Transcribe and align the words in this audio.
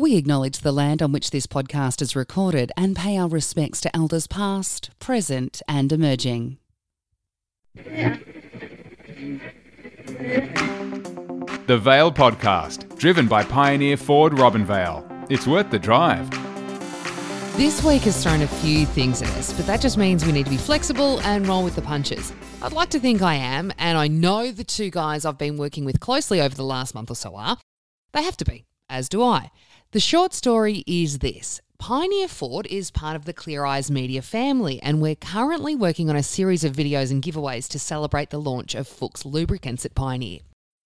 We 0.00 0.16
acknowledge 0.16 0.60
the 0.60 0.72
land 0.72 1.02
on 1.02 1.12
which 1.12 1.30
this 1.30 1.46
podcast 1.46 2.00
is 2.00 2.16
recorded 2.16 2.72
and 2.74 2.96
pay 2.96 3.18
our 3.18 3.28
respects 3.28 3.82
to 3.82 3.94
elders 3.94 4.26
past, 4.26 4.88
present, 4.98 5.60
and 5.68 5.92
emerging. 5.92 6.56
The 7.74 8.18
Vale 11.78 12.10
Podcast, 12.10 12.98
driven 12.98 13.28
by 13.28 13.44
Pioneer 13.44 13.98
Ford 13.98 14.32
Robinvale. 14.32 15.04
It's 15.30 15.46
worth 15.46 15.70
the 15.70 15.78
drive. 15.78 16.30
This 17.58 17.84
week 17.84 18.00
has 18.04 18.22
thrown 18.22 18.40
a 18.40 18.48
few 18.48 18.86
things 18.86 19.20
at 19.20 19.28
us, 19.32 19.52
but 19.52 19.66
that 19.66 19.82
just 19.82 19.98
means 19.98 20.24
we 20.24 20.32
need 20.32 20.46
to 20.46 20.50
be 20.50 20.56
flexible 20.56 21.20
and 21.20 21.46
roll 21.46 21.62
with 21.62 21.76
the 21.76 21.82
punches. 21.82 22.32
I'd 22.62 22.72
like 22.72 22.88
to 22.88 23.00
think 23.00 23.20
I 23.20 23.34
am, 23.34 23.70
and 23.76 23.98
I 23.98 24.08
know 24.08 24.50
the 24.50 24.64
two 24.64 24.88
guys 24.88 25.26
I've 25.26 25.36
been 25.36 25.58
working 25.58 25.84
with 25.84 26.00
closely 26.00 26.40
over 26.40 26.54
the 26.54 26.64
last 26.64 26.94
month 26.94 27.10
or 27.10 27.16
so 27.16 27.36
are. 27.36 27.58
They 28.14 28.22
have 28.22 28.38
to 28.38 28.46
be, 28.46 28.64
as 28.88 29.10
do 29.10 29.22
I. 29.22 29.50
The 29.92 29.98
short 29.98 30.32
story 30.32 30.84
is 30.86 31.18
this. 31.18 31.60
Pioneer 31.80 32.28
Ford 32.28 32.64
is 32.68 32.92
part 32.92 33.16
of 33.16 33.24
the 33.24 33.32
Clear 33.32 33.64
Eyes 33.64 33.90
Media 33.90 34.22
family, 34.22 34.80
and 34.80 35.02
we're 35.02 35.16
currently 35.16 35.74
working 35.74 36.08
on 36.08 36.14
a 36.14 36.22
series 36.22 36.62
of 36.62 36.76
videos 36.76 37.10
and 37.10 37.20
giveaways 37.20 37.66
to 37.70 37.78
celebrate 37.80 38.30
the 38.30 38.38
launch 38.38 38.76
of 38.76 38.86
Fuchs 38.86 39.24
lubricants 39.24 39.84
at 39.84 39.96
Pioneer. 39.96 40.42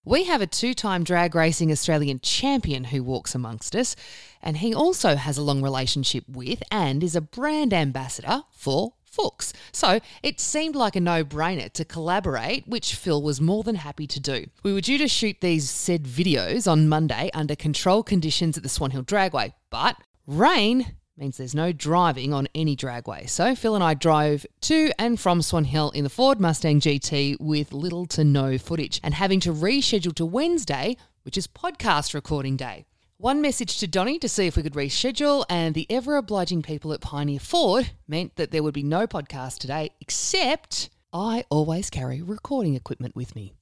We 0.06 0.24
have 0.24 0.40
a 0.40 0.46
two 0.46 0.72
time 0.72 1.04
drag 1.04 1.34
racing 1.34 1.70
Australian 1.70 2.20
champion 2.20 2.84
who 2.84 3.02
walks 3.02 3.34
amongst 3.34 3.76
us, 3.76 3.94
and 4.42 4.56
he 4.56 4.72
also 4.74 5.16
has 5.16 5.36
a 5.36 5.42
long 5.42 5.60
relationship 5.60 6.24
with 6.26 6.62
and 6.70 7.04
is 7.04 7.14
a 7.14 7.20
brand 7.20 7.74
ambassador 7.74 8.44
for 8.52 8.94
Fuchs. 9.14 9.52
So 9.72 10.00
it 10.22 10.40
seemed 10.40 10.74
like 10.74 10.96
a 10.96 11.00
no 11.00 11.24
brainer 11.24 11.72
to 11.72 11.84
collaborate, 11.84 12.66
which 12.66 12.94
Phil 12.94 13.22
was 13.22 13.40
more 13.40 13.62
than 13.62 13.76
happy 13.76 14.06
to 14.08 14.20
do. 14.20 14.46
We 14.62 14.72
were 14.72 14.80
due 14.80 14.98
to 14.98 15.08
shoot 15.08 15.40
these 15.40 15.70
said 15.70 16.04
videos 16.04 16.70
on 16.70 16.88
Monday 16.88 17.30
under 17.32 17.54
controlled 17.54 18.06
conditions 18.06 18.56
at 18.56 18.62
the 18.62 18.68
Swan 18.68 18.90
Hill 18.90 19.04
Dragway, 19.04 19.52
but 19.70 19.96
rain 20.26 20.96
means 21.16 21.36
there's 21.36 21.54
no 21.54 21.70
driving 21.70 22.32
on 22.32 22.48
any 22.54 22.76
dragway. 22.76 23.28
So 23.28 23.54
Phil 23.54 23.76
and 23.76 23.84
I 23.84 23.94
drove 23.94 24.44
to 24.62 24.90
and 24.98 25.18
from 25.18 25.42
Swan 25.42 25.64
Hill 25.64 25.90
in 25.90 26.02
the 26.02 26.10
Ford 26.10 26.40
Mustang 26.40 26.80
GT 26.80 27.40
with 27.40 27.72
little 27.72 28.06
to 28.06 28.24
no 28.24 28.58
footage 28.58 29.00
and 29.04 29.14
having 29.14 29.38
to 29.40 29.52
reschedule 29.52 30.14
to 30.16 30.26
Wednesday, 30.26 30.96
which 31.22 31.38
is 31.38 31.46
podcast 31.46 32.14
recording 32.14 32.56
day. 32.56 32.84
One 33.18 33.40
message 33.40 33.78
to 33.78 33.86
Donny 33.86 34.18
to 34.18 34.28
see 34.28 34.48
if 34.48 34.56
we 34.56 34.64
could 34.64 34.74
reschedule, 34.74 35.44
and 35.48 35.72
the 35.72 35.86
ever 35.88 36.16
obliging 36.16 36.62
people 36.62 36.92
at 36.92 37.00
Pioneer 37.00 37.38
Ford 37.38 37.92
meant 38.08 38.34
that 38.34 38.50
there 38.50 38.62
would 38.64 38.74
be 38.74 38.82
no 38.82 39.06
podcast 39.06 39.58
today, 39.58 39.90
except 40.00 40.90
I 41.12 41.44
always 41.48 41.90
carry 41.90 42.20
recording 42.20 42.74
equipment 42.74 43.14
with 43.14 43.36
me. 43.36 43.54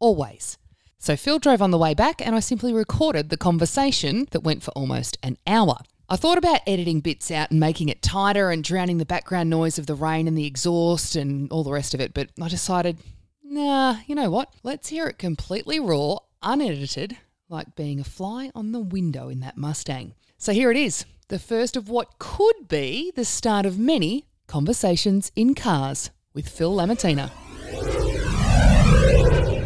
Always. 0.00 0.58
So 0.98 1.16
Phil 1.16 1.38
drove 1.38 1.62
on 1.62 1.70
the 1.70 1.78
way 1.78 1.94
back, 1.94 2.24
and 2.24 2.36
I 2.36 2.40
simply 2.40 2.74
recorded 2.74 3.30
the 3.30 3.38
conversation 3.38 4.28
that 4.32 4.44
went 4.44 4.62
for 4.62 4.70
almost 4.72 5.16
an 5.22 5.38
hour. 5.46 5.78
I 6.10 6.16
thought 6.16 6.36
about 6.36 6.60
editing 6.66 7.00
bits 7.00 7.30
out 7.30 7.50
and 7.50 7.58
making 7.58 7.88
it 7.88 8.02
tighter 8.02 8.50
and 8.50 8.62
drowning 8.62 8.98
the 8.98 9.06
background 9.06 9.48
noise 9.48 9.78
of 9.78 9.86
the 9.86 9.94
rain 9.94 10.28
and 10.28 10.36
the 10.36 10.46
exhaust 10.46 11.16
and 11.16 11.50
all 11.50 11.64
the 11.64 11.72
rest 11.72 11.94
of 11.94 12.02
it, 12.02 12.12
but 12.12 12.28
I 12.40 12.48
decided, 12.48 12.98
nah, 13.42 13.96
you 14.06 14.14
know 14.14 14.28
what? 14.28 14.52
Let's 14.62 14.90
hear 14.90 15.06
it 15.06 15.16
completely 15.16 15.80
raw, 15.80 16.18
unedited, 16.42 17.16
like 17.48 17.74
being 17.76 18.00
a 18.00 18.04
fly 18.04 18.50
on 18.54 18.72
the 18.72 18.80
window 18.80 19.28
in 19.28 19.40
that 19.40 19.56
Mustang. 19.56 20.14
So 20.38 20.52
here 20.52 20.70
it 20.70 20.76
is, 20.76 21.04
the 21.28 21.38
first 21.38 21.76
of 21.76 21.88
what 21.88 22.18
could 22.18 22.68
be 22.68 23.12
the 23.14 23.24
start 23.24 23.66
of 23.66 23.78
many 23.78 24.26
conversations 24.46 25.30
in 25.36 25.54
cars 25.54 26.10
with 26.32 26.48
Phil 26.48 26.74
Lamattina. 26.74 27.30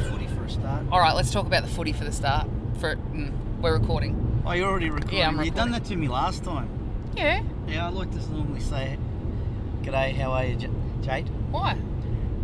Footy 0.05 0.27
for 0.27 0.45
a 0.45 0.51
start. 0.51 0.85
All 0.91 1.01
right, 1.01 1.15
let's 1.15 1.31
talk 1.31 1.47
about 1.47 1.62
the 1.62 1.69
footy 1.70 1.93
for 1.93 2.05
the 2.05 2.12
start. 2.12 2.48
For 2.81 2.97
mm, 2.97 3.33
we're 3.61 3.79
recording. 3.79 4.42
Oh, 4.47 4.53
you're 4.53 4.69
already 4.69 4.91
recording. 4.91 5.19
Yeah, 5.19 5.29
I'm 5.29 5.42
You 5.42 5.51
done 5.51 5.70
that 5.73 5.85
to 5.87 5.97
me 5.97 6.09
last 6.09 6.45
time. 6.45 6.69
Yeah. 7.17 7.42
Yeah, 7.67 7.87
I 7.87 7.91
like 7.91 8.11
to 8.13 8.33
normally 8.33 8.61
say, 8.61 8.97
"G'day, 9.83 10.15
how 10.17 10.33
are 10.33 10.45
you, 10.45 10.57
J- 10.57 10.70
Jade?" 11.03 11.29
Why? 11.51 11.77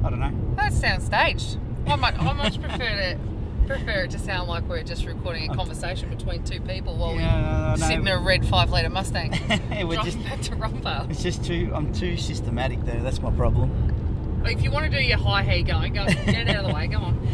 I 0.05 0.11
don't 0.11 0.21
know. 0.21 0.33
That 0.57 0.73
sounds 0.73 1.05
staged. 1.07 1.59
I 1.87 1.97
much, 1.97 2.15
I 2.19 2.33
much 2.33 2.61
prefer 2.61 2.79
to 2.79 3.19
prefer 3.67 4.05
it 4.05 4.11
to 4.13 4.19
sound 4.19 4.49
like 4.49 4.65
we're 4.69 4.83
just 4.83 5.05
recording 5.07 5.51
a 5.51 5.55
conversation 5.55 6.09
between 6.11 6.43
two 6.45 6.61
people 6.61 6.97
while 6.97 7.15
Yeah, 7.15 7.75
we 7.75 7.81
know. 7.81 7.87
sit 7.87 7.99
in 7.99 8.09
a 8.09 8.19
red 8.19 8.47
five 8.47 8.71
litre 8.71 8.91
Mustang. 8.91 9.33
Yeah, 9.71 9.85
we're 9.85 10.03
just. 10.03 10.23
back 10.25 10.41
to 10.43 10.53
Rumvale. 10.57 11.11
It's 11.11 11.23
just 11.23 11.45
too. 11.45 11.71
I'm 11.75 11.93
too 11.93 12.17
systematic 12.17 12.85
there. 12.85 13.01
That's 13.01 13.21
my 13.21 13.31
problem. 13.33 14.43
If 14.47 14.63
you 14.63 14.71
want 14.71 14.91
to 14.91 14.97
do 14.97 15.03
your 15.03 15.19
high 15.19 15.43
hair 15.43 15.63
going, 15.63 15.95
go 15.95 16.05
get 16.07 16.49
out 16.49 16.65
of 16.65 16.69
the 16.71 16.75
way. 16.75 16.87
Go 16.87 16.99
on. 16.99 17.27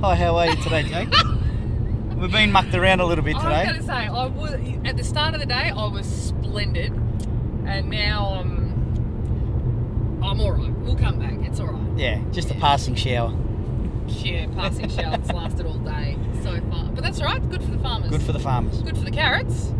Hi, 0.02 0.14
how 0.16 0.36
are 0.36 0.46
you 0.46 0.56
today, 0.56 0.82
Jake? 0.82 1.08
We've 2.16 2.32
been 2.32 2.50
mucked 2.52 2.74
around 2.74 3.00
a 3.00 3.06
little 3.06 3.24
bit 3.24 3.36
today. 3.36 3.46
I 3.48 3.58
was 3.58 3.66
going 3.68 3.80
to 3.80 3.86
say, 3.86 3.92
I 3.92 4.26
was 4.26 4.52
at 4.84 4.96
the 4.96 5.04
start 5.04 5.34
of 5.34 5.40
the 5.40 5.46
day, 5.46 5.70
I 5.70 5.86
was 5.86 6.06
splendid, 6.06 6.92
and 7.66 7.88
now 7.90 8.40
I'm 8.40 10.20
I'm 10.22 10.40
all 10.40 10.52
right. 10.52 10.72
We'll 10.80 10.96
come 10.96 11.18
back. 11.20 11.34
It's 11.48 11.60
all 11.60 11.68
right. 11.68 11.98
Yeah, 11.98 12.20
just 12.32 12.50
a 12.50 12.54
passing 12.54 12.96
shower. 12.96 13.32
Yeah, 14.08 14.46
passing 14.54 14.88
showers 14.88 15.28
lasted 15.32 15.66
all 15.66 15.78
day 15.78 16.16
so 16.42 16.60
far, 16.70 16.84
but 16.92 17.02
that's 17.04 17.20
right. 17.22 17.46
Good 17.50 17.62
for 17.62 17.70
the 17.70 17.78
farmers. 17.78 18.10
Good 18.10 18.22
for 18.22 18.32
the 18.32 18.38
farmers. 18.40 18.80
Good 18.82 18.96
for 18.96 19.04
the 19.04 19.10
carrots. 19.10 19.72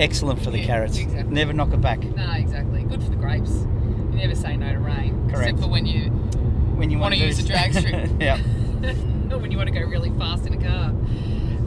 Excellent 0.00 0.42
for 0.42 0.50
the 0.50 0.58
Yeah, 0.58 0.66
carrots. 0.66 0.98
exactly. 0.98 1.32
Never 1.34 1.52
knock 1.52 1.72
it 1.72 1.80
back. 1.80 2.02
No, 2.02 2.30
exactly. 2.32 2.82
Good 2.84 3.02
for 3.02 3.10
the 3.10 3.16
grapes. 3.16 3.50
You 3.52 4.18
never 4.18 4.34
say 4.34 4.56
no 4.56 4.72
to 4.72 4.78
rain, 4.78 5.28
Correct. 5.30 5.50
except 5.50 5.60
for 5.60 5.68
when 5.68 5.86
you 5.86 6.10
When 6.10 6.90
you 6.90 6.98
Want 6.98 7.12
want 7.12 7.20
to 7.20 7.26
use 7.26 7.38
a 7.38 7.46
drag 7.46 7.72
strip. 7.78 8.10
yeah. 8.20 8.38
or 9.32 9.38
when 9.38 9.50
you 9.52 9.56
want 9.58 9.68
to 9.72 9.78
go 9.78 9.84
really 9.86 10.10
fast 10.18 10.46
in 10.46 10.54
a 10.54 10.62
car. 10.62 10.92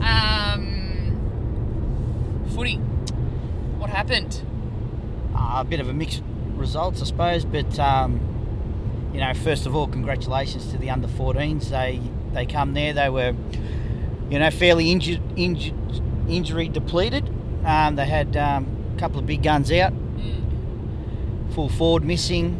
Um, 0.02 2.44
footy. 2.54 2.76
What 3.78 3.90
happened? 3.90 4.42
Uh, 5.34 5.58
a 5.60 5.64
bit 5.64 5.80
of 5.80 5.88
a 5.88 5.92
mixed 5.94 6.22
results, 6.54 7.02
I 7.02 7.06
suppose. 7.06 7.44
But 7.44 7.78
um, 7.78 8.20
you 9.16 9.22
know, 9.22 9.32
first 9.32 9.64
of 9.64 9.74
all, 9.74 9.86
congratulations 9.86 10.70
to 10.72 10.76
the 10.76 10.90
under 10.90 11.08
14s. 11.08 11.70
They 11.70 12.00
they 12.34 12.44
come 12.44 12.74
there. 12.74 12.92
They 12.92 13.08
were, 13.08 13.32
you 14.28 14.38
know, 14.38 14.50
fairly 14.50 14.92
injured, 14.92 15.22
injured 15.36 15.72
injury 16.28 16.68
depleted. 16.68 17.26
Um, 17.64 17.96
they 17.96 18.04
had 18.04 18.36
um, 18.36 18.66
a 18.94 18.98
couple 19.00 19.18
of 19.18 19.24
big 19.26 19.42
guns 19.42 19.72
out, 19.72 19.94
Mm. 19.94 21.54
full 21.54 21.70
forward 21.70 22.04
missing, 22.04 22.58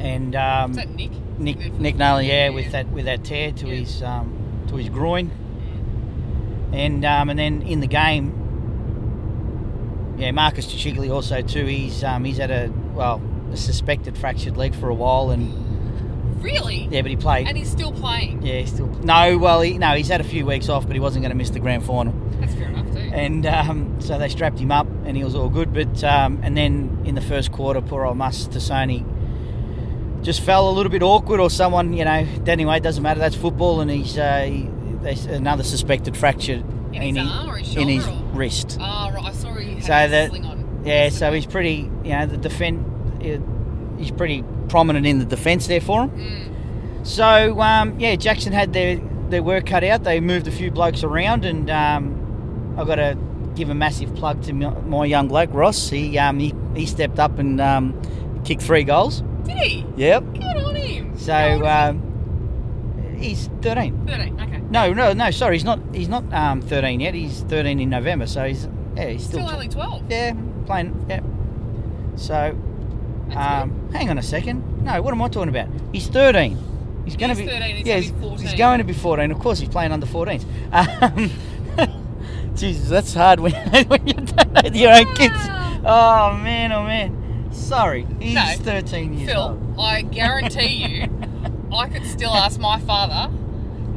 and 0.00 0.34
um, 0.34 0.70
Is 0.70 0.76
that 0.78 0.88
Nick? 0.94 1.10
Nick 1.38 1.72
Nick 1.78 1.96
Nally, 1.96 2.28
yeah, 2.28 2.44
yeah, 2.44 2.48
with 2.54 2.72
that 2.72 2.88
with 2.90 3.04
that 3.04 3.22
tear 3.22 3.52
to 3.52 3.66
Yeah. 3.66 3.74
his 3.74 4.02
um, 4.02 4.64
to 4.68 4.76
his 4.76 4.88
groin, 4.88 5.30
and 6.72 7.04
um, 7.04 7.28
and 7.28 7.38
then 7.38 7.60
in 7.60 7.80
the 7.80 7.86
game, 7.86 8.32
yeah, 10.16 10.30
Marcus 10.30 10.66
Chigli 10.72 11.12
also 11.12 11.42
too. 11.42 11.66
He's 11.66 12.02
um, 12.02 12.24
he's 12.24 12.38
had 12.38 12.50
a 12.50 12.72
well 12.94 13.20
a 13.54 13.56
suspected 13.56 14.18
fractured 14.18 14.56
leg 14.56 14.74
for 14.74 14.88
a 14.88 14.94
while, 14.94 15.30
and 15.30 16.42
Really? 16.42 16.88
yeah, 16.90 17.00
but 17.00 17.10
he 17.10 17.16
played. 17.16 17.48
And 17.48 17.56
he's 17.56 17.70
still 17.70 17.92
playing. 17.92 18.42
yeah, 18.42 18.58
he's 18.60 18.70
still 18.72 18.86
no. 19.02 19.38
Well, 19.38 19.62
he, 19.62 19.78
no, 19.78 19.94
he's 19.94 20.08
had 20.08 20.20
a 20.20 20.24
few 20.24 20.44
weeks 20.44 20.68
off, 20.68 20.86
but 20.86 20.94
he 20.94 21.00
wasn't 21.00 21.22
going 21.22 21.30
to 21.30 21.36
miss 21.36 21.50
the 21.50 21.60
grand 21.60 21.84
final, 21.84 22.12
That's 22.40 22.52
fair 22.54 22.68
enough 22.68 22.92
too. 22.92 22.98
and 22.98 23.46
um, 23.46 24.00
so 24.00 24.18
they 24.18 24.28
strapped 24.28 24.58
him 24.58 24.70
up, 24.70 24.86
and 25.06 25.16
he 25.16 25.24
was 25.24 25.34
all 25.34 25.48
good. 25.48 25.72
But 25.72 26.04
um, 26.04 26.40
and 26.42 26.54
then 26.56 27.00
in 27.06 27.14
the 27.14 27.22
first 27.22 27.50
quarter, 27.52 27.80
poor 27.80 28.04
old 28.04 28.18
Mus 28.18 28.46
Tassoni 28.48 29.04
just 30.22 30.40
fell 30.42 30.68
a 30.68 30.72
little 30.72 30.90
bit 30.92 31.02
awkward, 31.02 31.40
or 31.40 31.48
someone, 31.50 31.92
you 31.94 32.04
know. 32.04 32.26
Anyway, 32.46 32.76
it 32.76 32.82
doesn't 32.82 33.02
matter. 33.02 33.20
That's 33.20 33.36
football, 33.36 33.80
and 33.80 33.90
he's 33.90 34.18
uh, 34.18 34.42
he, 34.42 34.68
another 35.30 35.62
suspected 35.64 36.16
fracture 36.16 36.62
In 36.92 37.16
his 37.16 37.26
arm 37.28 37.48
or 37.50 37.56
his 37.56 37.76
in 37.76 37.88
his 37.88 38.06
or- 38.06 38.12
wrist. 38.34 38.76
oh, 38.80 39.10
right. 39.12 39.24
I 39.24 39.32
saw 39.32 39.54
he 39.54 39.74
had 39.76 39.84
So 39.84 39.92
a 39.94 40.08
that- 40.08 40.28
sling 40.30 40.44
on. 40.44 40.82
Yeah, 40.84 41.08
so 41.08 41.32
he's 41.32 41.46
pretty, 41.46 41.90
you 42.04 42.10
know, 42.10 42.26
the 42.26 42.36
defend, 42.36 42.84
he's 43.98 44.10
pretty 44.10 44.44
prominent 44.68 45.06
in 45.06 45.18
the 45.18 45.24
defence 45.24 45.66
there 45.66 45.80
for 45.80 46.04
him. 46.04 46.10
Mm. 46.10 47.06
So 47.06 47.60
um, 47.60 47.98
yeah, 47.98 48.16
Jackson 48.16 48.52
had 48.52 48.72
their 48.72 48.96
their 49.28 49.42
work 49.42 49.66
cut 49.66 49.84
out. 49.84 50.04
They 50.04 50.20
moved 50.20 50.46
a 50.46 50.50
few 50.50 50.70
blokes 50.70 51.02
around, 51.02 51.44
and 51.44 51.70
um, 51.70 52.74
I've 52.78 52.86
got 52.86 52.96
to 52.96 53.18
give 53.54 53.70
a 53.70 53.74
massive 53.74 54.14
plug 54.14 54.42
to 54.44 54.52
my, 54.52 55.04
young 55.04 55.28
bloke 55.28 55.50
Ross. 55.52 55.90
He 55.90 56.18
um, 56.18 56.38
he, 56.38 56.54
he 56.74 56.86
stepped 56.86 57.18
up 57.18 57.38
and 57.38 57.60
um, 57.60 58.00
kicked 58.44 58.62
three 58.62 58.84
goals. 58.84 59.22
Did 59.44 59.56
he? 59.58 59.86
Yep. 59.96 60.24
Good 60.34 60.42
on 60.42 60.76
him. 60.76 61.18
So 61.18 61.36
is 61.36 61.62
um, 61.62 63.16
he's 63.18 63.48
13. 63.62 64.06
13. 64.06 64.40
Okay. 64.40 64.58
No, 64.70 64.92
no, 64.92 65.12
no. 65.12 65.30
Sorry, 65.30 65.56
he's 65.56 65.64
not. 65.64 65.80
He's 65.92 66.08
not 66.08 66.30
um, 66.32 66.62
13 66.62 67.00
yet. 67.00 67.14
He's 67.14 67.42
13 67.42 67.80
in 67.80 67.90
November. 67.90 68.26
So 68.26 68.44
he's 68.44 68.68
yeah, 68.96 69.08
he's 69.08 69.24
still, 69.24 69.46
Still 69.46 69.54
only 69.54 69.68
12. 69.68 70.10
yeah 70.10 70.34
playing. 70.66 71.06
Yeah. 71.08 71.20
So 72.16 72.56
um, 73.36 73.90
hang 73.92 74.10
on 74.10 74.18
a 74.18 74.22
second. 74.22 74.84
No, 74.84 75.00
what 75.02 75.12
am 75.12 75.22
I 75.22 75.28
talking 75.28 75.48
about? 75.48 75.68
He's 75.92 76.06
13. 76.08 76.58
He's 77.04 77.16
going 77.16 77.30
to 77.30 77.36
be 77.36 77.46
13, 77.46 77.76
he's 77.76 77.86
yeah, 77.86 77.94
gonna 77.94 78.02
he's, 78.02 78.12
be 78.12 78.20
14. 78.20 78.46
he's 78.46 78.54
going 78.54 78.78
to 78.78 78.84
be 78.84 78.92
14. 78.92 79.30
Of 79.30 79.38
course, 79.38 79.58
he's 79.58 79.68
playing 79.68 79.92
under 79.92 80.06
14s. 80.06 80.44
Um, 80.72 81.30
Jesus, 82.56 82.88
that's 82.88 83.12
hard 83.14 83.40
when, 83.40 83.52
when 83.88 84.06
you 84.06 84.14
don't 84.14 84.52
know 84.52 84.70
your 84.72 84.92
own 84.92 85.14
kids. 85.14 85.34
Oh 85.86 86.38
man, 86.42 86.72
oh 86.72 86.84
man. 86.84 87.50
Sorry, 87.52 88.06
he's 88.20 88.34
No, 88.34 88.54
13 88.58 89.14
years 89.18 89.30
Phil, 89.30 89.40
old. 89.40 89.78
I 89.78 90.02
guarantee 90.02 90.86
you, 90.86 91.28
I 91.72 91.88
could 91.88 92.04
still 92.06 92.32
ask 92.32 92.58
my 92.58 92.80
father 92.80 93.30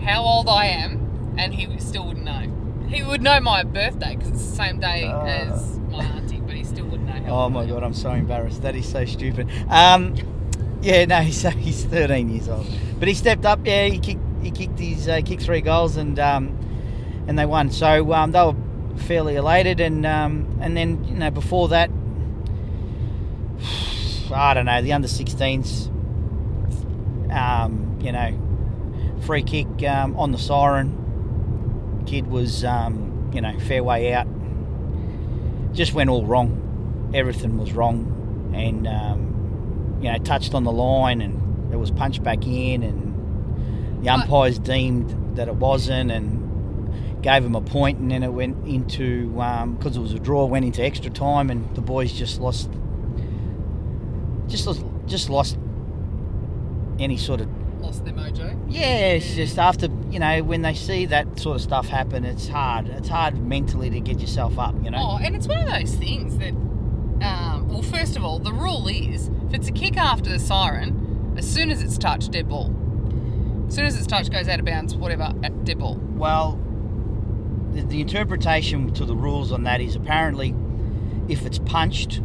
how 0.03 0.23
old 0.23 0.47
I 0.47 0.65
am, 0.65 1.35
and 1.37 1.53
he 1.53 1.79
still 1.79 2.07
wouldn't 2.07 2.25
know. 2.25 2.51
He 2.87 3.03
would 3.03 3.21
know 3.21 3.39
my 3.39 3.63
birthday 3.63 4.15
because 4.15 4.29
it's 4.29 4.49
the 4.49 4.55
same 4.55 4.79
day 4.79 5.05
as 5.05 5.79
my 5.89 6.03
auntie, 6.03 6.39
but 6.39 6.55
he 6.55 6.63
still 6.63 6.85
wouldn't 6.85 7.07
know. 7.07 7.13
How 7.13 7.16
Oh 7.27 7.49
my 7.49 7.65
god, 7.65 7.83
I'm 7.83 7.93
so 7.93 8.11
embarrassed. 8.11 8.61
That 8.61 8.75
is 8.75 8.87
so 8.87 9.03
stupid. 9.05 9.49
Um, 9.69 10.15
yeah, 10.81 11.05
no, 11.05 11.17
he's 11.21 11.41
he's 11.41 11.83
13 11.85 12.29
years 12.29 12.47
old, 12.47 12.65
but 12.99 13.07
he 13.07 13.13
stepped 13.13 13.45
up. 13.45 13.59
Yeah, 13.65 13.85
he 13.85 13.99
kicked 13.99 14.21
he 14.41 14.51
kicked 14.51 14.79
his 14.79 15.07
uh, 15.07 15.21
kicked 15.25 15.43
three 15.43 15.61
goals 15.61 15.97
and 15.97 16.17
um, 16.19 16.57
and 17.27 17.37
they 17.37 17.45
won. 17.45 17.69
So 17.69 18.13
um, 18.13 18.31
they 18.31 18.41
were 18.41 18.55
fairly 18.97 19.35
elated, 19.35 19.79
and 19.79 20.05
um, 20.05 20.57
and 20.61 20.75
then 20.77 21.03
you 21.03 21.15
know 21.15 21.31
before 21.31 21.67
that, 21.69 21.89
I 24.33 24.53
don't 24.53 24.65
know 24.65 24.81
the 24.81 24.93
under 24.93 25.07
16s. 25.07 25.93
Um, 27.31 27.99
you 28.01 28.13
know, 28.13 29.19
free 29.25 29.43
kick 29.43 29.67
um, 29.83 30.15
on 30.17 30.31
the 30.31 30.37
siren. 30.37 32.03
Kid 32.07 32.27
was 32.27 32.63
um, 32.63 33.31
you 33.33 33.41
know 33.41 33.59
fair 33.59 33.83
way 33.83 34.13
out. 34.13 34.27
Just 35.73 35.93
went 35.93 36.09
all 36.09 36.25
wrong. 36.25 36.63
Everything 37.13 37.57
was 37.57 37.73
wrong, 37.73 38.51
and 38.53 38.87
um, 38.87 39.99
you 40.01 40.11
know 40.11 40.17
touched 40.19 40.53
on 40.53 40.63
the 40.63 40.71
line, 40.71 41.21
and 41.21 41.73
it 41.73 41.77
was 41.77 41.91
punched 41.91 42.23
back 42.23 42.45
in, 42.45 42.83
and 42.83 44.03
the 44.03 44.09
umpires 44.09 44.59
deemed 44.59 45.37
that 45.37 45.47
it 45.47 45.55
wasn't, 45.55 46.11
and 46.11 46.43
gave 47.21 47.43
him 47.43 47.55
a 47.55 47.61
point, 47.61 47.97
and 47.99 48.11
then 48.11 48.23
it 48.23 48.31
went 48.31 48.67
into 48.67 49.29
because 49.77 49.97
it 49.97 50.01
was 50.01 50.13
a 50.13 50.19
draw, 50.19 50.45
went 50.45 50.65
into 50.65 50.83
extra 50.83 51.09
time, 51.11 51.49
and 51.49 51.73
the 51.75 51.81
boys 51.81 52.11
just 52.13 52.39
lost, 52.39 52.69
just 54.47 54.67
lost, 54.67 54.83
just 55.05 55.29
lost 55.29 55.57
any 56.99 57.17
sort 57.17 57.41
of 57.41 57.47
Lost 57.79 58.03
their 58.05 58.13
mojo. 58.13 58.57
yeah, 58.69 59.11
it's 59.11 59.35
just 59.35 59.59
after 59.59 59.87
you 60.09 60.19
know 60.19 60.41
when 60.43 60.63
they 60.63 60.73
see 60.73 61.05
that 61.05 61.39
sort 61.39 61.55
of 61.55 61.61
stuff 61.61 61.87
happen, 61.87 62.25
it's 62.25 62.47
hard. 62.47 62.87
It's 62.87 63.07
hard 63.07 63.37
mentally 63.39 63.89
to 63.91 63.99
get 63.99 64.19
yourself 64.19 64.57
up. 64.57 64.73
You 64.83 64.89
know. 64.89 64.97
Oh, 64.99 65.17
and 65.23 65.35
it's 65.35 65.47
one 65.47 65.59
of 65.59 65.69
those 65.69 65.93
things 65.93 66.37
that, 66.39 66.53
um, 67.21 67.67
well, 67.67 67.81
first 67.81 68.15
of 68.15 68.23
all, 68.23 68.39
the 68.39 68.53
rule 68.53 68.87
is 68.87 69.29
if 69.47 69.53
it's 69.53 69.67
a 69.67 69.71
kick 69.71 69.97
after 69.97 70.29
the 70.29 70.39
siren, 70.39 71.35
as 71.37 71.49
soon 71.49 71.69
as 71.69 71.81
it's 71.81 71.97
touched, 71.97 72.31
dead 72.31 72.49
ball. 72.49 72.73
As 73.67 73.75
soon 73.75 73.85
as 73.85 73.97
it's 73.97 74.07
touched, 74.07 74.31
goes 74.31 74.47
out 74.47 74.59
of 74.59 74.65
bounds, 74.65 74.95
whatever, 74.95 75.33
dead 75.63 75.79
ball. 75.79 75.97
Well, 76.15 76.59
the, 77.73 77.81
the 77.81 78.01
interpretation 78.01 78.93
to 78.93 79.05
the 79.05 79.15
rules 79.15 79.51
on 79.51 79.63
that 79.63 79.81
is 79.81 79.95
apparently 79.95 80.55
if 81.27 81.45
it's 81.45 81.59
punched, 81.59 82.21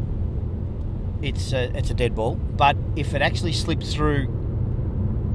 it's 1.20 1.52
a, 1.52 1.76
it's 1.76 1.90
a 1.90 1.94
dead 1.94 2.14
ball. 2.14 2.36
But 2.36 2.76
if 2.96 3.14
it 3.14 3.22
actually 3.22 3.52
slips 3.52 3.94
through 3.94 4.28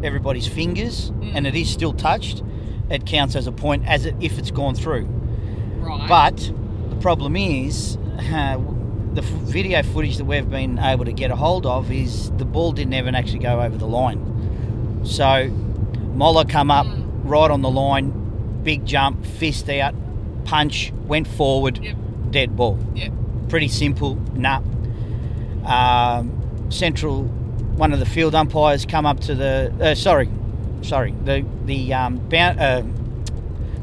everybody's 0.03 0.47
fingers 0.47 1.09
and 1.33 1.47
it 1.47 1.55
is 1.55 1.69
still 1.69 1.93
touched, 1.93 2.43
it 2.89 3.05
counts 3.05 3.35
as 3.35 3.47
a 3.47 3.51
point 3.51 3.85
as 3.87 4.05
it, 4.05 4.15
if 4.21 4.37
it's 4.39 4.51
gone 4.51 4.75
through. 4.75 5.05
Right. 5.77 6.07
But 6.07 6.51
the 6.89 6.95
problem 6.97 7.35
is, 7.35 7.97
uh, 8.31 8.57
the 9.17 9.23
f- 9.23 9.29
video 9.49 9.81
footage 9.81 10.17
that 10.17 10.25
we've 10.25 10.47
been 10.49 10.77
able 10.77 11.03
to 11.03 11.11
get 11.11 11.31
a 11.31 11.35
hold 11.35 11.65
of 11.65 11.91
is 11.91 12.29
the 12.37 12.45
ball 12.45 12.71
didn't 12.71 12.93
even 12.93 13.15
actually 13.15 13.39
go 13.39 13.61
over 13.61 13.75
the 13.75 13.87
line. 13.87 15.01
So 15.03 15.47
Moller 16.13 16.45
come 16.45 16.69
up 16.69 16.85
right 17.23 17.49
on 17.49 17.61
the 17.63 17.69
line, 17.71 18.61
big 18.63 18.85
jump, 18.85 19.25
fist 19.25 19.69
out, 19.69 19.95
punch, 20.45 20.93
went 21.07 21.27
forward, 21.27 21.79
Yep. 21.83 21.95
dead 22.29 22.55
ball. 22.55 22.77
Yep. 22.95 23.11
Pretty 23.49 23.67
simple. 23.69 24.15
Nah. 24.35 24.61
Um, 25.65 26.31
central, 26.69 27.23
one 27.23 27.93
of 27.93 27.99
the 27.99 28.05
field 28.05 28.35
umpires 28.35 28.85
come 28.85 29.05
up 29.07 29.19
to 29.21 29.33
the. 29.35 29.73
Uh, 29.81 29.95
sorry, 29.95 30.29
sorry. 30.81 31.13
The 31.25 31.43
the 31.65 31.93
um, 31.93 32.17
boun 32.29 32.59
uh, 32.59 32.81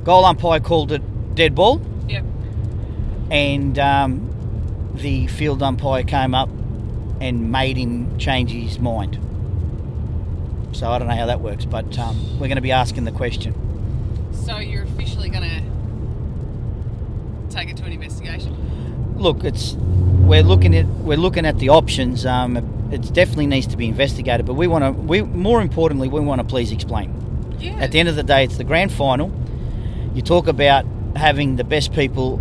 goal 0.04 0.24
umpire 0.24 0.60
called 0.60 0.92
it 0.92 1.02
dead 1.34 1.54
ball 1.54 1.80
Yep. 2.08 2.24
and 3.30 3.78
um, 3.78 4.30
the 4.94 5.26
field 5.26 5.62
umpire 5.62 6.02
came 6.02 6.34
up 6.34 6.48
and 7.20 7.50
made 7.50 7.76
him 7.76 8.18
change 8.18 8.50
his 8.50 8.78
mind. 8.78 9.18
So 10.72 10.90
I 10.90 10.98
don't 10.98 11.08
know 11.08 11.14
how 11.14 11.26
that 11.26 11.40
works, 11.40 11.64
but 11.64 11.98
um, 11.98 12.18
we're 12.34 12.48
going 12.48 12.56
to 12.56 12.62
be 12.62 12.72
asking 12.72 13.04
the 13.04 13.12
question. 13.12 13.54
So 14.32 14.58
you're 14.58 14.82
officially 14.82 15.28
going 15.28 15.48
to 15.48 15.74
take 17.54 17.70
it 17.70 17.76
to 17.78 17.84
an 17.84 17.92
investigation? 17.92 19.14
Look, 19.16 19.44
it's 19.44 19.74
we're 19.74 20.42
looking 20.42 20.74
at 20.74 20.86
we're 20.86 21.16
looking 21.16 21.46
at 21.46 21.58
the 21.58 21.68
options. 21.68 22.26
Um, 22.26 22.56
it 22.92 23.14
definitely 23.14 23.46
needs 23.46 23.66
to 23.68 23.76
be 23.76 23.86
investigated, 23.86 24.44
but 24.44 24.54
we 24.54 24.66
want 24.66 24.84
to. 24.84 24.90
We 24.90 25.22
more 25.22 25.62
importantly, 25.62 26.08
we 26.08 26.20
want 26.20 26.40
to 26.40 26.46
please 26.46 26.72
explain. 26.72 27.14
Yeah. 27.60 27.76
At 27.76 27.92
the 27.92 28.00
end 28.00 28.08
of 28.08 28.16
the 28.16 28.22
day, 28.22 28.44
it's 28.44 28.56
the 28.56 28.64
grand 28.64 28.92
final. 28.92 29.32
You 30.14 30.22
talk 30.22 30.48
about 30.48 30.84
having 31.16 31.56
the 31.56 31.64
best 31.64 31.92
people 31.92 32.38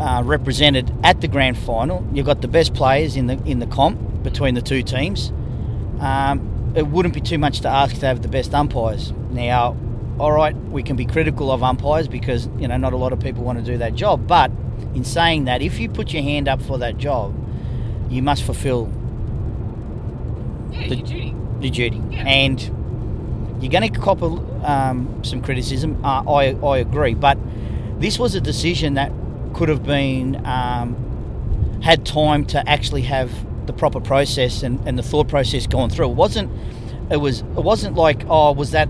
uh, 0.00 0.22
represented 0.24 0.92
at 1.04 1.20
the 1.20 1.28
grand 1.28 1.56
final. 1.58 2.06
You've 2.12 2.26
got 2.26 2.42
the 2.42 2.48
best 2.48 2.74
players 2.74 3.16
in 3.16 3.26
the 3.26 3.34
in 3.44 3.58
the 3.58 3.66
comp 3.66 4.22
between 4.22 4.54
the 4.54 4.62
two 4.62 4.82
teams. 4.82 5.32
Um, 6.00 6.72
it 6.74 6.86
wouldn't 6.88 7.14
be 7.14 7.20
too 7.20 7.38
much 7.38 7.60
to 7.60 7.68
ask 7.68 7.98
to 8.00 8.06
have 8.06 8.22
the 8.22 8.28
best 8.28 8.52
umpires. 8.54 9.12
Now, 9.30 9.76
all 10.18 10.32
right, 10.32 10.56
we 10.56 10.82
can 10.82 10.96
be 10.96 11.04
critical 11.06 11.50
of 11.52 11.62
umpires 11.62 12.08
because 12.08 12.48
you 12.58 12.66
know 12.68 12.76
not 12.76 12.92
a 12.92 12.96
lot 12.96 13.12
of 13.12 13.20
people 13.20 13.44
want 13.44 13.58
to 13.58 13.64
do 13.64 13.78
that 13.78 13.94
job. 13.94 14.26
But 14.26 14.50
in 14.94 15.04
saying 15.04 15.44
that, 15.44 15.62
if 15.62 15.78
you 15.78 15.88
put 15.88 16.12
your 16.12 16.22
hand 16.22 16.48
up 16.48 16.60
for 16.62 16.78
that 16.78 16.98
job, 16.98 17.34
you 18.10 18.22
must 18.22 18.42
fulfil 18.42 18.90
yeah, 20.70 20.88
the- 20.88 20.96
your 20.96 21.06
duty. 21.06 21.34
your 21.60 21.70
duty. 21.72 22.02
Yeah. 22.10 22.24
And 22.26 22.60
you're 23.60 23.70
going 23.70 23.90
to 23.90 23.98
cop 24.00 24.20
a, 24.22 24.26
um, 24.26 25.22
some 25.24 25.40
criticism. 25.40 26.04
Uh, 26.04 26.22
I, 26.30 26.54
I 26.66 26.78
agree. 26.78 27.14
But 27.14 27.38
this 28.00 28.18
was 28.18 28.34
a 28.34 28.40
decision 28.40 28.94
that 28.94 29.10
could 29.54 29.68
have 29.68 29.82
been 29.84 30.44
um, 30.46 31.80
had 31.82 32.04
time 32.04 32.44
to 32.46 32.68
actually 32.68 33.02
have 33.02 33.30
the 33.66 33.72
proper 33.72 34.00
process 34.00 34.62
and, 34.62 34.86
and 34.86 34.98
the 34.98 35.02
thought 35.02 35.28
process 35.28 35.66
gone 35.66 35.88
through. 35.90 36.10
It 36.10 36.14
wasn't. 36.16 36.50
It 37.10 37.18
was. 37.18 37.40
It 37.40 37.62
wasn't 37.64 37.94
like 37.96 38.24
oh, 38.28 38.52
was 38.52 38.70
that 38.72 38.88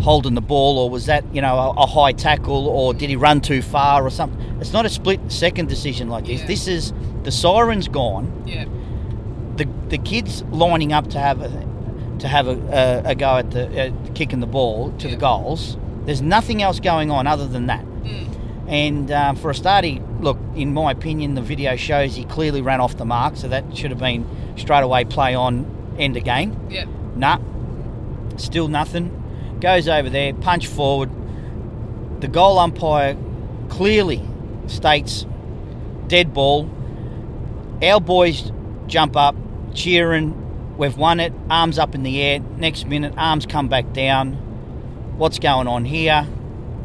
holding 0.00 0.34
the 0.34 0.42
ball 0.42 0.78
or 0.78 0.90
was 0.90 1.06
that 1.06 1.24
you 1.34 1.40
know 1.40 1.56
a, 1.56 1.70
a 1.70 1.86
high 1.86 2.12
tackle 2.12 2.68
or 2.68 2.92
did 2.92 3.08
he 3.08 3.16
run 3.16 3.40
too 3.40 3.62
far 3.62 4.04
or 4.04 4.10
something. 4.10 4.38
It's 4.60 4.72
not 4.72 4.84
a 4.86 4.90
split 4.90 5.20
second 5.32 5.68
decision 5.68 6.08
like 6.08 6.26
this. 6.26 6.40
Yeah. 6.40 6.46
This 6.46 6.68
is 6.68 6.92
the 7.22 7.32
siren's 7.32 7.88
gone 7.88 8.30
Yeah. 8.46 8.66
the 9.56 9.66
the 9.88 9.96
kids 9.98 10.42
lining 10.50 10.92
up 10.92 11.08
to 11.10 11.18
have 11.18 11.40
a 11.40 11.48
to 12.18 12.28
have 12.28 12.46
a, 12.46 13.02
a, 13.06 13.10
a 13.10 13.14
go 13.14 13.36
at 13.36 13.50
the 13.52 13.86
uh, 13.86 13.90
kicking 14.14 14.40
the 14.40 14.46
ball 14.46 14.92
to 14.98 15.08
Yeah. 15.08 15.14
the 15.14 15.20
goals. 15.20 15.78
There's 16.04 16.22
nothing 16.22 16.62
else 16.62 16.78
going 16.78 17.10
on 17.10 17.26
other 17.26 17.46
than 17.48 17.66
that. 17.66 17.84
And 18.68 19.10
uh, 19.10 19.34
for 19.34 19.50
a 19.50 19.54
start, 19.54 19.84
he 19.84 20.00
look, 20.20 20.38
in 20.56 20.74
my 20.74 20.90
opinion, 20.90 21.34
the 21.34 21.42
video 21.42 21.76
shows 21.76 22.16
he 22.16 22.24
clearly 22.24 22.62
ran 22.62 22.80
off 22.80 22.96
the 22.96 23.04
mark, 23.04 23.36
so 23.36 23.48
that 23.48 23.76
should 23.76 23.90
have 23.90 24.00
been 24.00 24.26
straight 24.56 24.82
away 24.82 25.04
play 25.04 25.34
on 25.34 25.94
end 25.98 26.16
of 26.16 26.24
game. 26.24 26.58
Yep. 26.70 26.88
Nah, 27.14 27.38
still 28.36 28.68
nothing. 28.68 29.12
Goes 29.60 29.88
over 29.88 30.10
there, 30.10 30.34
punch 30.34 30.66
forward. 30.66 31.10
The 32.20 32.28
goal 32.28 32.58
umpire 32.58 33.16
clearly 33.68 34.22
states 34.66 35.26
dead 36.08 36.34
ball. 36.34 36.68
Our 37.82 38.00
boys 38.00 38.50
jump 38.86 39.16
up, 39.16 39.36
cheering. 39.74 40.42
We've 40.76 40.96
won 40.96 41.20
it. 41.20 41.32
Arms 41.48 41.78
up 41.78 41.94
in 41.94 42.02
the 42.02 42.20
air. 42.20 42.40
Next 42.40 42.86
minute, 42.86 43.14
arms 43.16 43.46
come 43.46 43.68
back 43.68 43.92
down. 43.92 44.32
What's 45.16 45.38
going 45.38 45.68
on 45.68 45.84
here? 45.84 46.26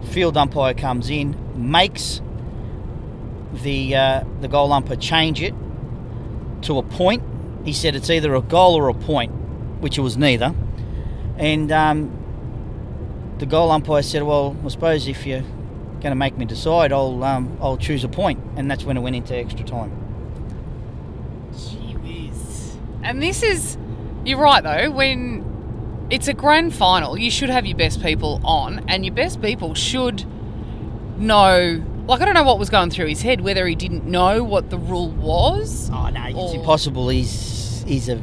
Field 0.04 0.36
umpire 0.36 0.74
comes 0.74 1.10
in, 1.10 1.36
makes 1.56 2.22
the 3.54 3.96
uh, 3.96 4.24
the 4.42 4.48
goal 4.48 4.72
umpire 4.74 4.98
change 4.98 5.42
it 5.42 5.54
to 6.64 6.78
a 6.78 6.84
point. 6.84 7.24
He 7.66 7.74
said 7.74 7.96
it's 7.96 8.10
either 8.10 8.34
a 8.36 8.42
goal 8.42 8.76
or 8.76 8.90
a 8.90 8.94
point, 8.94 9.32
which 9.80 9.98
it 9.98 10.02
was 10.02 10.18
neither. 10.18 10.54
And 11.38 11.72
um, 11.72 13.36
the 13.38 13.46
goal 13.46 13.72
umpire 13.72 14.02
said, 14.02 14.24
"Well, 14.24 14.56
I 14.66 14.68
suppose 14.70 15.08
if 15.08 15.26
you're 15.26 15.42
going 15.42 16.12
to 16.12 16.16
make 16.16 16.38
me 16.38 16.46
decide, 16.46 16.92
I'll 16.92 17.24
um, 17.24 17.58
I'll 17.62 17.78
choose 17.78 18.04
a 18.04 18.10
point." 18.10 18.40
And 18.56 18.70
that's 18.70 18.84
when 18.84 18.98
it 18.98 19.02
went 19.02 19.16
into 19.16 19.36
extra 19.36 19.66
time. 19.66 19.92
Gee 21.54 21.96
whiz. 21.96 22.76
And 23.04 23.22
this 23.22 23.44
is, 23.44 23.78
you're 24.26 24.40
right 24.40 24.64
though, 24.64 24.92
when 24.92 25.51
it's 26.12 26.28
a 26.28 26.34
grand 26.34 26.74
final, 26.76 27.18
you 27.18 27.32
should 27.32 27.50
have 27.50 27.66
your 27.66 27.78
best 27.78 28.02
people 28.04 28.40
on, 28.44 28.84
and 28.88 29.06
your 29.06 29.16
best 29.16 29.42
people 29.42 29.74
should 29.74 30.24
know. 31.20 31.84
Like, 32.08 32.22
I 32.22 32.26
don't 32.26 32.34
know 32.34 32.44
what 32.44 32.60
was 32.60 32.70
going 32.70 32.90
through 32.90 33.08
his 33.08 33.22
head, 33.22 33.42
whether 33.42 33.66
he 33.66 33.76
didn't 33.76 34.06
know 34.06 34.44
what 34.44 34.70
the 34.70 34.78
rule 34.78 35.10
was. 35.12 35.90
Oh 35.94 36.10
no, 36.10 36.24
it's 36.26 36.38
Or- 36.38 36.56
impossible. 36.56 37.10
He's 37.10 37.84
he's 37.88 38.10
a 38.10 38.20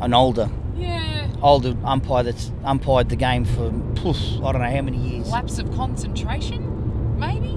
an 0.00 0.12
older 0.12 0.50
Yeah. 0.76 1.26
older 1.40 1.74
umpire 1.84 2.24
that's 2.24 2.50
umpired 2.64 3.08
the 3.08 3.16
game 3.16 3.44
for 3.44 3.70
poof, 3.94 4.18
I 4.44 4.52
don't 4.52 4.60
know 4.60 4.70
how 4.70 4.82
many 4.82 4.98
years. 4.98 5.30
Lapse 5.30 5.58
of 5.58 5.74
concentration, 5.74 7.18
maybe? 7.18 7.56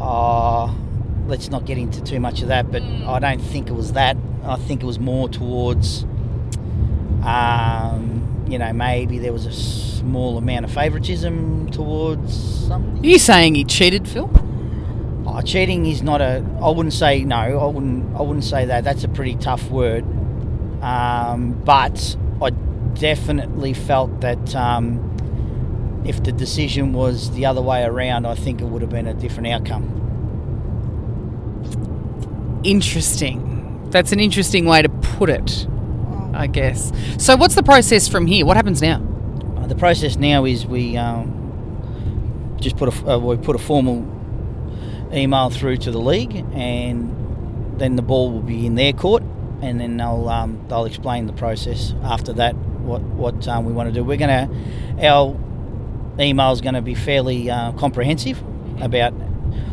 Uh, 0.00 0.70
let's 1.26 1.50
not 1.50 1.64
get 1.66 1.76
into 1.78 2.00
too 2.02 2.20
much 2.20 2.40
of 2.42 2.48
that, 2.48 2.70
but 2.70 2.82
I 2.82 3.18
don't 3.18 3.40
think 3.40 3.68
it 3.68 3.72
was 3.74 3.92
that. 3.92 4.16
I 4.44 4.56
think 4.56 4.82
it 4.82 4.86
was 4.86 4.98
more 5.00 5.28
towards, 5.28 6.06
um, 7.28 8.46
you 8.48 8.58
know, 8.58 8.72
maybe 8.72 9.18
there 9.18 9.32
was 9.32 9.44
a 9.44 9.52
small 9.52 10.38
amount 10.38 10.64
of 10.64 10.72
favouritism 10.72 11.70
towards 11.70 12.34
something. 12.66 13.04
Are 13.04 13.06
you 13.06 13.18
saying 13.18 13.54
he 13.54 13.64
cheated, 13.64 14.08
Phil? 14.08 14.30
Oh, 15.26 15.42
cheating 15.42 15.84
is 15.84 16.02
not 16.02 16.22
a. 16.22 16.42
I 16.62 16.70
wouldn't 16.70 16.94
say 16.94 17.22
no. 17.24 17.36
I 17.36 17.66
wouldn't. 17.66 18.16
I 18.16 18.22
wouldn't 18.22 18.44
say 18.44 18.64
that. 18.64 18.82
That's 18.82 19.04
a 19.04 19.08
pretty 19.08 19.34
tough 19.36 19.70
word. 19.70 20.04
Um, 20.82 21.52
but 21.64 22.16
I 22.40 22.50
definitely 22.94 23.74
felt 23.74 24.22
that 24.22 24.54
um, 24.56 26.02
if 26.06 26.22
the 26.22 26.32
decision 26.32 26.94
was 26.94 27.30
the 27.32 27.44
other 27.44 27.60
way 27.60 27.84
around, 27.84 28.26
I 28.26 28.36
think 28.36 28.62
it 28.62 28.64
would 28.64 28.80
have 28.80 28.90
been 28.90 29.06
a 29.06 29.14
different 29.14 29.48
outcome. 29.48 29.96
Interesting. 32.64 33.90
That's 33.90 34.12
an 34.12 34.20
interesting 34.20 34.64
way 34.64 34.82
to 34.82 34.88
put 34.88 35.28
it, 35.30 35.66
I 36.38 36.46
guess. 36.46 36.92
So, 37.18 37.36
what's 37.36 37.56
the 37.56 37.64
process 37.64 38.06
from 38.06 38.26
here? 38.26 38.46
What 38.46 38.56
happens 38.56 38.80
now? 38.80 39.02
Uh, 39.56 39.66
the 39.66 39.74
process 39.74 40.16
now 40.16 40.44
is 40.44 40.64
we 40.64 40.96
um, 40.96 42.56
just 42.60 42.76
put 42.76 42.94
a 42.94 43.14
uh, 43.14 43.18
we 43.18 43.36
put 43.36 43.56
a 43.56 43.58
formal 43.58 44.06
email 45.12 45.50
through 45.50 45.78
to 45.78 45.90
the 45.90 45.98
league, 45.98 46.36
and 46.52 47.80
then 47.80 47.96
the 47.96 48.02
ball 48.02 48.30
will 48.30 48.40
be 48.40 48.66
in 48.66 48.76
their 48.76 48.92
court, 48.92 49.24
and 49.62 49.80
then 49.80 49.96
they'll 49.96 50.28
um, 50.28 50.64
they'll 50.68 50.84
explain 50.84 51.26
the 51.26 51.32
process 51.32 51.92
after 52.04 52.32
that. 52.34 52.54
What 52.54 53.02
what 53.02 53.48
um, 53.48 53.64
we 53.64 53.72
want 53.72 53.88
to 53.88 53.92
do? 53.92 54.04
We're 54.04 54.16
gonna 54.16 54.48
our 55.02 55.36
email 56.20 56.52
is 56.52 56.60
going 56.60 56.74
to 56.74 56.82
be 56.82 56.94
fairly 56.94 57.50
uh, 57.50 57.72
comprehensive 57.72 58.40
about 58.80 59.12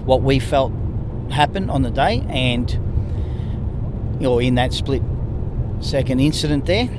what 0.05 0.23
we 0.23 0.39
felt 0.39 0.71
happened 1.29 1.69
on 1.69 1.83
the 1.83 1.91
day, 1.91 2.25
and 2.27 2.71
or 4.25 4.41
in 4.41 4.55
that 4.55 4.73
split 4.73 5.03
second 5.85 6.19
incident 6.19 6.65
there, 6.65 6.89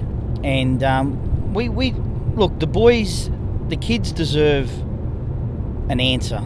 and 0.44 0.82
um, 0.82 1.52
we 1.54 1.68
we 1.68 1.92
look 2.34 2.58
the 2.58 2.66
boys, 2.66 3.30
the 3.68 3.76
kids 3.76 4.12
deserve 4.12 4.70
an 5.88 6.00
answer 6.00 6.44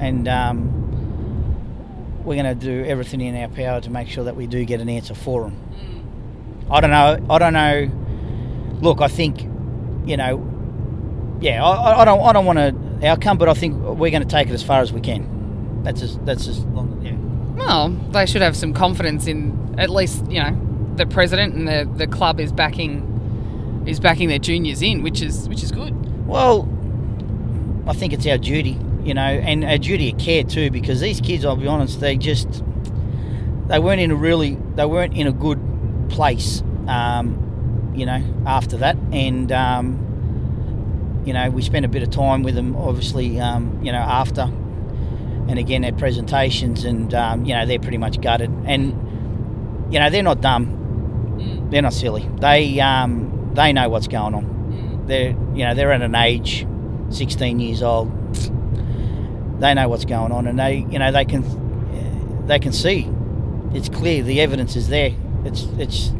and 0.00 0.28
um, 0.28 2.24
we're 2.24 2.40
going 2.40 2.58
to 2.58 2.66
do 2.66 2.84
everything 2.84 3.20
in 3.20 3.36
our 3.36 3.48
power 3.48 3.80
to 3.80 3.90
make 3.90 4.08
sure 4.08 4.24
that 4.24 4.36
we 4.36 4.46
do 4.46 4.64
get 4.64 4.80
an 4.80 4.88
answer 4.88 5.14
for 5.14 5.42
them. 5.42 6.66
I 6.70 6.80
don't 6.80 6.90
know. 6.90 7.26
I 7.30 7.38
don't 7.38 7.52
know. 7.52 7.90
Look, 8.80 9.00
I 9.00 9.08
think, 9.08 9.42
you 10.06 10.16
know, 10.16 11.38
yeah, 11.40 11.64
I, 11.64 12.02
I 12.02 12.04
don't. 12.04 12.20
I 12.20 12.32
don't 12.32 12.44
want 12.46 12.58
to 12.58 13.06
outcome, 13.06 13.38
but 13.38 13.48
I 13.48 13.54
think 13.54 13.76
we're 13.76 14.10
going 14.10 14.22
to 14.22 14.28
take 14.28 14.48
it 14.48 14.52
as 14.52 14.62
far 14.62 14.80
as 14.80 14.92
we 14.92 15.00
can. 15.00 15.82
That's 15.82 16.02
as. 16.02 16.18
That's 16.20 16.48
as 16.48 16.64
long. 16.64 17.00
Yeah. 17.02 17.14
Well, 17.56 17.90
they 17.90 18.26
should 18.26 18.42
have 18.42 18.56
some 18.56 18.72
confidence 18.72 19.26
in 19.26 19.74
at 19.78 19.90
least 19.90 20.24
you 20.30 20.42
know 20.42 20.54
the 20.96 21.06
president 21.06 21.54
and 21.54 21.68
the, 21.68 21.90
the 21.96 22.06
club 22.06 22.40
is 22.40 22.52
backing 22.52 23.12
is 23.86 24.00
backing 24.00 24.28
their 24.28 24.38
juniors 24.38 24.82
in, 24.82 25.02
which 25.02 25.22
is 25.22 25.48
which 25.48 25.62
is 25.62 25.70
good. 25.72 25.94
Well, 26.26 26.68
I 27.86 27.92
think 27.92 28.12
it's 28.12 28.26
our 28.26 28.38
duty, 28.38 28.78
you 29.04 29.14
know, 29.14 29.22
and 29.22 29.64
our 29.64 29.78
duty 29.78 30.10
of 30.10 30.18
care 30.18 30.42
too, 30.42 30.70
because 30.70 31.00
these 31.00 31.20
kids, 31.20 31.44
I'll 31.44 31.56
be 31.56 31.68
honest, 31.68 32.00
they 32.00 32.16
just 32.16 32.64
they 33.68 33.78
weren't 33.78 34.00
in 34.00 34.10
a 34.10 34.16
really 34.16 34.56
they 34.74 34.86
weren't 34.86 35.16
in 35.16 35.26
a 35.26 35.32
good 35.32 35.60
place, 36.08 36.62
um, 36.88 37.92
you 37.94 38.06
know, 38.06 38.22
after 38.46 38.76
that, 38.78 38.96
and 39.12 39.52
um, 39.52 41.22
you 41.24 41.32
know 41.32 41.48
we 41.50 41.62
spent 41.62 41.84
a 41.84 41.88
bit 41.88 42.02
of 42.02 42.10
time 42.10 42.42
with 42.42 42.56
them, 42.56 42.74
obviously, 42.76 43.38
um, 43.38 43.80
you 43.84 43.92
know, 43.92 43.98
after, 43.98 44.42
and 45.48 45.58
again 45.58 45.84
at 45.84 45.96
presentations, 45.96 46.84
and 46.84 47.14
um, 47.14 47.44
you 47.44 47.54
know 47.54 47.64
they're 47.66 47.78
pretty 47.78 47.98
much 47.98 48.20
gutted, 48.20 48.50
and 48.66 48.92
you 49.92 50.00
know 50.00 50.10
they're 50.10 50.24
not 50.24 50.40
dumb, 50.40 50.66
they're 51.70 51.82
not 51.82 51.92
silly, 51.92 52.28
they 52.40 52.80
um, 52.80 53.52
they 53.54 53.72
know 53.72 53.88
what's 53.88 54.08
going 54.08 54.34
on, 54.34 55.04
they're 55.06 55.30
you 55.54 55.64
know 55.64 55.74
they're 55.74 55.92
at 55.92 56.02
an 56.02 56.14
age, 56.14 56.66
16 57.10 57.60
years 57.60 57.82
old, 57.82 58.10
they 59.60 59.74
know 59.74 59.88
what's 59.88 60.04
going 60.04 60.32
on, 60.32 60.46
and 60.46 60.58
they 60.58 60.86
you 60.90 60.98
know 60.98 61.12
they 61.12 61.24
can 61.24 61.42
they 62.46 62.58
can 62.58 62.72
see, 62.72 63.10
it's 63.72 63.88
clear, 63.88 64.22
the 64.22 64.40
evidence 64.40 64.76
is 64.76 64.88
there, 64.88 65.14
it's 65.44 65.62
it's 65.78 66.12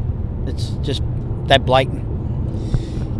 it's 0.45 0.69
just 0.81 1.01
that 1.47 1.65
blatant. 1.65 2.05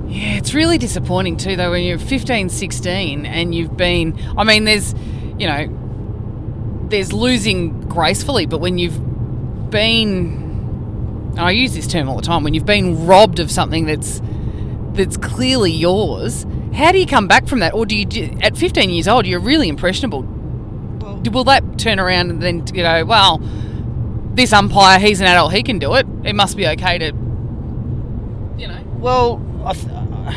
Yeah, 0.09 0.37
it's 0.37 0.53
really 0.53 0.77
disappointing 0.77 1.37
too, 1.37 1.57
though, 1.57 1.71
when 1.71 1.83
you're 1.83 1.99
15, 1.99 2.49
16 2.49 3.25
and 3.25 3.53
you've 3.53 3.75
been. 3.75 4.17
I 4.37 4.45
mean, 4.45 4.63
there's, 4.63 4.95
you 5.37 5.47
know, 5.47 6.87
there's 6.89 7.11
losing 7.11 7.81
gracefully, 7.81 8.45
but 8.45 8.59
when 8.59 8.77
you've 8.77 9.69
been. 9.69 10.46
I 11.37 11.51
use 11.51 11.73
this 11.73 11.87
term 11.87 12.09
all 12.09 12.15
the 12.15 12.21
time. 12.21 12.43
When 12.43 12.53
you've 12.53 12.65
been 12.65 13.05
robbed 13.05 13.39
of 13.39 13.51
something 13.51 13.85
that's 13.85 14.21
that's 14.93 15.17
clearly 15.17 15.71
yours, 15.71 16.45
how 16.73 16.91
do 16.91 16.99
you 16.99 17.05
come 17.05 17.27
back 17.27 17.47
from 17.47 17.59
that? 17.59 17.73
Or 17.73 17.85
do 17.85 17.95
you, 17.95 18.05
do, 18.05 18.37
at 18.41 18.57
15 18.57 18.89
years 18.89 19.07
old, 19.07 19.25
you're 19.25 19.39
really 19.39 19.69
impressionable. 19.69 20.23
Well, 20.23 21.21
Will 21.31 21.43
that 21.45 21.77
turn 21.77 21.99
around 21.99 22.29
and 22.31 22.41
then 22.41 22.65
you 22.67 22.83
go, 22.83 23.05
well, 23.05 23.39
this 24.33 24.53
umpire, 24.53 24.99
he's 24.99 25.19
an 25.19 25.27
adult, 25.27 25.53
he 25.53 25.63
can 25.63 25.79
do 25.79 25.95
it. 25.95 26.05
It 26.23 26.33
must 26.33 26.57
be 26.57 26.67
okay 26.67 26.97
to, 26.99 27.05
you 28.57 28.67
know. 28.67 28.83
Well, 28.97 29.41
I 29.65 29.73
th- 29.73 29.87
uh, 29.87 30.31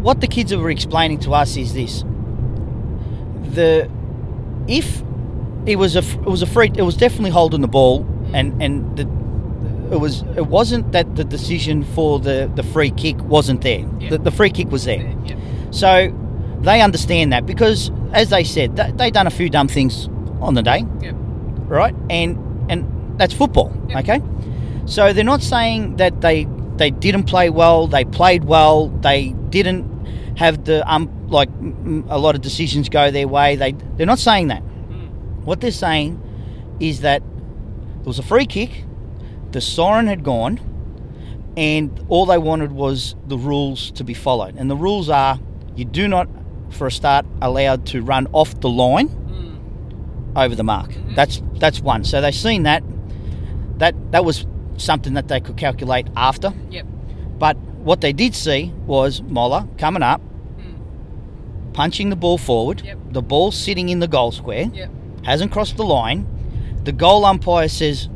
what 0.00 0.20
the 0.20 0.26
kids 0.26 0.54
were 0.54 0.70
explaining 0.70 1.20
to 1.20 1.34
us 1.34 1.56
is 1.56 1.74
this: 1.74 2.04
the 3.42 3.90
if 4.66 5.02
it 5.66 5.76
was 5.76 5.96
a 5.96 6.00
it 6.00 6.26
was 6.26 6.42
a 6.42 6.46
free, 6.46 6.72
it 6.74 6.82
was 6.82 6.96
definitely 6.96 7.30
holding 7.30 7.60
the 7.60 7.68
ball, 7.68 8.04
and 8.32 8.60
and 8.62 8.96
the 8.96 9.02
it 9.94 10.00
was 10.00 10.22
it 10.36 10.46
wasn't 10.46 10.92
that 10.92 11.14
the 11.16 11.24
decision 11.24 11.84
for 11.84 12.18
the 12.18 12.50
the 12.54 12.62
free 12.62 12.90
kick 12.90 13.16
wasn't 13.22 13.62
there. 13.62 13.84
Yeah. 14.00 14.10
The, 14.10 14.18
the 14.18 14.30
free 14.30 14.50
kick 14.50 14.70
was 14.70 14.84
there. 14.84 15.02
Yeah. 15.24 15.36
So 15.70 16.12
they 16.60 16.80
understand 16.80 17.32
that 17.32 17.46
because, 17.46 17.90
as 18.12 18.30
they 18.30 18.42
said, 18.42 18.76
they, 18.76 18.90
they 18.92 19.10
done 19.10 19.26
a 19.26 19.30
few 19.30 19.48
dumb 19.50 19.68
things 19.68 20.08
on 20.40 20.54
the 20.54 20.62
day, 20.62 20.84
Yeah. 21.00 21.12
right? 21.68 21.94
And 22.10 22.38
and 22.70 23.18
that's 23.18 23.32
football, 23.34 23.72
okay? 23.94 24.20
So 24.86 25.12
they're 25.12 25.24
not 25.24 25.42
saying 25.42 25.96
that 25.96 26.20
they 26.20 26.46
they 26.76 26.90
didn't 26.90 27.24
play 27.24 27.50
well, 27.50 27.86
they 27.86 28.04
played 28.04 28.44
well, 28.44 28.88
they 28.88 29.30
didn't 29.50 29.84
have 30.36 30.64
the 30.64 30.82
um 30.92 31.08
like 31.28 31.50
mm, 31.60 32.04
a 32.08 32.18
lot 32.18 32.34
of 32.34 32.40
decisions 32.40 32.88
go 32.88 33.10
their 33.10 33.28
way. 33.28 33.56
They 33.56 33.72
they're 33.96 34.06
not 34.06 34.18
saying 34.18 34.48
that. 34.48 34.62
What 35.44 35.60
they're 35.60 35.70
saying 35.70 36.20
is 36.80 37.00
that 37.02 37.22
there 38.06 38.10
was 38.10 38.20
a 38.20 38.22
free 38.22 38.46
kick, 38.46 38.84
the 39.50 39.60
siren 39.60 40.06
had 40.06 40.22
gone, 40.22 40.60
and 41.56 42.06
all 42.08 42.24
they 42.24 42.38
wanted 42.38 42.70
was 42.70 43.16
the 43.26 43.36
rules 43.36 43.90
to 43.90 44.04
be 44.04 44.14
followed. 44.14 44.54
And 44.56 44.70
the 44.70 44.76
rules 44.76 45.08
are 45.08 45.40
you 45.74 45.84
do 45.84 46.06
not, 46.06 46.28
for 46.70 46.86
a 46.86 46.90
start, 46.92 47.26
allowed 47.42 47.84
to 47.86 48.02
run 48.02 48.28
off 48.30 48.60
the 48.60 48.68
line 48.68 49.08
hmm. 49.08 50.38
over 50.38 50.54
the 50.54 50.62
mark. 50.62 50.90
Mm-hmm. 50.90 51.16
That's 51.16 51.42
that's 51.54 51.80
one. 51.80 52.04
So 52.04 52.20
they've 52.20 52.32
seen 52.32 52.62
that. 52.62 52.84
That 53.78 54.12
that 54.12 54.24
was 54.24 54.46
something 54.76 55.14
that 55.14 55.26
they 55.26 55.40
could 55.40 55.56
calculate 55.56 56.06
after. 56.16 56.54
Yep. 56.70 56.86
But 57.40 57.56
what 57.56 58.02
they 58.02 58.12
did 58.12 58.36
see 58.36 58.72
was 58.86 59.20
Moller 59.22 59.66
coming 59.78 60.04
up, 60.04 60.20
hmm. 60.20 61.72
punching 61.72 62.10
the 62.10 62.16
ball 62.16 62.38
forward, 62.38 62.82
Yep. 62.82 62.98
the 63.10 63.22
ball 63.22 63.50
sitting 63.50 63.88
in 63.88 63.98
the 63.98 64.06
goal 64.06 64.30
square, 64.30 64.70
Yep. 64.72 64.90
hasn't 65.24 65.50
crossed 65.50 65.76
the 65.76 65.84
line. 65.84 66.24
The 66.86 66.92
goal 66.92 67.24
umpire 67.24 67.68
says, 67.68 68.08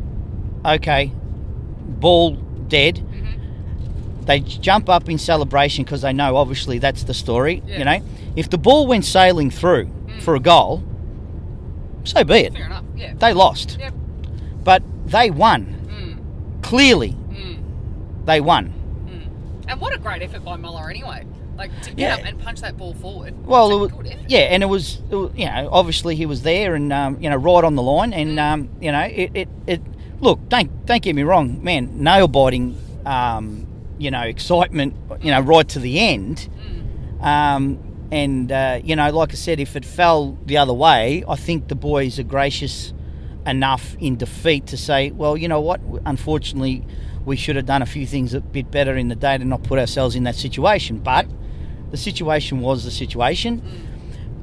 okay, 0.65 1.13
ball 1.15 2.37
dead. 2.69 2.97
Mm-hmm. 2.97 4.25
They 4.27 4.41
jump 4.41 4.89
up 4.89 5.09
in 5.09 5.19
celebration 5.19 5.85
because 5.85 6.03
they 6.03 6.13
know, 6.13 6.37
obviously, 6.37 6.79
that's 6.79 7.03
the 7.03 7.13
story. 7.15 7.63
Yeah. 7.67 7.79
You 7.79 7.85
know, 7.85 8.03
if 8.37 8.49
the 8.49 8.59
ball 8.59 8.87
went 8.87 9.05
sailing 9.05 9.51
through 9.51 9.91
for 10.21 10.37
a 10.37 10.41
goal, 10.41 10.85
so 12.05 12.23
be 12.23 12.35
it. 12.35 12.53
Fair 12.55 12.67
enough. 12.67 12.85
Yeah. 12.97 13.15
They 13.15 13.33
lost, 13.35 13.77
Yep. 13.81 13.93
but 14.63 14.83
they 15.05 15.31
won. 15.31 15.77
Mm. 15.89 16.63
Clearly, 16.63 17.17
Mm. 17.31 17.59
they 18.25 18.41
won. 18.41 18.73
And 19.67 19.81
what 19.81 19.95
a 19.95 19.99
great 19.99 20.23
effort 20.23 20.45
by 20.45 20.57
Muller, 20.57 20.89
anyway. 20.91 21.25
Like 21.61 21.83
to 21.83 21.91
get 21.91 21.99
Yeah. 21.99 22.15
up 22.15 22.25
and 22.25 22.41
punch 22.41 22.63
that 22.63 22.79
ball 22.79 22.95
forward. 22.95 23.35
Well, 23.47 23.85
It's 23.85 23.93
a 23.93 23.97
it 23.99 24.03
was, 24.03 24.15
yeah, 24.29 24.39
and 24.39 24.63
it 24.63 24.67
was, 24.67 25.03
it 25.11 25.15
was, 25.15 25.31
you 25.37 25.45
know, 25.45 25.69
obviously 25.71 26.17
he 26.17 26.25
was 26.25 26.41
there 26.41 26.75
and 26.75 26.91
um, 26.91 27.19
you 27.21 27.29
know 27.29 27.37
right 27.37 27.63
on 27.65 27.75
the 27.75 27.83
line, 27.83 28.15
and 28.15 28.41
um, 28.41 28.71
you 28.81 28.91
know 28.91 29.01
it, 29.03 29.31
it, 29.35 29.49
it. 29.67 29.83
Look, 30.21 30.49
don't 30.49 30.87
don't 30.87 31.03
get 31.03 31.15
me 31.15 31.23
wrong, 31.23 31.63
man. 31.63 32.03
Nail 32.03 32.29
biting, 32.29 32.79
um, 33.05 33.67
you 33.99 34.11
know, 34.11 34.23
excitement, 34.23 34.95
you 35.21 35.31
know, 35.31 35.41
right 35.41 35.69
to 35.69 35.79
the 35.79 35.99
end. 36.01 36.49
Um, 37.21 37.79
and 38.11 38.51
uh, 38.51 38.81
you 38.83 38.97
know, 38.97 39.11
like 39.11 39.33
I 39.33 39.37
said, 39.37 39.61
if 39.61 39.77
it 39.77 39.85
fell 39.85 40.39
the 40.47 40.57
other 40.57 40.73
way, 40.73 41.25
I 41.29 41.37
think 41.37 41.69
the 41.69 41.75
boys 41.75 42.19
are 42.19 42.23
gracious 42.25 42.95
enough 43.47 43.97
in 44.01 44.17
defeat 44.17 44.69
to 44.69 44.79
say, 44.79 45.11
well, 45.11 45.37
you 45.37 45.47
know 45.49 45.61
what? 45.61 45.83
Unfortunately, 46.07 46.87
we 47.27 47.37
should 47.37 47.57
have 47.57 47.67
done 47.67 47.83
a 47.83 47.87
few 47.87 48.07
things 48.07 48.33
a 48.33 48.41
bit 48.41 48.71
better 48.71 48.97
in 48.97 49.09
the 49.09 49.15
day 49.15 49.37
to 49.37 49.45
not 49.45 49.63
put 49.63 49.79
ourselves 49.79 50.17
in 50.17 50.25
that 50.25 50.37
situation. 50.37 50.99
But 51.01 51.27
the 51.91 51.97
situation 51.97 52.61
was 52.61 52.85
the 52.85 52.91
situation, 52.91 53.63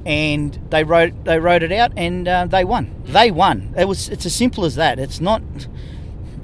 and 0.05 0.57
they 0.69 0.83
wrote 0.83 1.25
they 1.25 1.39
wrote 1.39 1.63
it 1.63 1.71
out, 1.71 1.91
and 1.97 2.27
uh, 2.27 2.45
they 2.45 2.63
won. 2.63 2.93
They 3.05 3.31
won. 3.31 3.73
It 3.77 3.87
was 3.87 4.09
it's 4.09 4.25
as 4.25 4.33
simple 4.33 4.65
as 4.65 4.75
that. 4.75 4.99
It's 4.99 5.19
not. 5.19 5.41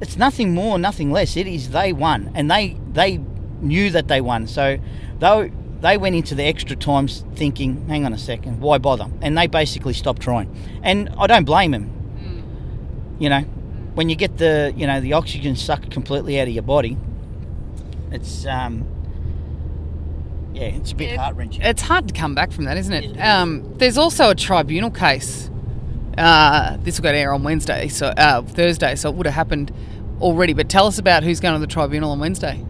It's 0.01 0.17
nothing 0.17 0.53
more, 0.53 0.77
nothing 0.77 1.11
less. 1.11 1.37
It 1.37 1.47
is 1.47 1.69
they 1.69 1.93
won, 1.93 2.31
and 2.35 2.49
they 2.49 2.77
they 2.91 3.21
knew 3.61 3.89
that 3.91 4.07
they 4.07 4.21
won. 4.21 4.47
So, 4.47 4.77
though 5.19 5.49
they 5.83 5.97
went 5.97 6.15
into 6.15 6.33
the 6.33 6.43
extra 6.43 6.77
times 6.77 7.25
thinking, 7.35 7.87
hang 7.87 8.05
on 8.05 8.13
a 8.13 8.17
second, 8.17 8.61
why 8.61 8.77
bother? 8.77 9.07
And 9.21 9.37
they 9.37 9.47
basically 9.47 9.93
stopped 9.93 10.21
trying. 10.21 10.49
And 10.81 11.09
I 11.17 11.27
don't 11.27 11.43
blame 11.43 11.71
them. 11.71 11.89
You 13.19 13.29
know, 13.29 13.41
when 13.93 14.09
you 14.09 14.15
get 14.15 14.37
the 14.37 14.73
you 14.75 14.87
know 14.87 14.99
the 14.99 15.13
oxygen 15.13 15.55
sucked 15.55 15.91
completely 15.91 16.39
out 16.39 16.47
of 16.47 16.53
your 16.53 16.63
body, 16.63 16.97
it's 18.11 18.45
um, 18.45 18.85
yeah, 20.53 20.63
it's 20.63 20.91
a 20.91 20.95
bit 20.95 21.11
It- 21.13 21.19
heart 21.19 21.35
wrenching. 21.35 21.61
It's 21.61 21.81
hard 21.81 22.07
to 22.07 22.13
come 22.13 22.35
back 22.35 22.51
from 22.51 22.65
that, 22.65 22.77
isn't 22.77 22.93
it? 22.93 23.03
It 23.05 23.11
is. 23.17 23.21
Um, 23.21 23.73
there's 23.77 23.97
also 23.97 24.29
a 24.29 24.35
tribunal 24.35 24.91
case. 24.91 25.49
Uh, 26.17 26.77
this 26.83 26.99
will 26.99 27.03
go 27.03 27.11
to 27.11 27.17
air 27.17 27.33
on 27.33 27.43
Wednesday, 27.43 27.87
so 27.87 28.07
uh, 28.07 28.41
Thursday, 28.43 28.95
so 28.95 29.09
it 29.09 29.15
would 29.15 29.25
have 29.25 29.33
happened 29.35 29.71
already. 30.21 30.53
But 30.53 30.69
tell 30.69 30.85
us 30.85 30.99
about 30.99 31.23
who's 31.23 31.39
going 31.39 31.55
to 31.55 31.59
the 31.59 31.65
tribunal 31.71 32.11
on 32.11 32.19
Wednesday. 32.19 32.63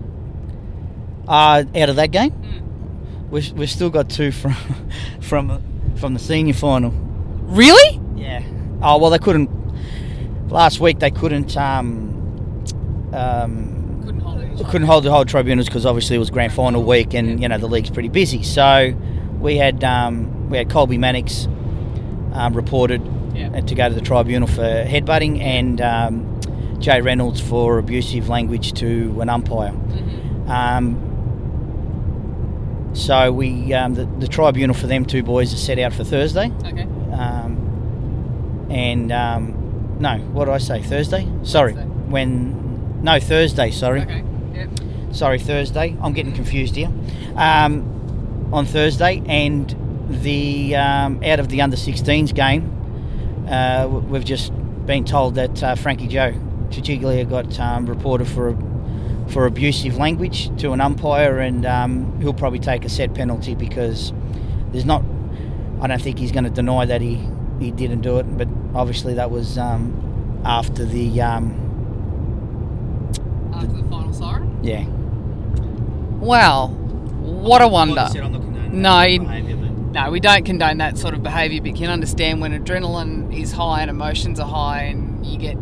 Uh, 1.28 1.64
out 1.76 1.90
of 1.90 1.96
that 1.98 2.12
game, 2.12 2.34
we've, 3.30 3.52
we've 3.54 3.70
still 3.70 3.90
got 3.90 4.10
two 4.10 4.32
from 4.32 4.56
from 5.22 5.62
from 5.96 6.14
the 6.14 6.20
senior 6.20 6.54
final. 6.54 6.92
Really? 6.92 8.00
Yeah. 8.16 8.44
Oh 8.82 8.98
well, 8.98 9.10
they 9.10 9.20
couldn't. 9.20 9.50
Last 10.50 10.80
week 10.80 11.00
they 11.00 11.12
couldn't. 11.12 11.56
Um, 11.58 12.10
um, 13.14 13.83
Couldn't 14.56 14.66
hold 14.66 14.72
couldn't 14.72 14.88
hold 14.88 15.04
the 15.04 15.12
whole 15.12 15.26
tribunals 15.26 15.68
because 15.68 15.86
obviously 15.86 16.16
it 16.16 16.20
was 16.20 16.30
grand 16.30 16.54
final 16.54 16.84
week 16.84 17.14
and 17.14 17.42
you 17.42 17.48
know 17.50 17.58
the 17.58 17.68
league's 17.68 17.90
pretty 17.90 18.10
busy. 18.10 18.44
So 18.44 18.94
we 19.40 19.58
had 19.58 19.84
um, 19.84 20.50
we 20.50 20.58
had 20.58 20.70
Colby 20.70 20.98
Mannix 20.98 21.46
um, 22.34 22.54
reported 22.54 23.02
Yeah. 23.34 23.60
to 23.62 23.76
go 23.76 23.90
to 23.90 23.96
the 23.96 24.02
tribunal 24.02 24.48
for 24.48 24.62
headbutting 24.62 25.40
and 25.42 25.82
um, 25.82 26.40
Jay 26.80 27.02
Reynolds 27.02 27.42
for 27.42 27.78
abusive 27.80 28.30
language 28.30 28.74
to 28.74 29.20
an 29.22 29.30
umpire. 29.30 29.74
Um, 30.48 31.10
so 32.94 33.32
we 33.32 33.74
um, 33.74 33.96
the, 33.96 34.06
the 34.20 34.28
tribunal 34.28 34.76
for 34.76 34.86
them 34.88 35.06
two 35.06 35.24
boys 35.24 35.52
is 35.54 35.64
set 35.64 35.80
out 35.80 35.94
for 35.94 36.04
Thursday. 36.04 36.52
Okay. 36.66 36.84
Um, 37.14 38.68
and 38.70 39.12
um, 39.12 39.98
no, 40.00 40.18
what 40.32 40.46
did 40.46 40.54
I 40.54 40.58
say? 40.60 40.82
Thursday? 40.82 41.28
Sorry, 41.44 41.74
when 41.74 43.02
no 43.04 43.20
Thursday. 43.20 43.72
Sorry, 43.72 44.02
Okay. 44.02 44.24
Sorry 45.12 45.40
Thursday. 45.40 45.96
I'm 46.02 46.14
getting 46.14 46.34
confused 46.34 46.76
here. 46.76 46.92
Um, 47.36 48.50
on 48.52 48.66
Thursday, 48.66 49.22
and 49.26 49.76
the 50.10 50.76
um, 50.76 51.24
out 51.24 51.40
of 51.40 51.50
the 51.50 51.62
under 51.62 51.78
16s 51.78 52.34
game, 52.34 53.48
uh, 53.50 53.88
we've 53.88 54.26
just 54.26 54.52
been 54.86 55.06
told 55.06 55.36
that 55.36 55.64
uh, 55.64 55.76
Frankie 55.76 56.08
Joe 56.08 56.34
Chiglia 56.70 57.30
got 57.30 57.60
um, 57.60 57.86
reported 57.86 58.28
for 58.28 58.58
for 59.30 59.46
abusive 59.46 59.98
language 59.98 60.56
to 60.62 60.72
an 60.74 60.82
umpire, 60.82 61.40
and 61.40 61.66
um, 61.66 62.20
he'll 62.22 62.34
probably 62.34 62.60
take 62.60 62.86
a 62.86 62.90
set 62.90 63.14
penalty 63.14 63.56
because 63.56 64.14
there's 64.72 64.86
not. 64.86 65.04
I 65.82 65.88
don't 65.88 66.02
think 66.02 66.20
he's 66.20 66.32
going 66.32 66.46
to 66.46 66.50
deny 66.50 66.86
that 66.86 67.02
he, 67.02 67.22
he 67.60 67.72
didn't 67.72 68.02
do 68.02 68.18
it, 68.18 68.24
but 68.38 68.48
obviously 68.74 69.16
that 69.16 69.32
was 69.32 69.58
um, 69.58 70.42
after 70.46 70.86
the 70.86 71.22
um, 71.22 71.63
After 73.54 73.68
the 73.68 73.84
final 73.90 74.14
siren. 74.14 74.60
yeah. 74.64 74.86
Wow. 76.20 76.68
What 76.68 77.62
a 77.62 77.68
wonder. 77.68 78.08
No, 78.72 79.02
you- 79.02 79.20
No, 79.20 80.10
we 80.10 80.20
don't 80.20 80.44
condone 80.46 80.78
that 80.80 80.98
sort 80.98 81.14
of 81.14 81.22
behaviour, 81.22 81.62
but 81.62 81.68
you 81.72 81.74
can 81.78 81.90
understand 81.92 82.42
when 82.42 82.52
adrenaline 82.60 83.32
is 83.38 83.52
high 83.52 83.82
and 83.82 83.90
emotions 83.92 84.40
are 84.40 84.48
high 84.48 84.84
and 84.84 85.24
you 85.26 85.38
get 85.38 85.56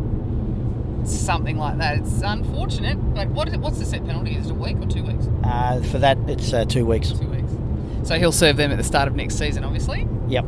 something 1.06 1.58
like 1.58 1.76
that. 1.78 1.98
It's 1.98 2.22
unfortunate, 2.22 2.96
but 3.14 3.28
what 3.28 3.48
is 3.48 3.54
it, 3.54 3.60
what's 3.60 3.78
the 3.78 3.84
set 3.84 4.06
penalty? 4.06 4.36
Is 4.36 4.46
it 4.46 4.52
a 4.52 4.54
week 4.54 4.76
or 4.78 4.86
two 4.86 5.02
weeks? 5.02 5.26
Uh, 5.44 5.82
for 5.82 5.98
that, 5.98 6.16
it's 6.28 6.52
uh, 6.52 6.64
two 6.64 6.86
weeks. 6.86 7.10
Two 7.12 7.26
weeks. 7.28 7.52
So 8.04 8.18
he'll 8.18 8.32
serve 8.32 8.56
them 8.56 8.70
at 8.70 8.78
the 8.78 8.84
start 8.84 9.06
of 9.08 9.14
next 9.16 9.36
season, 9.36 9.64
obviously. 9.64 10.08
Yep. 10.28 10.44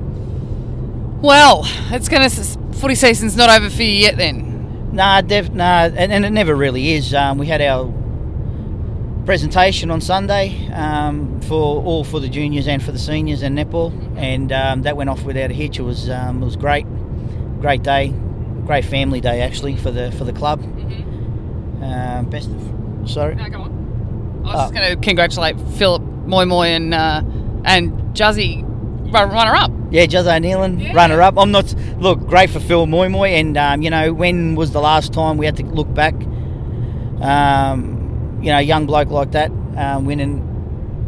Well, 1.20 1.62
it's 1.90 2.08
going 2.08 2.28
to. 2.28 2.58
Footy 2.78 2.94
season's 2.94 3.36
not 3.36 3.50
over 3.50 3.68
for 3.70 3.82
you 3.82 3.88
yet 4.00 4.16
then. 4.16 4.53
Nah, 4.94 5.20
dev, 5.22 5.52
nah, 5.54 5.84
and, 5.86 6.12
and 6.12 6.24
it 6.24 6.30
never 6.30 6.54
really 6.54 6.92
is. 6.92 7.12
Um, 7.14 7.36
we 7.38 7.46
had 7.46 7.60
our 7.60 7.92
presentation 9.24 9.90
on 9.90 10.00
Sunday 10.00 10.68
um, 10.72 11.40
for 11.42 11.82
all 11.82 12.04
for 12.04 12.20
the 12.20 12.28
juniors 12.28 12.68
and 12.68 12.82
for 12.82 12.92
the 12.92 12.98
seniors 12.98 13.42
and 13.42 13.58
netball, 13.58 13.92
and 14.16 14.52
um, 14.52 14.82
that 14.82 14.96
went 14.96 15.10
off 15.10 15.24
without 15.24 15.50
a 15.50 15.54
hitch. 15.54 15.78
It 15.78 15.82
was 15.82 16.08
um, 16.08 16.40
it 16.42 16.44
was 16.44 16.54
great, 16.56 16.86
great 17.60 17.82
day, 17.82 18.14
great 18.66 18.84
family 18.84 19.20
day 19.20 19.40
actually 19.40 19.76
for 19.76 19.90
the 19.90 20.12
for 20.12 20.24
the 20.24 20.32
club. 20.32 20.62
Um, 21.82 22.26
best 22.30 22.48
of 22.50 23.10
sorry. 23.10 23.34
No, 23.34 23.48
go 23.50 23.62
on. 23.62 24.42
I 24.44 24.46
was 24.46 24.54
Oh. 24.54 24.58
just 24.58 24.74
going 24.74 24.90
to 24.90 24.96
congratulate 25.04 25.58
Philip 25.76 26.02
Moy 26.02 26.44
Moy 26.44 26.66
and 26.68 26.94
uh, 26.94 27.22
and 27.64 27.92
Juzzy 28.14 28.62
runner 29.22 29.54
up. 29.54 29.70
Yeah, 29.90 30.06
Juz 30.06 30.26
O'Neillan, 30.26 30.80
Yeah. 30.80 30.92
runner 30.94 31.22
up. 31.22 31.34
I'm 31.38 31.50
not 31.52 31.72
look 31.98 32.26
great 32.26 32.50
for 32.50 32.60
Phil 32.60 32.86
Moy 32.86 33.08
Moy, 33.08 33.28
and 33.28 33.56
um, 33.56 33.82
you 33.82 33.90
know 33.90 34.12
when 34.12 34.54
was 34.56 34.72
the 34.72 34.80
last 34.80 35.12
time 35.12 35.36
we 35.36 35.46
had 35.46 35.56
to 35.56 35.64
look 35.64 35.92
back? 35.94 36.14
Um, 37.20 38.38
you 38.42 38.50
know, 38.50 38.58
young 38.58 38.86
bloke 38.86 39.10
like 39.10 39.32
that 39.32 39.50
um, 39.76 40.04
winning 40.04 40.42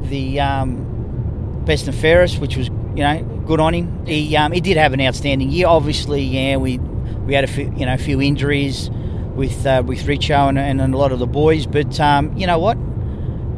the 0.09 0.41
um, 0.41 1.63
best 1.65 1.87
and 1.87 1.97
fairest, 1.97 2.39
which 2.39 2.57
was 2.57 2.69
you 2.69 3.03
know 3.03 3.23
good 3.47 3.61
on 3.61 3.75
him. 3.75 4.07
He 4.07 4.37
um, 4.37 4.53
he 4.53 4.61
did 4.61 4.77
have 4.77 4.93
an 4.93 5.01
outstanding 5.01 5.51
year. 5.51 5.67
Obviously, 5.67 6.23
yeah, 6.23 6.57
we 6.57 6.79
we 6.79 7.35
had 7.35 7.45
a 7.45 7.49
few 7.49 7.73
you 7.77 7.87
know 7.87 7.95
a 7.95 7.99
few 7.99 8.21
injuries 8.21 8.89
with 9.35 9.67
uh, 9.67 9.83
with 9.85 10.01
Richo 10.05 10.49
and, 10.49 10.59
and 10.59 10.81
a 10.95 10.97
lot 10.97 11.13
of 11.13 11.19
the 11.19 11.27
boys, 11.27 11.67
but 11.67 11.99
um, 12.01 12.37
you 12.37 12.47
know 12.47 12.59
what? 12.59 12.79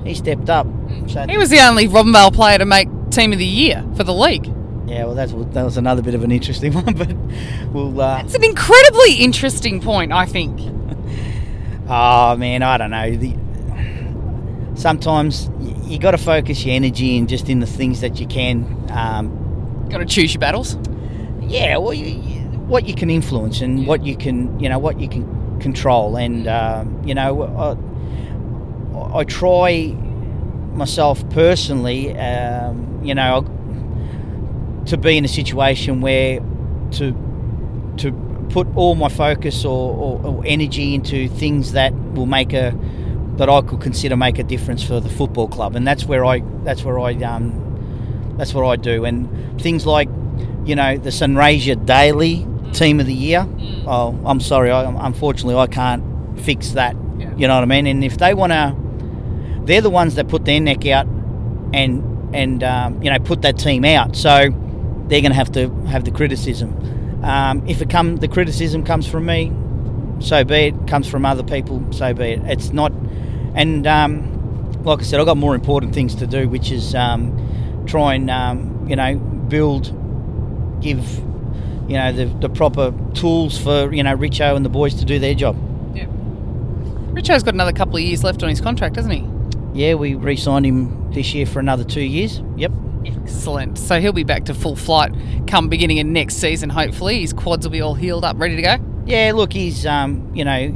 He 0.05 0.15
stepped 0.15 0.49
up. 0.49 0.67
So 1.09 1.27
He 1.29 1.37
was 1.37 1.51
the 1.51 1.61
only 1.61 1.87
Robinvale 1.87 2.33
player 2.33 2.59
to 2.59 2.65
make 2.65 2.89
team 3.19 3.33
of 3.33 3.39
the 3.39 3.45
year 3.45 3.85
for 3.97 4.05
the 4.05 4.15
league. 4.15 4.47
yeah, 4.87 5.05
well, 5.05 5.15
that's 5.15 5.33
that 5.33 5.65
was 5.65 5.77
another 5.77 6.03
bit 6.03 6.15
of 6.15 6.23
an 6.25 6.31
interesting 6.31 6.73
one, 6.83 6.95
but 6.95 7.13
we'll. 7.73 8.01
Uh, 8.01 8.23
It's 8.25 8.35
an 8.35 8.45
incredibly 8.45 9.15
interesting 9.15 9.81
point, 9.81 10.13
I 10.13 10.27
think. 10.27 10.61
Oh 11.91 12.37
man, 12.37 12.63
I 12.63 12.77
don't 12.77 12.91
know. 12.91 13.17
The, 13.17 13.35
sometimes 14.75 15.51
you 15.91 15.99
got 15.99 16.11
to 16.13 16.19
focus 16.19 16.65
your 16.65 16.75
energy 16.77 17.17
in 17.17 17.27
just 17.27 17.49
in 17.49 17.61
the 17.61 17.67
things 17.67 18.01
that 18.03 18.21
you 18.21 18.27
can. 18.27 18.65
Um, 18.91 19.87
Got 19.89 19.99
to 19.99 20.05
choose 20.05 20.35
your 20.35 20.41
battles. 20.41 20.77
yeah, 21.41 21.79
well, 21.79 21.95
you, 21.95 22.05
you, 22.07 22.41
what 22.69 22.87
you 22.87 22.95
can 22.95 23.09
influence 23.09 23.63
and 23.63 23.87
what 23.87 24.05
you 24.05 24.17
can, 24.19 24.61
you 24.61 24.69
know, 24.69 24.79
what 24.79 25.01
you 25.01 25.09
can 25.09 25.59
control. 25.61 26.17
And 26.17 26.47
um, 26.47 27.03
you 27.07 27.15
know, 27.15 27.79
I, 29.15 29.19
I 29.21 29.25
try 29.25 29.97
myself 30.79 31.29
personally, 31.31 32.17
um, 32.19 33.01
you 33.05 33.15
know, 33.15 33.43
to 34.87 34.97
be 34.97 35.19
in 35.19 35.25
a 35.25 35.29
situation 35.29 36.01
where 36.01 36.41
to 36.93 37.13
to 37.99 38.13
put 38.51 38.67
all 38.77 38.95
my 38.95 39.09
focus 39.09 39.65
or, 39.65 39.95
or, 39.95 40.27
or 40.27 40.43
energy 40.47 40.95
into 40.95 41.29
things 41.29 41.73
that 41.73 41.93
will 42.15 42.27
make 42.27 42.53
a 42.53 42.75
that 43.37 43.49
I 43.49 43.61
could 43.61 43.81
consider 43.81 44.17
make 44.17 44.39
a 44.39 44.43
difference 44.43 44.83
for 44.83 45.01
the 45.01 45.09
football 45.09 45.49
club, 45.49 45.77
and 45.77 45.87
that's 45.87 46.05
where 46.05 46.25
I 46.25 46.41
that's 46.65 46.85
where 46.85 46.99
I 46.99 47.15
um 47.23 48.35
that's 48.37 48.55
what 48.55 48.65
I 48.65 48.77
do, 48.77 49.05
and 49.05 49.61
things 49.61 49.87
like 49.87 50.09
you 50.65 50.75
know 50.75 50.97
the 50.97 51.11
Sunraysia 51.11 51.85
Daily 51.85 52.47
Team 52.73 53.01
of 53.01 53.07
the 53.07 53.15
Year. 53.15 53.47
Oh, 53.87 54.19
I'm 54.25 54.41
sorry, 54.41 54.71
I, 54.71 54.85
unfortunately 55.07 55.57
I 55.57 55.67
can't 55.67 56.03
fix 56.41 56.73
that. 56.73 56.97
Yeah. 57.19 57.35
You 57.37 57.49
know 57.49 57.55
what 57.55 57.63
I 57.63 57.67
mean? 57.67 57.87
And 57.87 58.05
if 58.05 58.19
they 58.19 58.35
want 58.35 58.53
to, 58.53 58.77
they're 59.69 59.83
the 59.83 59.91
ones 59.91 60.15
that 60.15 60.29
put 60.29 60.47
their 60.47 60.61
neck 60.61 60.87
out 60.87 61.07
and 61.75 62.35
and 62.35 62.65
um, 62.65 63.03
you 63.03 63.11
know 63.11 63.19
put 63.19 63.43
that 63.43 63.59
team 63.59 63.85
out. 63.85 64.17
So 64.17 64.49
they're 65.09 65.21
going 65.21 65.31
to 65.31 65.35
have 65.35 65.53
to 65.53 65.71
have 65.87 66.05
the 66.05 66.11
criticism. 66.11 66.75
Um, 67.23 67.67
if 67.69 67.83
it 67.83 67.91
come 67.91 68.17
the 68.17 68.29
criticism 68.29 68.83
comes 68.85 69.07
from 69.07 69.27
me, 69.27 69.53
so 70.21 70.43
be 70.43 70.69
it. 70.69 70.89
Comes 70.89 71.09
from 71.09 71.25
other 71.27 71.43
people, 71.43 71.87
so 71.93 72.13
be 72.15 72.25
it. 72.25 72.41
It's 72.45 72.71
not. 72.71 72.93
And 73.55 73.87
um, 73.87 74.73
like 74.85 75.01
I 75.01 75.03
said, 75.03 75.21
I've 75.21 75.27
got 75.27 75.37
more 75.37 75.55
important 75.55 75.95
things 75.95 76.15
to 76.17 76.27
do, 76.27 76.49
which 76.49 76.71
is 76.71 76.95
um, 76.95 77.85
try 77.87 78.15
and 78.15 78.31
um, 78.31 78.87
you 78.89 78.97
know 78.97 79.17
build, 79.17 79.93
give 80.81 81.19
you 81.89 81.97
know 81.97 82.11
the, 82.13 82.25
the 82.41 82.49
proper 82.49 82.95
tools 83.13 83.59
for 83.59 83.93
you 83.93 84.03
know 84.03 84.17
Richo 84.17 84.57
and 84.57 84.65
the 84.65 84.71
boys 84.71 84.95
to 84.95 85.05
do 85.05 85.19
their 85.19 85.35
job. 85.35 85.57
Yeah. 85.95 86.07
Richo's 87.13 87.43
got 87.43 87.53
another 87.53 87.73
couple 87.73 87.97
of 87.97 88.03
years 88.03 88.25
left 88.25 88.43
on 88.43 88.49
his 88.49 88.63
contract, 88.63 88.97
hasn't 88.97 89.13
he? 89.13 89.38
Yeah, 89.79 89.95
we 89.95 90.17
re-signed 90.17 90.67
him 90.67 91.13
this 91.13 91.33
year 91.35 91.47
for 91.47 91.61
another 91.61 91.85
two 91.85 92.03
years. 92.03 92.43
Yep. 92.57 92.73
Excellent. 93.07 93.79
So 93.79 94.01
he'll 94.01 94.13
be 94.13 94.25
back 94.25 94.47
to 94.47 94.55
full 94.55 94.75
flight 94.75 95.13
come 95.47 95.69
beginning 95.69 96.01
of 96.01 96.07
next 96.09 96.35
season, 96.39 96.69
hopefully. 96.69 97.21
His 97.21 97.33
quads 97.33 97.65
will 97.65 97.71
be 97.71 97.81
all 97.81 97.95
healed 97.95 98.25
up, 98.25 98.41
ready 98.41 98.57
to 98.57 98.63
go. 98.63 98.77
Yeah, 99.07 99.31
look, 99.37 99.53
he's 99.53 99.87
um, 99.87 100.35
you 100.35 100.45
know, 100.45 100.75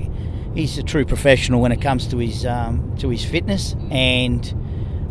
he's 0.54 0.78
a 0.78 0.84
true 0.84 1.04
professional 1.04 1.60
when 1.60 1.72
it 1.72 1.82
comes 1.82 2.06
to 2.06 2.18
his 2.18 2.46
um, 2.46 2.94
to 2.98 3.08
his 3.08 3.24
fitness, 3.24 3.74
and 3.90 4.46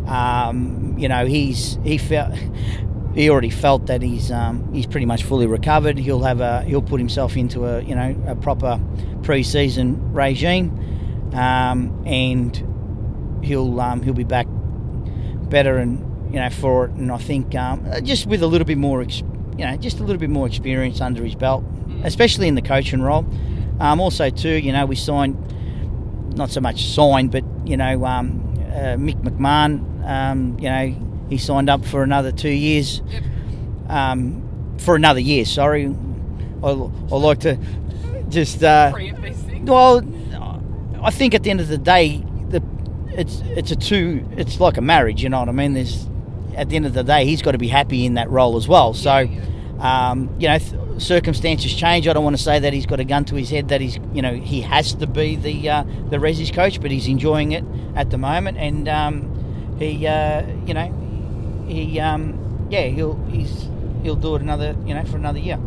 um, 0.08 0.94
you 0.96 1.06
know, 1.06 1.26
he's 1.26 1.78
he 1.84 1.98
felt 1.98 2.34
he 3.14 3.28
already 3.28 3.50
felt 3.50 3.88
that 3.88 4.00
he's 4.00 4.32
um, 4.32 4.72
he's 4.72 4.86
pretty 4.86 5.04
much 5.04 5.22
fully 5.22 5.46
recovered. 5.46 5.98
He'll 5.98 6.22
have 6.22 6.40
a 6.40 6.62
he'll 6.62 6.80
put 6.80 6.98
himself 6.98 7.36
into 7.36 7.66
a 7.66 7.82
you 7.82 7.94
know 7.94 8.16
a 8.26 8.36
proper 8.36 8.80
pre-season 9.22 10.14
regime, 10.14 10.70
um, 11.34 12.02
and 12.06 12.71
he'll 13.42 13.80
um, 13.80 14.02
he'll 14.02 14.14
be 14.14 14.24
back 14.24 14.46
better 15.48 15.78
and 15.78 15.98
you 16.32 16.40
know, 16.40 16.50
for 16.50 16.86
it. 16.86 16.92
And 16.92 17.12
I 17.12 17.18
think 17.18 17.54
um, 17.54 17.86
uh, 17.90 18.00
just 18.00 18.26
with 18.26 18.42
a 18.42 18.46
little 18.46 18.66
bit 18.66 18.78
more, 18.78 19.02
ex- 19.02 19.22
you 19.58 19.66
know, 19.66 19.76
just 19.76 20.00
a 20.00 20.02
little 20.02 20.18
bit 20.18 20.30
more 20.30 20.46
experience 20.46 21.00
under 21.00 21.22
his 21.24 21.34
belt, 21.34 21.62
especially 22.04 22.48
in 22.48 22.54
the 22.54 22.62
coaching 22.62 23.02
role. 23.02 23.26
Um, 23.80 24.00
also, 24.00 24.30
too, 24.30 24.54
you 24.54 24.72
know, 24.72 24.86
we 24.86 24.96
signed, 24.96 25.36
not 26.36 26.50
so 26.50 26.60
much 26.60 26.84
signed, 26.86 27.30
but 27.30 27.44
you 27.66 27.76
know, 27.76 28.04
um, 28.04 28.40
uh, 28.72 28.96
Mick 28.96 29.20
McMahon, 29.22 30.06
um, 30.08 30.58
you 30.58 30.70
know, 30.70 31.26
he 31.28 31.36
signed 31.36 31.68
up 31.68 31.84
for 31.84 32.02
another 32.02 32.32
two 32.32 32.50
years. 32.50 33.02
Um, 33.88 34.48
for 34.78 34.96
another 34.96 35.20
year, 35.20 35.44
sorry. 35.44 35.86
I, 36.62 36.68
I 36.68 37.16
like 37.16 37.40
to 37.40 37.58
just. 38.28 38.62
Uh, 38.62 38.92
well, 39.64 40.02
I 41.02 41.10
think 41.10 41.34
at 41.34 41.42
the 41.42 41.50
end 41.50 41.60
of 41.60 41.68
the 41.68 41.78
day, 41.78 42.24
it's 43.16 43.40
it's 43.56 43.70
a 43.70 43.76
two. 43.76 44.26
It's 44.36 44.60
like 44.60 44.76
a 44.76 44.80
marriage. 44.82 45.22
You 45.22 45.28
know 45.28 45.40
what 45.40 45.48
I 45.48 45.52
mean? 45.52 45.74
There's 45.74 46.06
at 46.56 46.68
the 46.68 46.76
end 46.76 46.86
of 46.86 46.94
the 46.94 47.02
day, 47.02 47.24
he's 47.24 47.42
got 47.42 47.52
to 47.52 47.58
be 47.58 47.68
happy 47.68 48.04
in 48.04 48.14
that 48.14 48.30
role 48.30 48.56
as 48.56 48.68
well. 48.68 48.92
So, 48.94 49.26
um, 49.78 50.34
you 50.38 50.48
know, 50.48 50.58
th- 50.58 51.00
circumstances 51.00 51.74
change. 51.74 52.06
I 52.06 52.12
don't 52.12 52.24
want 52.24 52.36
to 52.36 52.42
say 52.42 52.58
that 52.58 52.72
he's 52.72 52.86
got 52.86 53.00
a 53.00 53.04
gun 53.04 53.24
to 53.26 53.36
his 53.36 53.50
head 53.50 53.68
that 53.68 53.80
he's 53.80 53.98
you 54.12 54.22
know 54.22 54.34
he 54.34 54.60
has 54.62 54.94
to 54.94 55.06
be 55.06 55.36
the 55.36 55.68
uh, 55.68 55.84
the 56.10 56.18
Resi's 56.18 56.50
coach, 56.50 56.80
but 56.80 56.90
he's 56.90 57.08
enjoying 57.08 57.52
it 57.52 57.64
at 57.96 58.10
the 58.10 58.18
moment, 58.18 58.58
and 58.58 58.88
um, 58.88 59.76
he 59.78 60.06
uh, 60.06 60.46
you 60.66 60.74
know 60.74 61.64
he 61.66 61.98
um, 62.00 62.66
yeah 62.70 62.82
he'll 62.82 63.16
he's 63.26 63.68
he'll 64.02 64.16
do 64.16 64.34
it 64.36 64.42
another 64.42 64.76
you 64.86 64.94
know 64.94 65.04
for 65.04 65.16
another 65.16 65.38
year. 65.38 65.58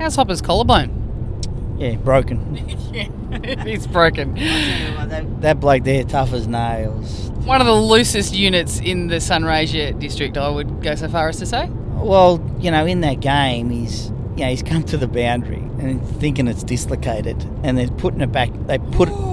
How's 0.00 0.16
Hopper's 0.16 0.42
collarbone? 0.42 1.01
Yeah, 1.82 1.96
broken. 1.96 2.54
yeah, 2.92 3.08
it's 3.32 3.88
broken. 3.88 4.34
that, 4.36 5.40
that 5.40 5.58
bloke 5.58 5.82
there, 5.82 6.04
tough 6.04 6.32
as 6.32 6.46
nails. 6.46 7.30
One 7.44 7.60
of 7.60 7.66
the 7.66 7.74
loosest 7.74 8.34
units 8.34 8.78
in 8.78 9.08
the 9.08 9.16
Sunraysia 9.16 9.98
district, 9.98 10.38
I 10.38 10.48
would 10.48 10.80
go 10.80 10.94
so 10.94 11.08
far 11.08 11.28
as 11.28 11.38
to 11.38 11.46
say. 11.46 11.68
Well, 11.94 12.40
you 12.60 12.70
know, 12.70 12.86
in 12.86 13.00
that 13.00 13.18
game, 13.18 13.70
he's 13.70 14.10
you 14.36 14.44
know, 14.44 14.50
he's 14.50 14.62
come 14.62 14.84
to 14.84 14.96
the 14.96 15.08
boundary 15.08 15.58
and 15.80 16.06
thinking 16.20 16.46
it's 16.46 16.62
dislocated, 16.62 17.42
and 17.64 17.76
they're 17.76 17.88
putting 17.88 18.20
it 18.20 18.30
back. 18.30 18.50
They 18.68 18.78
put 18.78 19.08
it. 19.08 19.14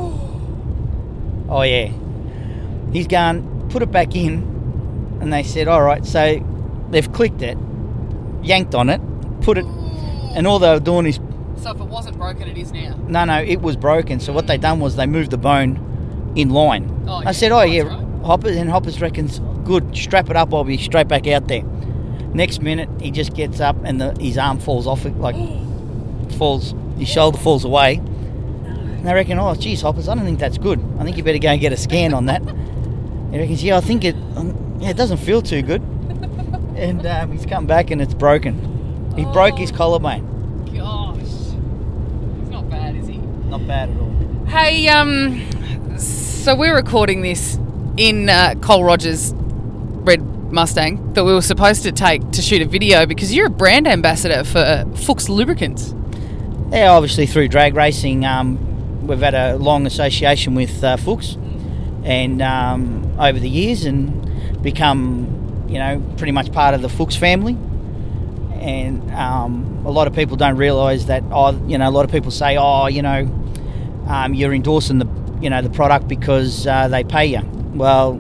Oh 1.52 1.64
yeah, 1.64 1.92
he's 2.94 3.08
gone. 3.08 3.70
Put 3.72 3.82
it 3.82 3.92
back 3.92 4.16
in, 4.16 5.18
and 5.20 5.34
they 5.34 5.42
said, 5.42 5.68
"All 5.68 5.82
right." 5.82 6.06
So 6.06 6.46
they've 6.92 7.12
clicked 7.12 7.42
it, 7.42 7.58
yanked 8.44 8.76
on 8.76 8.90
it, 8.90 9.02
put 9.42 9.58
it, 9.58 9.66
and 9.66 10.46
all 10.46 10.60
they 10.60 10.72
were 10.72 10.80
doing 10.80 11.08
is 11.08 11.20
So 11.62 11.72
if 11.72 11.80
it 11.82 11.88
wasn't 11.88 12.18
broken, 12.18 12.48
it 12.48 12.58
is 12.58 12.72
now. 12.72 12.96
no, 13.08 13.26
no, 13.26 13.42
it 13.42 13.62
was 13.62 13.76
broken. 13.76 14.20
So 14.20 14.32
what 14.34 14.48
they 14.48 14.58
done 14.58 14.80
was 14.80 14.96
they 14.96 15.06
moved 15.06 15.32
the 15.32 15.38
bone 15.38 16.32
in 16.36 16.50
line. 16.50 17.06
Oh, 17.08 17.16
I 17.16 17.24
yeah, 17.24 17.32
said, 17.32 17.52
"Oh 17.52 17.60
that's 17.60 17.72
yeah, 17.72 17.82
right. 17.84 18.24
Hoppers," 18.26 18.56
and 18.56 18.70
Hoppers 18.70 19.02
reckons, 19.02 19.40
"Good, 19.66 19.96
strap 19.96 20.30
it 20.30 20.36
up. 20.36 20.54
I'll 20.54 20.64
be 20.64 20.78
straight 20.78 21.08
back 21.08 21.28
out 21.28 21.48
there." 21.48 21.64
Next 22.34 22.62
minute, 22.62 22.90
he 23.02 23.12
just 23.12 23.34
gets 23.34 23.60
up 23.60 23.76
and 23.84 24.00
the, 24.00 24.16
his 24.20 24.38
arm 24.38 24.60
falls 24.60 24.86
off 24.88 25.06
it, 25.06 25.18
like 25.18 25.36
falls, 26.38 26.76
his 26.98 27.10
shoulder 27.10 27.38
falls 27.38 27.66
away. 27.66 27.96
And 27.96 29.06
they 29.06 29.14
reckon, 29.14 29.40
"Oh, 29.40 29.54
geez, 29.56 29.82
Hoppers, 29.82 30.08
I 30.08 30.16
don't 30.16 30.26
think 30.26 30.40
that's 30.40 30.58
good. 30.58 30.80
I 31.00 31.04
think 31.04 31.18
you 31.18 31.24
better 31.24 31.40
go 31.40 31.50
and 31.50 31.60
get 31.60 31.74
a 31.74 31.78
scan 31.78 32.14
on 32.14 32.26
that." 32.28 32.42
He 33.32 33.40
reckons, 33.40 33.64
"Yeah, 33.64 33.78
I 33.78 33.82
think 33.82 34.06
it, 34.06 34.16
um, 34.36 34.78
yeah, 34.80 34.90
it 34.92 34.98
doesn't 34.98 35.18
feel 35.18 35.42
too 35.42 35.62
good." 35.62 35.82
And 36.76 37.06
um, 37.06 37.32
he's 37.32 37.46
come 37.46 37.66
back 37.66 37.92
and 37.92 38.02
it's 38.02 38.14
broken. 38.14 39.12
He 39.18 39.26
broke 39.26 39.58
his 39.58 39.72
collarbone. 39.72 40.66
Gosh, 40.74 41.18
he's 41.20 42.50
not 42.50 42.70
bad, 42.70 42.96
is 42.96 43.08
he? 43.08 43.20
Not 43.50 43.66
bad 43.66 43.90
at 43.90 43.98
all. 43.98 44.46
Hey, 44.46 44.88
um, 44.90 45.98
so 45.98 46.56
we're 46.56 46.76
recording 46.76 47.22
this 47.22 47.58
in 47.98 48.30
uh, 48.30 48.54
Cole 48.62 48.84
Rogers' 48.84 49.34
red 49.34 50.22
Mustang 50.52 51.14
that 51.14 51.24
we 51.24 51.34
were 51.34 51.42
supposed 51.42 51.82
to 51.84 51.92
take 51.92 52.30
to 52.32 52.44
shoot 52.44 52.62
a 52.62 52.66
video 52.66 53.08
because 53.08 53.34
you're 53.34 53.48
a 53.48 53.50
brand 53.50 53.88
ambassador 53.88 54.44
for 54.44 54.86
Fuchs 54.96 55.30
Lubricants. 55.30 55.96
Yeah, 56.72 56.92
obviously 56.92 57.26
through 57.26 57.48
drag 57.48 57.74
racing, 57.74 58.24
um, 58.24 59.08
we've 59.08 59.20
had 59.20 59.34
a 59.34 59.58
long 59.58 59.88
association 59.88 60.54
with 60.54 60.84
uh, 60.84 60.98
Fuchs, 60.98 61.36
and 62.04 62.44
um, 62.44 63.20
over 63.20 63.40
the 63.40 63.50
years, 63.50 63.84
and 63.84 64.62
become, 64.62 65.66
you 65.68 65.80
know, 65.80 66.04
pretty 66.18 66.34
much 66.34 66.52
part 66.52 66.76
of 66.76 66.84
the 66.84 66.90
Fuchs 66.90 67.16
family. 67.16 67.58
And 68.60 69.10
um, 69.12 69.84
a 69.86 69.92
lot 69.92 70.08
of 70.08 70.14
people 70.14 70.36
don't 70.38 70.58
realise 70.58 71.06
that. 71.06 71.24
Oh, 71.32 71.52
you 71.66 71.78
know, 71.78 71.88
a 71.88 71.92
lot 71.92 72.06
of 72.06 72.12
people 72.12 72.32
say, 72.32 72.58
"Oh, 72.58 72.88
you 72.88 73.02
know, 73.02 73.28
um, 74.08 74.34
you're 74.34 74.54
endorsing 74.54 75.00
the, 75.00 75.08
you 75.42 75.50
know, 75.50 75.62
the 75.62 75.70
product 75.70 76.08
because 76.08 76.68
uh, 76.68 76.88
they 76.90 77.04
pay 77.04 77.28
you." 77.28 77.42
Well, 77.74 78.20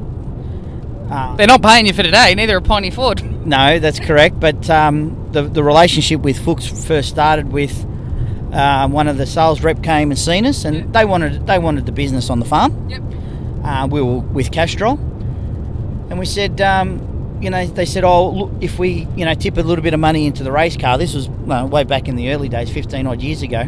uh, 1.11 1.35
They're 1.35 1.47
not 1.47 1.61
paying 1.63 1.87
you 1.87 1.93
for 1.93 2.03
today, 2.03 2.35
neither 2.35 2.57
are 2.57 2.61
Piney 2.61 2.91
Ford. 2.91 3.23
no, 3.45 3.79
that's 3.79 3.99
correct. 3.99 4.39
But 4.39 4.69
um, 4.69 5.29
the 5.31 5.43
the 5.43 5.63
relationship 5.63 6.21
with 6.21 6.39
Fuchs 6.39 6.67
first 6.87 7.09
started 7.09 7.51
with 7.51 7.85
uh, 8.53 8.87
one 8.87 9.07
of 9.07 9.17
the 9.17 9.25
sales 9.25 9.61
rep 9.61 9.83
came 9.83 10.11
and 10.11 10.19
seen 10.19 10.45
us, 10.45 10.65
and 10.65 10.93
they 10.93 11.05
wanted 11.05 11.45
they 11.47 11.59
wanted 11.59 11.85
the 11.85 11.91
business 11.91 12.29
on 12.29 12.39
the 12.39 12.45
farm. 12.45 12.89
Yep. 12.89 13.01
Uh, 13.63 13.87
we 13.91 14.01
were 14.01 14.19
with 14.19 14.51
Castrol, 14.51 14.93
and 16.09 16.17
we 16.17 16.25
said, 16.25 16.61
um, 16.61 17.08
you 17.41 17.49
know, 17.49 17.65
they 17.65 17.85
said, 17.85 18.03
oh, 18.03 18.29
look, 18.29 18.51
if 18.61 18.79
we, 18.79 19.07
you 19.15 19.25
know, 19.25 19.33
tip 19.33 19.57
a 19.57 19.61
little 19.61 19.83
bit 19.83 19.93
of 19.93 19.99
money 19.99 20.25
into 20.25 20.43
the 20.43 20.51
race 20.51 20.77
car. 20.77 20.97
This 20.97 21.13
was 21.13 21.29
well, 21.29 21.67
way 21.67 21.83
back 21.83 22.07
in 22.07 22.15
the 22.15 22.31
early 22.31 22.49
days, 22.49 22.69
fifteen 22.69 23.07
odd 23.07 23.21
years 23.21 23.41
ago. 23.41 23.61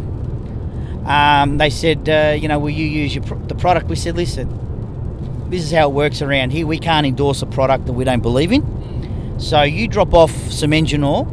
Um, 1.06 1.58
they 1.58 1.70
said, 1.70 2.08
uh, 2.08 2.36
you 2.40 2.48
know, 2.48 2.60
will 2.60 2.70
you 2.70 2.86
use 2.86 3.16
your 3.16 3.24
the 3.48 3.56
product? 3.56 3.88
We 3.88 3.96
said, 3.96 4.16
listen, 4.16 5.50
this 5.50 5.64
is 5.64 5.72
how 5.72 5.90
it 5.90 5.94
works 5.94 6.22
around 6.22 6.52
here. 6.52 6.68
We 6.68 6.80
can't 6.80 7.08
endorse 7.08 7.42
a 7.42 7.46
product 7.46 7.86
that 7.86 7.94
we 7.94 8.04
don't 8.04 8.22
believe 8.22 8.52
in. 8.52 9.40
So 9.40 9.64
you 9.64 9.88
drop 9.88 10.14
off 10.14 10.32
some 10.52 10.74
engine 10.74 11.04
oil 11.04 11.26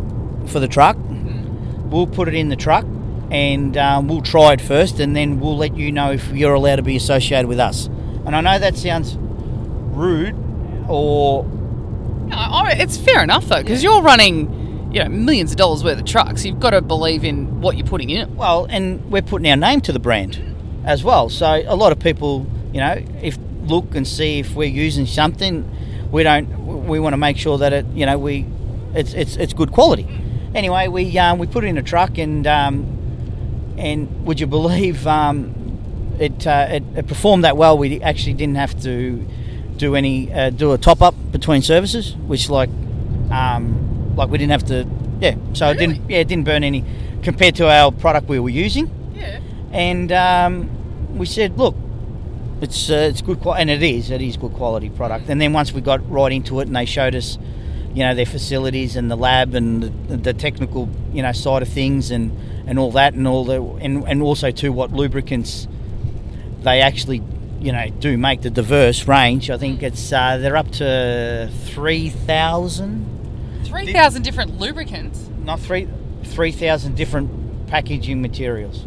for 0.46 0.60
the 0.60 0.68
truck. 0.68 0.96
We'll 1.90 2.06
put 2.06 2.28
it 2.28 2.34
in 2.34 2.48
the 2.48 2.56
truck, 2.56 2.84
and 3.30 3.76
um, 3.76 4.08
we'll 4.08 4.22
try 4.22 4.52
it 4.52 4.60
first, 4.60 5.00
and 5.00 5.16
then 5.16 5.40
we'll 5.40 5.56
let 5.56 5.76
you 5.76 5.90
know 5.90 6.12
if 6.12 6.28
you're 6.32 6.54
allowed 6.54 6.76
to 6.76 6.82
be 6.82 6.96
associated 6.96 7.48
with 7.48 7.58
us. 7.58 7.86
And 8.26 8.36
I 8.36 8.40
know 8.40 8.58
that 8.58 8.76
sounds 8.76 9.16
rude, 9.18 10.36
or 10.88 11.44
No, 12.28 12.64
it's 12.66 12.96
fair 12.96 13.22
enough 13.22 13.46
though, 13.46 13.62
because 13.62 13.82
you're 13.82 14.02
running, 14.02 14.90
you 14.92 15.02
know, 15.02 15.08
millions 15.08 15.50
of 15.52 15.56
dollars 15.56 15.82
worth 15.82 15.98
of 15.98 16.04
trucks. 16.04 16.44
You've 16.44 16.60
got 16.60 16.70
to 16.70 16.82
believe 16.82 17.24
in 17.24 17.60
what 17.60 17.76
you're 17.76 17.86
putting 17.86 18.10
in 18.10 18.28
it. 18.28 18.30
well, 18.30 18.66
and 18.68 19.10
we're 19.10 19.22
putting 19.22 19.48
our 19.50 19.56
name 19.56 19.80
to 19.82 19.92
the 19.92 19.98
brand 19.98 20.40
as 20.84 21.04
well. 21.04 21.28
So 21.28 21.62
a 21.66 21.76
lot 21.76 21.92
of 21.92 21.98
people, 21.98 22.46
you 22.72 22.80
know, 22.80 23.02
if 23.22 23.38
look 23.62 23.94
and 23.94 24.06
see 24.06 24.38
if 24.38 24.54
we're 24.54 24.68
using 24.68 25.06
something, 25.06 25.68
we 26.10 26.22
don't. 26.22 26.86
We 26.86 27.00
want 27.00 27.12
to 27.12 27.18
make 27.18 27.36
sure 27.36 27.58
that 27.58 27.72
it, 27.72 27.86
you 27.86 28.06
know, 28.06 28.18
we, 28.18 28.46
it's 28.94 29.12
it's 29.12 29.36
it's 29.36 29.52
good 29.52 29.72
quality. 29.72 30.06
Anyway, 30.54 30.88
we 30.88 31.18
um, 31.18 31.38
we 31.38 31.46
put 31.46 31.64
it 31.64 31.68
in 31.68 31.78
a 31.78 31.82
truck, 31.82 32.18
and 32.18 32.46
um, 32.46 33.74
and 33.76 34.26
would 34.26 34.40
you 34.40 34.46
believe 34.46 35.06
um, 35.06 36.16
it, 36.18 36.46
uh, 36.46 36.68
it 36.70 36.82
it 36.96 37.06
performed 37.06 37.44
that 37.44 37.56
well? 37.56 37.76
We 37.76 38.00
actually 38.00 38.34
didn't 38.34 38.56
have 38.56 38.80
to 38.82 39.26
do 39.78 39.94
any 39.96 40.32
uh, 40.32 40.50
do 40.50 40.72
a 40.72 40.78
top 40.78 41.00
up 41.02 41.14
between 41.32 41.62
services, 41.62 42.14
which 42.26 42.50
like 42.50 42.70
um, 43.30 44.14
like 44.16 44.28
we 44.30 44.38
didn't 44.38 44.52
have 44.52 44.64
to. 44.66 44.86
Yeah, 45.20 45.36
so 45.54 45.70
it 45.70 45.78
didn't. 45.78 46.08
Yeah, 46.10 46.18
it 46.18 46.28
didn't 46.28 46.44
burn 46.44 46.62
any 46.64 46.84
compared 47.22 47.54
to 47.56 47.68
our 47.68 47.90
product 47.90 48.28
we 48.28 48.38
were 48.38 48.48
using 48.48 48.88
Yeah. 49.16 49.40
and 49.72 50.12
um, 50.12 51.18
we 51.18 51.26
said, 51.26 51.58
look, 51.58 51.74
it's 52.60 52.90
uh, 52.90 53.08
it's 53.10 53.22
good 53.22 53.40
quality, 53.40 53.62
and 53.62 53.70
it 53.70 53.82
is, 53.82 54.10
it 54.10 54.22
is 54.22 54.36
good 54.36 54.52
quality 54.52 54.90
product. 54.90 55.28
And 55.28 55.40
then 55.40 55.52
once 55.52 55.72
we 55.72 55.80
got 55.80 56.08
right 56.10 56.30
into 56.32 56.60
it, 56.60 56.68
and 56.68 56.76
they 56.76 56.84
showed 56.84 57.14
us, 57.16 57.38
you 57.94 58.04
know, 58.04 58.14
their 58.14 58.26
facilities 58.26 58.94
and 58.96 59.10
the 59.10 59.16
lab 59.16 59.54
and 59.54 59.82
the, 60.08 60.16
the 60.16 60.32
technical, 60.34 60.88
you 61.12 61.22
know, 61.22 61.32
side 61.32 61.62
of 61.62 61.68
things, 61.68 62.10
and 62.12 62.30
and 62.68 62.78
all 62.78 62.92
that, 62.92 63.14
and 63.14 63.26
all 63.26 63.44
the, 63.44 63.60
and 63.80 64.04
and 64.08 64.22
also 64.22 64.50
too 64.52 64.70
what 64.72 64.92
lubricants 64.92 65.66
they 66.62 66.80
actually, 66.80 67.22
you 67.60 67.72
know, 67.72 67.88
do 67.98 68.16
make 68.16 68.42
the 68.42 68.50
diverse 68.50 69.06
range. 69.08 69.50
I 69.50 69.58
think 69.58 69.82
it's 69.82 70.12
uh, 70.12 70.38
they're 70.38 70.56
up 70.56 70.70
to 70.72 71.50
three 71.66 72.08
thousand, 72.08 73.06
3,000 73.64 74.22
different 74.22 74.58
lubricants. 74.58 75.28
not 75.42 75.60
three, 75.60 75.88
three 76.24 76.52
thousand 76.52 76.96
different 76.96 77.66
packaging 77.66 78.22
materials. 78.22 78.86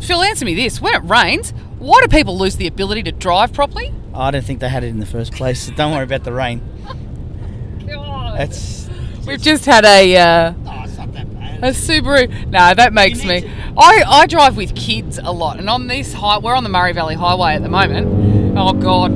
Phil, 0.00 0.22
answer 0.22 0.44
me 0.44 0.54
this. 0.54 0.80
When 0.80 0.94
it 0.94 1.02
rains, 1.04 1.50
why 1.78 2.00
do 2.00 2.08
people 2.08 2.38
lose 2.38 2.56
the 2.56 2.66
ability 2.66 3.02
to 3.04 3.12
drive 3.12 3.52
properly? 3.52 3.92
I 4.14 4.30
don't 4.30 4.44
think 4.44 4.60
they 4.60 4.68
had 4.68 4.84
it 4.84 4.88
in 4.88 5.00
the 5.00 5.06
first 5.06 5.32
place. 5.32 5.60
So 5.62 5.72
don't 5.74 5.92
worry 5.92 6.04
about 6.04 6.24
the 6.24 6.32
rain. 6.32 6.62
That's 7.86 8.88
We've 9.26 9.40
just 9.40 9.64
had 9.66 9.84
a 9.84 10.16
uh, 10.16 10.52
oh, 10.66 10.82
it's 10.84 10.96
not 10.96 11.12
that 11.12 11.34
bad. 11.34 11.47
A 11.58 11.70
Subaru. 11.70 12.28
No, 12.46 12.74
that 12.74 12.92
makes 12.92 13.24
me. 13.24 13.50
I, 13.76 14.02
I 14.06 14.26
drive 14.26 14.56
with 14.56 14.74
kids 14.74 15.18
a 15.18 15.32
lot, 15.32 15.58
and 15.58 15.68
on 15.68 15.86
this 15.86 16.12
high, 16.14 16.38
we're 16.38 16.54
on 16.54 16.64
the 16.64 16.70
Murray 16.70 16.92
Valley 16.92 17.14
Highway 17.14 17.54
at 17.54 17.62
the 17.62 17.68
moment. 17.68 18.56
Oh 18.58 18.72
God. 18.72 19.12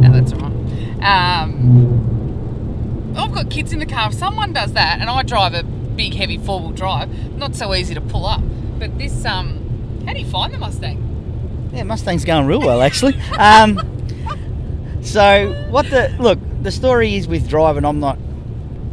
No, 0.00 0.12
that's 0.12 0.32
all 0.32 0.40
right. 0.40 1.42
Um, 1.42 3.14
I've 3.16 3.32
got 3.32 3.50
kids 3.50 3.72
in 3.72 3.78
the 3.80 3.86
car. 3.86 4.08
If 4.08 4.14
someone 4.14 4.52
does 4.52 4.72
that, 4.74 5.00
and 5.00 5.10
I 5.10 5.22
drive 5.22 5.54
a 5.54 5.64
big, 5.64 6.14
heavy 6.14 6.38
four-wheel 6.38 6.72
drive, 6.72 7.36
not 7.36 7.56
so 7.56 7.74
easy 7.74 7.94
to 7.94 8.00
pull 8.00 8.24
up. 8.26 8.40
But 8.78 8.96
this, 8.98 9.24
um, 9.24 10.02
how 10.06 10.12
do 10.12 10.20
you 10.20 10.26
find 10.26 10.54
the 10.54 10.58
Mustang? 10.58 11.70
Yeah, 11.72 11.82
Mustang's 11.82 12.24
going 12.24 12.46
real 12.46 12.60
well 12.60 12.80
actually. 12.80 13.14
Um, 13.38 13.78
so 15.02 15.66
what 15.70 15.90
the 15.90 16.14
look? 16.18 16.38
The 16.62 16.70
story 16.70 17.16
is 17.16 17.28
with 17.28 17.48
driving. 17.48 17.84
I'm 17.84 18.00
not, 18.00 18.18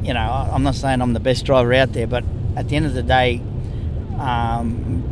you 0.06 0.14
know, 0.14 0.20
I'm 0.20 0.62
not 0.62 0.76
saying 0.76 1.02
I'm 1.02 1.14
the 1.14 1.20
best 1.20 1.46
driver 1.46 1.74
out 1.74 1.94
there, 1.94 2.06
but 2.06 2.24
at 2.56 2.70
the 2.70 2.76
end 2.76 2.86
of 2.86 2.94
the 2.94 3.02
day, 3.02 3.42
um, 4.20 5.04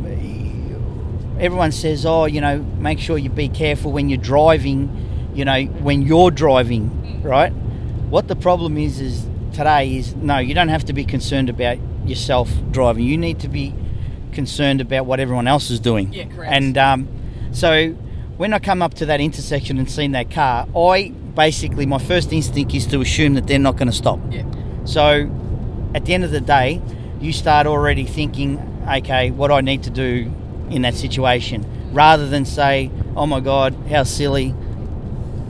everyone 1.40 1.72
says, 1.72 2.06
oh, 2.06 2.26
you 2.26 2.40
know, 2.40 2.58
make 2.78 3.00
sure 3.00 3.18
you 3.18 3.28
be 3.28 3.48
careful 3.48 3.90
when 3.90 4.08
you're 4.08 4.20
driving. 4.22 5.32
You 5.34 5.44
know, 5.44 5.64
when 5.64 6.02
you're 6.02 6.30
driving, 6.30 7.20
right? 7.22 7.50
What 8.08 8.28
the 8.28 8.36
problem 8.36 8.78
is 8.78 9.00
is 9.00 9.26
today 9.52 9.96
is 9.96 10.14
no, 10.14 10.38
you 10.38 10.54
don't 10.54 10.68
have 10.68 10.84
to 10.84 10.92
be 10.92 11.04
concerned 11.04 11.48
about 11.50 11.78
yourself 12.06 12.52
driving. 12.70 13.04
You 13.04 13.18
need 13.18 13.40
to 13.40 13.48
be 13.48 13.74
concerned 14.30 14.80
about 14.80 15.06
what 15.06 15.18
everyone 15.18 15.48
else 15.48 15.70
is 15.70 15.80
doing. 15.80 16.12
Yeah, 16.12 16.26
correct. 16.26 16.52
And 16.52 16.78
um, 16.78 17.08
so 17.50 17.88
when 18.36 18.52
I 18.54 18.60
come 18.60 18.80
up 18.80 18.94
to 18.94 19.06
that 19.06 19.20
intersection 19.20 19.76
and 19.78 19.90
seen 19.90 20.12
that 20.12 20.30
car, 20.30 20.68
I 20.76 21.08
basically 21.34 21.84
my 21.84 21.98
first 21.98 22.32
instinct 22.32 22.72
is 22.74 22.86
to 22.86 23.00
assume 23.00 23.34
that 23.34 23.48
they're 23.48 23.58
not 23.58 23.76
going 23.76 23.90
to 23.90 23.96
stop. 23.96 24.20
Yeah. 24.30 24.44
So 24.84 25.30
at 25.94 26.04
the 26.04 26.14
end 26.14 26.24
of 26.24 26.30
the 26.30 26.40
day, 26.40 26.80
you 27.20 27.32
start 27.32 27.66
already 27.66 28.04
thinking, 28.04 28.58
okay, 28.88 29.30
what 29.30 29.50
I 29.50 29.60
need 29.60 29.82
to 29.84 29.90
do 29.90 30.30
in 30.70 30.82
that 30.82 30.94
situation, 30.94 31.64
rather 31.92 32.28
than 32.28 32.44
say, 32.44 32.90
oh 33.16 33.26
my 33.26 33.40
God, 33.40 33.74
how 33.88 34.02
silly. 34.02 34.54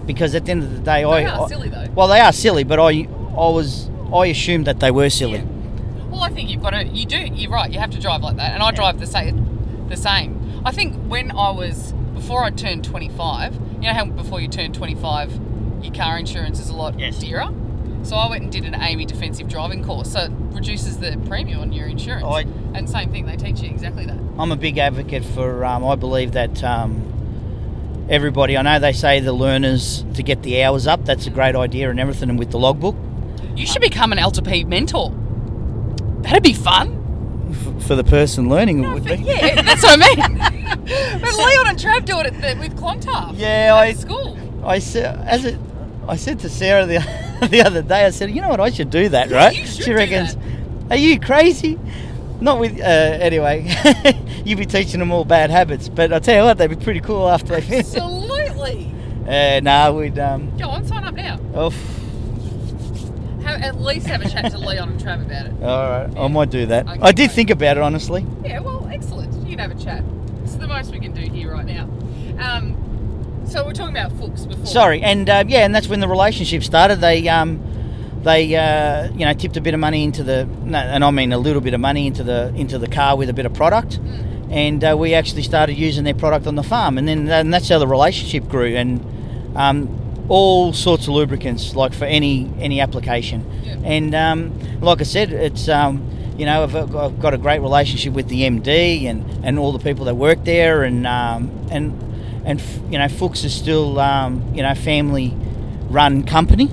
Because 0.07 0.35
at 0.35 0.45
the 0.45 0.51
end 0.53 0.63
of 0.63 0.73
the 0.73 0.81
day, 0.81 1.03
I, 1.05 1.25
are 1.25 1.49
silly, 1.49 1.69
though. 1.69 1.89
Well, 1.95 2.09
they 2.09 2.21
are 2.21 2.33
silly, 2.33 2.63
but 2.65 2.79
I, 2.79 3.09
I 3.37 3.49
was, 3.49 3.89
I 4.13 4.27
assumed 4.27 4.67
that 4.67 4.81
they 4.81 4.91
were 4.91 5.09
silly. 5.09 5.39
Yeah. 5.39 6.05
Well, 6.11 6.23
I 6.23 6.29
think 6.31 6.51
you've 6.51 6.63
got 6.63 6.71
to. 6.71 6.85
You 6.85 7.07
do. 7.07 7.17
You're 7.19 7.51
right. 7.51 7.73
You 7.73 7.81
have 7.81 7.91
to 7.91 8.01
drive 8.01 8.23
like 8.23 8.37
that, 8.37 8.53
and 8.53 8.63
I 8.63 8.71
drive 8.71 9.01
the 9.01 9.07
same. 9.07 9.89
The 9.89 9.97
same. 9.97 10.63
I 10.65 10.71
think 10.73 10.95
when 11.07 11.31
I 11.33 11.51
was 11.51 11.93
before 12.15 12.45
I 12.45 12.51
turned 12.51 12.85
25. 12.85 13.55
You 13.55 13.91
know 13.91 13.93
how 13.93 14.05
before 14.07 14.41
you 14.41 14.49
turn 14.49 14.73
25, 14.73 15.41
your 15.83 15.93
car 15.93 16.17
insurance 16.19 16.59
is 16.61 16.69
a 16.71 16.75
lot 16.75 16.99
Yes. 16.99 17.19
dearer. 17.19 17.49
So 18.05 18.17
I 18.17 18.29
went 18.29 18.43
and 18.43 18.53
did 18.53 18.65
an 18.65 18.75
Amy 18.81 19.07
defensive 19.07 19.49
driving 19.49 19.83
course. 19.85 20.13
So 20.13 20.21
it 20.21 20.31
reduces 20.53 20.99
the 20.99 21.19
premium 21.27 21.61
on 21.61 21.73
your 21.73 21.87
insurance. 21.87 22.25
I- 22.27 22.47
and 22.75 22.89
same 22.89 23.11
thing, 23.11 23.27
they 23.27 23.37
teach 23.37 23.61
you 23.61 23.71
exactly 23.71 24.05
that. 24.07 24.19
I'm 24.39 24.53
a 24.53 24.57
big 24.57 24.79
advocate 24.79 25.25
for. 25.25 25.65
Um, 25.65 25.85
I 25.85 25.95
believe 25.95 26.33
that 26.33 26.63
um, 26.65 28.07
everybody. 28.09 28.57
I 28.57 28.63
know 28.63 28.79
they 28.79 28.93
say 28.93 29.21
the 29.21 29.33
learners 29.33 30.05
to 30.15 30.23
get 30.23 30.43
the 30.43 30.63
hours 30.63 30.87
up. 30.87 31.05
That's 31.05 31.27
a 31.27 31.31
great 31.31 31.55
idea 31.57 31.91
and 31.91 31.99
everything. 32.01 32.31
And 32.31 32.39
with 32.39 32.51
the 32.51 32.59
logbook 32.59 32.97
You 33.57 33.67
should 33.67 33.81
become 33.83 34.13
an 34.13 34.19
L2P 34.19 34.67
mentor. 34.67 35.13
That'd 36.23 36.43
be 36.43 36.53
fun. 36.53 37.01
f- 37.51 37.85
for 37.87 37.95
the 37.95 38.05
person 38.05 38.49
learning, 38.49 38.83
it 38.83 38.89
would 38.89 39.05
be. 39.05 39.15
Yeah, 39.17 39.63
that's 39.63 39.83
what 39.83 40.01
I 40.03 40.17
mean. 40.17 40.39
but 41.21 41.35
Leon 41.37 41.67
and 41.69 41.79
Trav 41.79 42.05
do 42.05 42.19
it 42.21 42.27
at 42.27 42.41
the, 42.41 42.61
with 42.61 42.77
Clontarf. 42.77 43.37
Yeah, 43.39 43.75
at 43.77 43.79
I- 43.79 43.93
school. 43.93 44.37
I 44.65 44.79
said, 44.79 45.17
as 45.29 45.45
it, 45.45 45.59
I 46.09 46.17
said 46.17 46.41
to 46.41 46.49
Sarah 46.49 46.87
the 46.87 47.01
the 47.49 47.63
other 47.65 47.83
day. 47.83 48.05
I 48.05 48.11
said, 48.11 48.31
you 48.31 48.41
know 48.41 48.49
what, 48.49 48.61
I 48.61 48.71
should 48.71 48.91
do 48.91 49.09
that, 49.11 49.29
Yeah, 49.31 49.37
right? 49.37 49.55
she 49.67 49.93
reckons, 49.93 50.37
are 50.91 50.97
you 50.97 51.19
crazy? 51.21 51.79
Not 52.41 52.59
with. 52.59 52.79
Uh, 52.81 52.83
anyway, 52.85 53.65
you'd 54.45 54.59
be 54.59 54.67
teaching 54.67 54.99
them 55.01 55.13
all 55.13 55.25
bad 55.25 55.51
habits, 55.51 55.89
but 55.89 56.13
I 56.13 56.19
tell 56.19 56.37
you 56.37 56.43
what, 56.45 56.59
they'd 56.59 56.67
be 56.69 56.77
pretty 56.77 57.01
cool 57.01 57.29
after 57.29 57.55
they 57.55 57.61
finish. 57.61 57.87
Absolutely. 57.95 58.91
Uh, 59.25 59.59
nah, 59.63 59.91
we'd. 59.91 60.19
Um, 60.19 60.55
Go 60.59 60.69
on, 60.69 60.85
sign 60.87 61.03
up 61.05 61.15
now. 61.15 61.41
oh, 61.55 61.71
Have, 63.43 63.63
at 63.63 63.81
least 63.81 64.07
have 64.07 64.21
a 64.21 64.29
chat 64.29 64.51
to 64.53 64.59
Leon 64.59 64.91
and 64.91 65.01
Trav 65.01 65.25
about 65.25 65.47
it. 65.47 65.53
all 65.63 65.89
right, 65.91 66.11
I 66.19 66.29
might 66.29 66.51
do 66.51 66.67
that. 66.67 66.87
Okay, 66.87 66.99
I 67.01 67.13
did 67.13 67.29
great. 67.29 67.31
think 67.33 67.51
about 67.51 67.79
it 67.79 67.83
honestly. 67.83 68.27
Yeah, 68.45 68.61
well, 68.61 68.87
excellent. 68.93 69.33
You 69.49 69.57
can 69.57 69.59
have 69.71 69.71
a 69.79 69.83
chat. 69.83 70.05
It's 70.43 70.57
the 70.57 70.67
most 70.69 70.93
we 70.93 71.01
can 71.01 71.13
do 71.13 71.23
here 71.23 71.53
right 71.53 71.65
now. 71.65 71.85
Um, 72.39 72.75
so 73.55 73.65
we're 73.65 73.73
talking 73.73 73.97
about 73.97 74.11
Fuchs 74.19 74.47
before. 74.47 74.67
Sorry, 74.67 75.01
and 75.01 75.31
uh, 75.31 75.45
yeah, 75.47 75.65
and 75.65 75.73
that's 75.73 75.87
when 75.87 76.01
the 76.01 76.09
relationship 76.09 76.65
started. 76.65 76.97
They 77.01 77.29
um, 77.29 77.61
they 78.25 78.55
uh, 78.57 79.13
you 79.13 79.25
know 79.25 79.33
tipped 79.33 79.57
a 79.57 79.61
bit 79.61 79.75
of 79.75 79.81
money 79.81 80.03
into 80.03 80.25
the, 80.25 80.45
no, 80.45 80.79
and 80.79 81.05
I 81.05 81.11
mean 81.13 81.33
a 81.33 81.39
little 81.39 81.61
bit 81.61 81.73
of 81.73 81.81
money 81.81 82.09
into 82.09 82.25
the 82.25 82.53
into 82.57 82.79
the 82.79 82.89
car 82.89 83.17
with 83.17 83.29
a 83.29 83.33
bit 83.33 83.47
of 83.47 83.55
product, 83.55 84.01
and 84.51 84.83
uh, 84.83 84.97
we 84.99 85.15
actually 85.15 85.43
started 85.43 85.75
using 85.75 86.03
their 86.03 86.15
product 86.15 86.49
on 86.49 86.57
the 86.57 86.65
farm, 86.65 86.99
and 86.99 87.07
then 87.07 87.29
and 87.31 87.55
that's 87.55 87.69
how 87.69 87.79
the 87.79 87.87
relationship 87.87 88.49
grew, 88.49 88.75
and 88.75 89.57
um, 89.57 90.27
all 90.29 90.73
sorts 90.73 91.05
of 91.05 91.11
lubricants 91.11 91.77
like 91.77 91.95
for 91.95 92.07
any 92.07 92.51
any 92.59 92.81
application, 92.81 93.49
Yeah. 93.63 93.77
and 93.85 94.15
um, 94.17 94.81
like 94.81 95.01
I 95.01 95.05
said, 95.05 95.33
it's. 95.33 95.69
Um, 95.69 96.11
you 96.37 96.47
know, 96.47 96.65
I've, 96.65 96.75
I've 96.75 97.21
got 97.21 97.33
a 97.33 97.39
great 97.39 97.61
relationship 97.61 98.13
with 98.13 98.27
the 98.27 98.43
MD 98.43 99.05
and, 99.05 99.45
and 99.47 99.57
all 99.57 99.71
the 99.71 99.79
people 99.79 100.07
that 100.07 100.17
work 100.17 100.43
there, 100.43 100.83
and 100.83 101.07
um, 101.07 101.49
and 101.71 101.93
and 102.45 102.61
f- 102.61 102.79
you 102.91 102.99
know, 102.99 103.09
Fuchs 103.09 103.45
is 103.45 103.55
still 103.55 103.99
um, 104.01 104.43
you 104.55 104.63
know 104.63 104.75
family 104.75 105.35
run 105.89 106.23
company, 106.25 106.71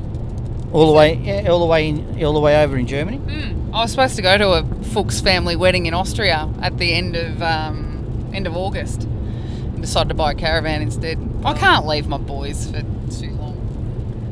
all 0.72 0.88
the 0.88 0.94
way 0.94 1.16
yeah, 1.16 1.50
all 1.50 1.60
the 1.60 1.66
way 1.66 1.90
in, 1.90 2.24
all 2.24 2.34
the 2.34 2.40
way 2.40 2.62
over 2.64 2.78
in 2.78 2.88
Germany. 2.88 3.18
Hmm. 3.18 3.74
I 3.74 3.82
was 3.84 3.92
supposed 3.92 4.16
to 4.18 4.22
go 4.22 4.38
to 4.38 4.50
a 4.52 4.64
Fuchs 4.86 5.22
family 5.22 5.56
wedding 5.56 5.86
in 5.86 5.94
Austria 5.94 6.50
at 6.62 6.78
the 6.78 6.94
end 6.94 7.16
of 7.16 7.42
um, 7.42 8.30
end 8.34 8.48
of 8.48 8.56
August. 8.56 9.04
and 9.04 9.82
Decided 9.82 10.10
to 10.10 10.16
buy 10.16 10.32
a 10.32 10.36
caravan 10.36 10.82
instead. 10.82 11.18
I 11.46 11.54
can't 11.54 11.88
leave 11.88 12.08
my 12.08 12.18
boys 12.18 12.66
for 12.70 12.82
too 13.12 13.32
long. 13.32 13.58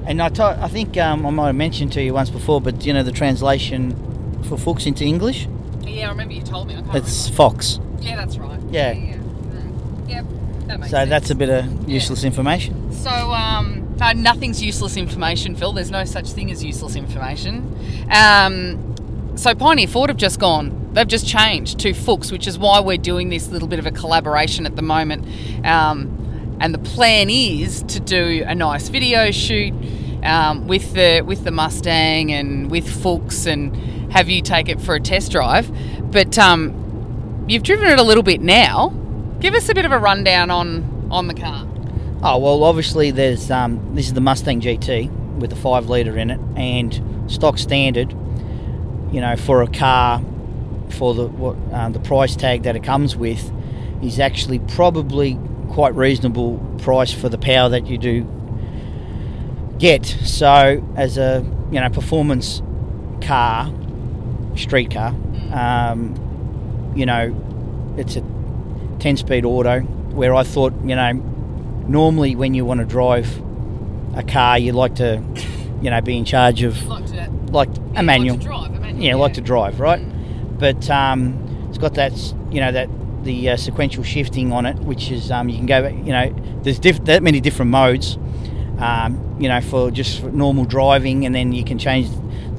And 0.06 0.22
I 0.22 0.28
I 0.62 0.68
think 0.68 0.98
um, 0.98 1.26
I 1.26 1.30
might 1.30 1.48
have 1.48 1.56
mentioned 1.56 1.94
to 1.94 2.02
you 2.04 2.14
once 2.14 2.30
before, 2.30 2.60
but 2.62 2.86
you 2.86 2.94
know 2.94 3.04
the 3.04 3.12
translation 3.12 3.96
for 4.44 4.58
Fuchs 4.58 4.86
into 4.86 5.04
English, 5.06 5.48
Yeah, 5.82 6.08
I 6.08 6.10
remember 6.10 6.34
you 6.34 6.42
told 6.42 6.68
me. 6.68 6.76
I 6.76 6.82
can't 6.82 6.96
it's 6.96 7.30
Fox. 7.30 7.80
Yeah, 8.00 8.16
that's 8.16 8.38
right. 8.38 8.60
Yeah. 8.72 8.92
Yeah. 8.94 9.16
yeah. 10.08 10.22
Mm. 10.22 10.39
That 10.70 10.84
So 10.84 10.90
sense. 10.90 11.10
that's 11.10 11.30
a 11.32 11.36
bit 11.36 11.50
of 11.50 11.90
useless 11.90 12.24
information. 12.24 12.94
So, 12.94 13.10
um, 13.10 13.96
no, 14.00 14.12
nothing's 14.12 14.62
useless 14.62 14.98
information, 14.98 15.56
Phil. 15.56 15.74
There's 15.74 15.90
no 15.90 16.06
such 16.06 16.30
thing 16.30 16.52
as 16.52 16.64
useless 16.64 16.96
information. 16.96 17.76
Um, 18.12 18.96
so, 19.36 19.56
Pioneer 19.56 19.88
Ford 19.88 20.12
have 20.12 20.18
just 20.18 20.40
gone. 20.40 20.92
They've 20.94 21.08
just 21.08 21.28
changed 21.28 21.80
to 21.80 21.94
Fuchs, 21.94 22.32
which 22.32 22.46
is 22.48 22.60
why 22.60 22.80
we're 22.82 22.98
doing 22.98 23.30
this 23.30 23.50
little 23.50 23.68
bit 23.68 23.80
of 23.80 23.88
a 23.88 23.92
collaboration 23.92 24.68
at 24.68 24.76
the 24.76 24.82
moment. 24.84 25.26
Um, 25.66 26.58
and 26.60 26.72
the 26.74 26.80
plan 26.80 27.30
is 27.32 27.82
to 27.84 28.00
do 28.00 28.44
a 28.46 28.54
nice 28.54 28.90
video 28.90 29.32
shoot 29.32 29.74
um, 30.24 30.68
with 30.68 30.94
the 30.94 31.22
with 31.22 31.46
the 31.46 31.52
Mustang 31.52 32.32
and 32.32 32.70
with 32.70 32.88
Fuchs, 32.88 33.46
and 33.48 33.76
have 34.12 34.30
you 34.30 34.42
take 34.44 34.70
it 34.70 34.80
for 34.82 34.94
a 34.94 35.00
test 35.00 35.32
drive. 35.32 35.72
But 36.12 36.38
um, 36.38 37.46
you've 37.48 37.64
driven 37.64 37.88
it 37.88 37.98
a 37.98 38.04
little 38.04 38.24
bit 38.24 38.42
now. 38.42 38.94
Give 39.40 39.54
us 39.54 39.70
a 39.70 39.74
bit 39.74 39.86
of 39.86 39.94
a 39.94 40.00
rundown 40.00 40.52
on 40.52 41.08
on 41.10 41.28
the 41.28 41.34
car. 41.34 41.66
Oh 42.22 42.38
well, 42.40 42.64
obviously 42.66 43.12
there's 43.12 43.50
um, 43.50 43.96
this 43.96 44.08
is 44.08 44.14
the 44.14 44.22
Mustang 44.22 44.60
GT 44.60 45.10
with 45.38 45.54
a 45.54 45.56
five 45.56 45.90
liter 45.90 46.18
in 46.18 46.30
it, 46.30 46.40
and 46.58 47.32
stock 47.32 47.58
standard. 47.58 48.12
You 49.14 49.22
know, 49.22 49.38
for 49.38 49.62
a 49.62 49.68
car, 49.68 50.22
for 50.90 51.14
the 51.14 51.28
what 51.28 51.56
um, 51.72 51.94
the 51.94 52.02
price 52.02 52.36
tag 52.36 52.64
that 52.64 52.76
it 52.76 52.84
comes 52.84 53.16
with, 53.16 53.50
is 54.04 54.20
actually 54.20 54.60
probably 54.60 55.40
quite 55.70 55.96
reasonable 55.96 56.58
price 56.80 57.14
for 57.14 57.30
the 57.30 57.38
power 57.38 57.70
that 57.70 57.88
you 57.88 57.98
do 57.98 58.28
get. 59.78 60.06
So 60.06 60.86
as 60.98 61.18
a 61.18 61.46
you 61.72 61.80
know 61.80 61.90
performance 61.90 62.62
car, 63.22 63.74
street 64.58 64.92
car, 64.92 65.16
um, 65.54 66.94
you 66.94 67.06
know, 67.06 67.34
it's 67.98 68.18
a 68.18 68.39
10 69.00 69.18
speed 69.18 69.46
auto 69.46 69.80
where 69.80 70.36
I 70.36 70.44
thought, 70.44 70.74
you 70.84 70.96
know, 70.96 71.14
normally 71.88 72.36
when 72.36 72.54
you 72.54 72.66
want 72.66 72.80
to 72.80 72.86
drive 72.86 73.42
a 74.16 74.24
car, 74.24 74.58
you 74.58 74.74
like 74.74 74.96
to, 74.96 75.24
you 75.82 75.90
know, 75.90 76.02
be 76.02 76.18
in 76.18 76.26
charge 76.26 76.64
of 76.64 76.86
Like 76.88 77.06
to, 77.08 77.30
like 77.52 77.70
yeah, 77.76 78.00
a 78.00 78.04
manual. 78.04 78.38
Like 78.38 78.46
drive, 78.46 78.76
a 78.76 78.80
manual. 78.80 79.04
Yeah, 79.04 79.16
like 79.16 79.34
to 79.36 79.42
drive, 79.42 79.80
right? 79.80 80.02
But 80.60 80.90
um, 80.90 81.68
it's 81.70 81.78
got 81.78 81.94
that, 81.96 82.14
you 82.52 82.60
know, 82.60 82.72
that 82.72 82.90
the 83.24 83.50
uh, 83.50 83.58
sequential 83.58 84.04
shifting 84.04 84.52
on 84.52 84.66
it, 84.66 84.78
which 84.80 85.12
is 85.12 85.32
um, 85.32 85.50
you 85.50 85.58
can 85.58 85.66
go, 85.66 85.88
you 85.88 86.12
know, 86.12 86.34
there's 86.64 86.80
diff- 86.80 87.04
that 87.06 87.24
many 87.24 87.40
different 87.40 87.72
modes, 87.72 88.18
um, 88.80 89.38
you 89.40 89.48
know, 89.48 89.62
for 89.62 89.92
just 89.92 90.22
for 90.22 90.30
normal 90.32 90.66
driving, 90.66 91.26
and 91.26 91.34
then 91.34 91.52
you 91.54 91.64
can 91.64 91.78
change 91.78 92.10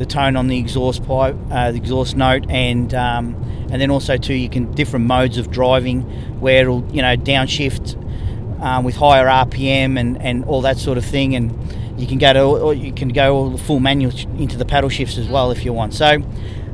the 0.00 0.06
tone 0.06 0.34
on 0.34 0.46
the 0.46 0.58
exhaust 0.58 1.04
pipe, 1.04 1.36
uh, 1.50 1.70
the 1.70 1.76
exhaust 1.76 2.16
note, 2.16 2.46
and 2.48 2.94
um, 2.94 3.34
and 3.70 3.80
then 3.80 3.90
also 3.90 4.16
too 4.16 4.32
you 4.32 4.48
can 4.48 4.72
different 4.72 5.04
modes 5.04 5.36
of 5.36 5.50
driving 5.50 6.00
where 6.40 6.62
it'll, 6.62 6.82
you 6.90 7.02
know, 7.02 7.16
downshift 7.16 8.62
um, 8.62 8.82
with 8.82 8.96
higher 8.96 9.26
RPM 9.26 10.00
and, 10.00 10.20
and 10.22 10.46
all 10.46 10.62
that 10.62 10.78
sort 10.78 10.96
of 10.96 11.04
thing, 11.04 11.36
and 11.36 12.00
you 12.00 12.06
can 12.06 12.16
go 12.16 12.32
to 12.32 12.40
or 12.40 12.72
you 12.72 12.92
can 12.94 13.10
go 13.10 13.36
all 13.36 13.50
the 13.50 13.62
full 13.62 13.78
manual 13.78 14.10
into 14.38 14.56
the 14.56 14.64
paddle 14.64 14.88
shifts 14.88 15.18
as 15.18 15.28
well 15.28 15.50
if 15.50 15.66
you 15.66 15.74
want. 15.74 15.92
So 15.92 16.22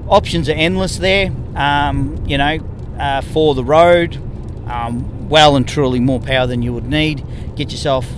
options 0.06 0.48
are 0.48 0.52
endless 0.52 0.98
there. 0.98 1.32
Um, 1.56 2.24
you 2.28 2.38
know, 2.38 2.60
uh, 2.96 3.22
for 3.22 3.56
the 3.56 3.64
road, 3.64 4.22
um, 4.68 5.28
well 5.28 5.56
and 5.56 5.66
truly 5.66 5.98
more 5.98 6.20
power 6.20 6.46
than 6.46 6.62
you 6.62 6.72
would 6.72 6.86
need. 6.86 7.24
Get 7.56 7.72
yourself 7.72 8.08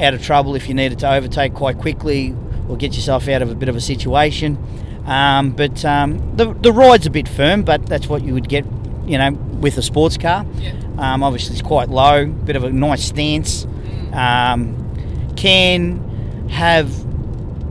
out 0.00 0.14
of 0.14 0.22
trouble 0.22 0.56
if 0.56 0.68
you 0.68 0.74
needed 0.74 0.98
to 0.98 1.12
overtake 1.12 1.54
quite 1.54 1.78
quickly, 1.78 2.34
or 2.68 2.76
get 2.76 2.94
yourself 2.94 3.28
out 3.28 3.42
of 3.42 3.50
a 3.50 3.54
bit 3.54 3.68
of 3.68 3.76
a 3.76 3.80
situation. 3.80 4.58
Um, 5.06 5.52
but 5.52 5.84
um, 5.84 6.36
the 6.36 6.52
the 6.52 6.72
ride's 6.72 7.06
a 7.06 7.10
bit 7.10 7.28
firm, 7.28 7.62
but 7.62 7.86
that's 7.86 8.08
what 8.08 8.22
you 8.22 8.34
would 8.34 8.48
get, 8.48 8.66
you 9.06 9.16
know, 9.16 9.32
with 9.32 9.78
a 9.78 9.82
sports 9.82 10.18
car. 10.18 10.44
Yeah. 10.56 10.72
Um, 10.98 11.22
obviously, 11.22 11.54
it's 11.54 11.66
quite 11.66 11.88
low, 11.88 12.26
bit 12.26 12.56
of 12.56 12.64
a 12.64 12.70
nice 12.70 13.04
stance. 13.04 13.66
Um, 14.12 15.32
can 15.36 16.48
have 16.48 16.90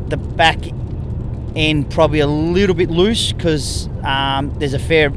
the 0.09 0.17
back 0.17 0.57
end 1.55 1.89
probably 1.91 2.19
a 2.19 2.27
little 2.27 2.75
bit 2.75 2.89
loose 2.89 3.33
because 3.33 3.87
um, 4.03 4.53
there's 4.57 4.73
a 4.73 4.79
fair 4.79 5.11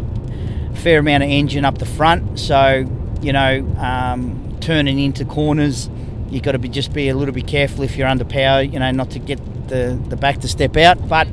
fair 0.75 0.99
amount 0.99 1.23
of 1.23 1.31
engine 1.31 1.65
up 1.65 1.79
the 1.79 1.87
front. 1.87 2.39
So 2.39 2.87
you 3.23 3.33
know, 3.33 3.67
um, 3.79 4.59
turning 4.61 4.99
into 4.99 5.25
corners, 5.25 5.89
you've 6.29 6.43
got 6.43 6.53
to 6.53 6.59
be 6.59 6.69
just 6.69 6.93
be 6.93 7.09
a 7.09 7.15
little 7.15 7.35
bit 7.35 7.47
careful 7.47 7.83
if 7.83 7.97
you're 7.97 8.09
under 8.09 8.25
power. 8.25 8.63
You 8.63 8.79
know, 8.79 8.91
not 8.91 9.11
to 9.13 9.19
get 9.19 9.39
the 9.71 9.99
the 10.09 10.17
back 10.17 10.41
to 10.41 10.49
step 10.49 10.77
out. 10.77 11.09
But 11.09 11.27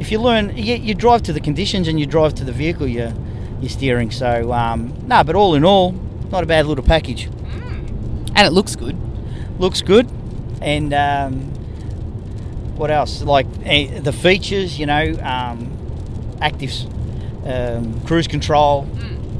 if 0.00 0.10
you 0.10 0.20
learn, 0.20 0.56
you, 0.56 0.74
you 0.74 0.94
drive 0.94 1.22
to 1.24 1.32
the 1.32 1.40
conditions 1.40 1.86
and 1.86 2.00
you 2.00 2.06
drive 2.06 2.34
to 2.34 2.44
the 2.44 2.52
vehicle 2.52 2.88
you're 2.88 3.14
you're 3.60 3.70
steering. 3.70 4.10
So 4.10 4.52
um, 4.52 4.92
no, 5.06 5.22
but 5.22 5.36
all 5.36 5.54
in 5.54 5.64
all, 5.64 5.92
not 6.32 6.42
a 6.42 6.46
bad 6.46 6.66
little 6.66 6.84
package. 6.84 7.26
And 8.34 8.46
it 8.46 8.50
looks 8.50 8.76
good. 8.76 8.96
Looks 9.58 9.80
good, 9.80 10.10
and 10.60 10.92
um, 10.92 11.40
what 12.76 12.90
else? 12.90 13.22
Like 13.22 13.46
eh, 13.64 14.00
the 14.00 14.12
features, 14.12 14.78
you 14.78 14.84
know, 14.84 15.16
um, 15.22 16.36
active 16.42 16.72
um, 17.46 18.00
cruise 18.06 18.26
control. 18.26 18.86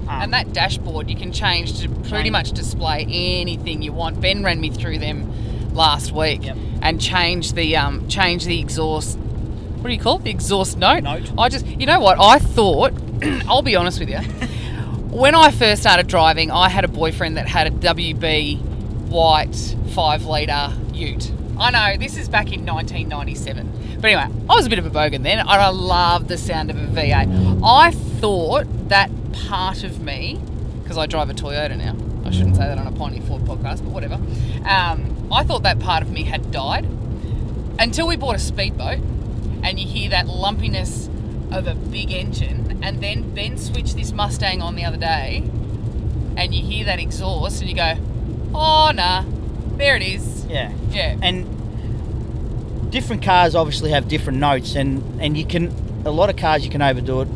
Um, 0.09 0.22
and 0.22 0.33
that 0.33 0.53
dashboard 0.53 1.11
you 1.11 1.16
can 1.16 1.33
change 1.33 1.81
to 1.81 1.88
pretty 2.09 2.31
much 2.31 2.53
display 2.53 3.03
anything 3.03 3.83
you 3.83 3.92
want. 3.92 4.20
Ben 4.20 4.42
ran 4.42 4.61
me 4.61 4.70
through 4.70 4.99
them 4.99 5.31
last 5.77 6.11
week 6.12 6.45
Yep. 6.45 6.57
and 6.83 7.01
change 7.01 7.53
the 7.53 7.77
um, 7.77 8.09
change 8.09 8.45
the 8.45 8.59
exhaust. 8.59 9.19
What 9.19 9.89
do 9.89 9.93
you 9.95 10.01
call 10.01 10.17
it? 10.19 10.25
The 10.25 10.31
exhaust 10.31 10.79
note. 10.79 11.05
Note. 11.05 11.31
I 11.39 11.49
just, 11.49 11.67
you 11.67 11.87
know 11.87 12.01
what? 12.01 12.19
I 12.19 12.39
thought. 12.39 12.93
I'll 13.49 13.62
be 13.62 13.77
honest 13.77 14.01
with 14.01 14.09
you. 14.11 14.19
when 15.11 15.35
I 15.35 15.51
first 15.51 15.83
started 15.83 16.07
driving, 16.09 16.51
I 16.51 16.69
had 16.69 16.85
a 16.85 16.89
boyfriend 16.89 17.37
that 17.37 17.47
had 17.49 17.67
a 17.69 17.71
WB 17.71 18.61
white 19.09 19.77
five 19.95 20.25
litre 20.25 20.73
Ute. 20.93 21.31
I 21.59 21.71
know 21.71 21.97
this 21.99 22.17
is 22.19 22.29
back 22.29 22.53
in 22.53 22.67
1997, 22.67 23.99
but 24.01 24.05
anyway, 24.11 24.31
I 24.51 24.55
was 24.55 24.67
a 24.67 24.69
bit 24.69 24.79
of 24.79 24.85
a 24.87 24.91
bogan 24.91 25.23
then, 25.23 25.39
and 25.39 25.49
I 25.49 25.69
loved 25.69 26.29
the 26.29 26.37
sound 26.37 26.71
of 26.71 26.77
a 26.77 26.87
V8. 26.87 27.61
I 27.65 27.93
thought 27.93 28.67
that 28.89 29.11
part 29.49 29.83
of 29.85 30.01
me, 30.03 30.39
because 30.83 30.99
I 30.99 31.07
drive 31.07 31.31
a 31.31 31.35
Toyota 31.35 31.77
now. 31.79 31.97
I 32.27 32.31
shouldn't 32.31 32.57
say 32.57 32.65
that 32.67 32.77
on 32.77 32.87
a 32.87 32.93
Pioneer 32.93 33.23
Ford 33.23 33.43
podcast, 33.43 33.83
but 33.85 33.93
whatever. 33.93 34.15
Um, 34.69 35.15
I 35.31 35.45
thought 35.45 35.62
that 35.65 35.79
part 35.79 36.03
of 36.03 36.11
me 36.11 36.25
had 36.25 36.51
died 36.51 36.85
until 37.79 38.07
we 38.07 38.17
bought 38.17 38.37
a 38.37 38.39
speedboat, 38.39 39.01
and 39.62 39.79
you 39.79 39.87
hear 39.87 40.11
that 40.11 40.27
lumpiness 40.27 41.09
of 41.51 41.67
a 41.67 41.75
big 41.75 42.11
engine, 42.11 42.81
and 42.83 43.03
then 43.03 43.35
Ben 43.35 43.59
switched 43.59 43.97
this 43.97 44.12
Mustang 44.12 44.62
on 44.62 44.77
the 44.77 44.85
other 44.85 44.97
day, 44.97 45.43
and 46.37 46.55
you 46.55 46.62
hear 46.62 46.85
that 46.87 46.99
exhaust, 46.99 47.61
and 47.61 47.71
you 47.71 47.77
go, 47.77 47.95
"Oh 48.55 48.93
nah, 48.95 49.25
there 49.77 49.97
it 49.97 50.03
is." 50.03 50.47
Yeah. 50.47 50.73
Yeah. 50.91 51.17
and 51.23 51.57
different 52.91 53.23
cars 53.23 53.55
obviously 53.55 53.91
have 53.91 54.09
different 54.09 54.39
notes 54.39 54.75
and 54.75 55.03
and 55.21 55.37
you 55.37 55.45
can 55.45 55.75
a 56.05 56.11
lot 56.11 56.31
of 56.31 56.37
cars 56.37 56.65
you 56.65 56.71
can 56.71 56.81
overdo 56.81 57.23
it 57.23 57.29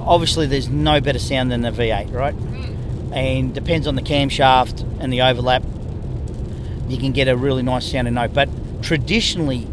obviously 0.00 0.46
there's 0.46 0.68
no 0.68 1.00
better 1.00 1.18
sound 1.18 1.50
than 1.50 1.64
a 1.64 1.72
v8 1.72 2.12
right 2.12 2.34
mm. 2.34 3.12
and 3.12 3.52
depends 3.54 3.86
on 3.86 3.96
the 3.96 4.02
camshaft 4.02 4.80
and 5.00 5.12
the 5.12 5.20
overlap 5.20 5.62
you 6.88 6.98
can 6.98 7.12
get 7.12 7.28
a 7.28 7.36
really 7.36 7.62
nice 7.62 7.90
sounding 7.90 8.14
note 8.14 8.32
but 8.32 8.48
traditionally 8.82 9.66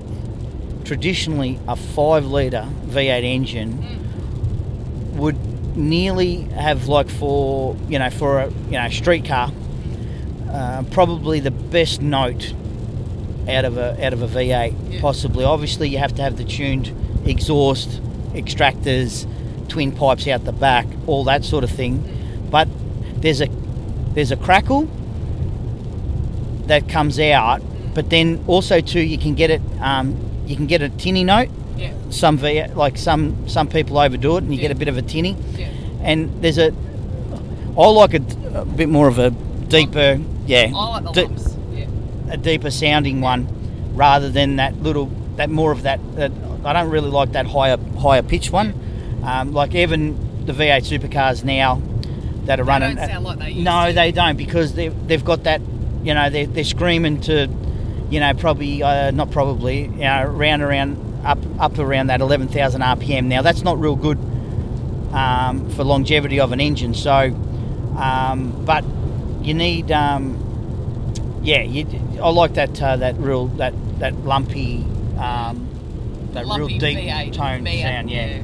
traditionally 0.86 1.60
a 1.67 1.76
5 1.76 2.26
litre 2.26 2.67
v8 2.88 3.23
engine 3.23 5.15
would 5.17 5.38
nearly 5.78 6.41
have 6.41 6.88
like 6.88 7.10
for 7.10 7.76
you 7.88 7.97
know 7.99 8.10
for 8.10 8.39
a 8.41 8.49
you 8.65 8.71
know 8.71 8.89
street 8.89 9.26
car 9.26 9.52
uh, 10.49 10.84
probably 10.91 11.39
the 11.39 11.52
best 11.52 12.02
note 12.02 12.54
out 13.49 13.65
of 13.65 13.78
a 13.78 14.06
out 14.06 14.13
of 14.13 14.21
a 14.21 14.28
V8 14.28 14.73
Yeah. 14.89 15.02
possibly. 15.02 15.43
Obviously, 15.43 15.89
you 15.89 15.97
have 15.97 16.13
to 16.15 16.21
have 16.21 16.38
the 16.38 16.43
tuned 16.45 16.93
exhaust, 17.26 17.99
extractors, 18.34 19.28
twin 19.67 19.91
pipes 19.91 20.28
out 20.28 20.45
the 20.45 20.52
back, 20.54 20.86
all 21.08 21.23
that 21.26 21.43
sort 21.43 21.63
of 21.63 21.71
thing. 21.71 22.04
But 22.52 22.67
there's 23.17 23.41
a 23.41 23.47
there's 24.13 24.32
a 24.32 24.38
crackle 24.38 24.84
that 26.67 26.88
comes 26.89 27.19
out, 27.19 27.62
but 27.93 28.10
then 28.10 28.43
also 28.47 28.80
too 28.82 29.02
you 29.02 29.17
can 29.17 29.36
get 29.36 29.49
it 29.52 29.62
um, 29.82 30.15
you 30.45 30.56
can 30.56 30.65
get 30.67 30.82
a 30.82 30.89
tinny 30.89 31.23
note. 31.23 31.49
Yeah. 31.78 31.93
Some 32.10 32.38
V 32.38 32.63
like 32.76 32.97
some 32.97 33.47
some 33.47 33.67
people 33.67 33.97
overdo 33.97 34.38
it 34.38 34.43
and 34.43 34.54
you 34.54 34.60
get 34.62 34.71
a 34.71 34.76
bit 34.76 34.88
of 34.88 34.97
a 34.97 35.02
tinny 35.02 35.36
Yeah. 35.58 35.69
and 36.04 36.41
there's 36.41 36.58
a 36.58 36.71
I 37.78 37.88
like 37.88 38.13
a, 38.13 38.21
a 38.60 38.65
bit 38.65 38.89
more 38.89 39.08
of 39.08 39.17
a 39.19 39.32
deeper 39.32 40.19
yeah 40.45 40.69
like 40.73 41.04
lumps. 41.15 41.56
Yeah. 41.73 41.86
a 42.30 42.38
deeper 42.38 42.69
sounding 42.69 43.21
one 43.21 43.47
rather 43.95 44.30
than 44.30 44.58
that 44.58 44.82
little 44.84 45.08
that 45.38 45.49
more 45.49 45.71
of 45.71 45.82
that, 45.84 45.99
that 46.15 46.32
I 46.63 46.73
don't 46.73 46.89
really 46.91 47.10
like 47.10 47.32
that 47.32 47.47
higher 47.47 47.78
higher 47.99 48.21
pitch 48.21 48.52
one 48.52 48.73
um, 49.23 49.54
like 49.54 49.73
even 49.73 50.45
the 50.45 50.54
V8 50.54 50.84
supercars 50.99 51.43
now 51.43 51.82
that 52.45 52.60
are 52.60 52.63
They 52.63 52.67
running 52.69 52.95
don't 52.97 53.08
sound 53.10 53.23
like 53.26 53.39
they 53.39 53.49
used 53.52 53.63
no 53.65 53.88
to. 53.88 53.93
they 53.93 54.12
don't 54.12 54.38
because 54.38 54.73
they 54.76 54.89
they've 54.89 55.23
got 55.26 55.43
that 55.45 55.62
you 56.03 56.13
know 56.13 56.29
they're, 56.29 56.47
they're 56.47 56.63
screaming 56.63 57.21
to 57.21 57.49
you 58.09 58.19
know 58.19 58.33
probably 58.33 58.83
uh, 58.83 59.11
not 59.11 59.31
probably 59.31 59.83
you 59.83 59.89
know 59.89 60.23
around 60.23 60.61
around 60.61 60.97
up 61.25 61.39
up 61.59 61.79
around 61.79 62.07
that 62.07 62.21
11,000 62.21 62.81
RPM 62.81 63.25
now 63.25 63.41
that's 63.41 63.61
not 63.63 63.79
real 63.79 63.95
good 63.95 64.17
um, 65.13 65.69
for 65.71 65.83
longevity 65.83 66.39
of 66.39 66.51
an 66.51 66.59
engine 66.59 66.93
so 66.93 67.33
um, 67.97 68.65
but 68.65 68.83
you 69.41 69.53
need 69.53 69.91
um, 69.91 71.39
yeah 71.43 71.61
you, 71.61 71.87
I 72.21 72.29
like 72.29 72.53
that 72.55 72.81
uh, 72.81 72.97
that 72.97 73.15
real 73.17 73.47
that 73.47 73.73
that 73.99 74.13
lumpy 74.25 74.85
um, 75.17 75.69
that 76.33 76.45
Lumpy 76.45 76.73
real 76.73 76.79
deep 76.79 76.97
V8 76.97 77.33
tone 77.33 77.63
V8, 77.65 77.81
sound 77.81 78.11
yeah. 78.11 78.43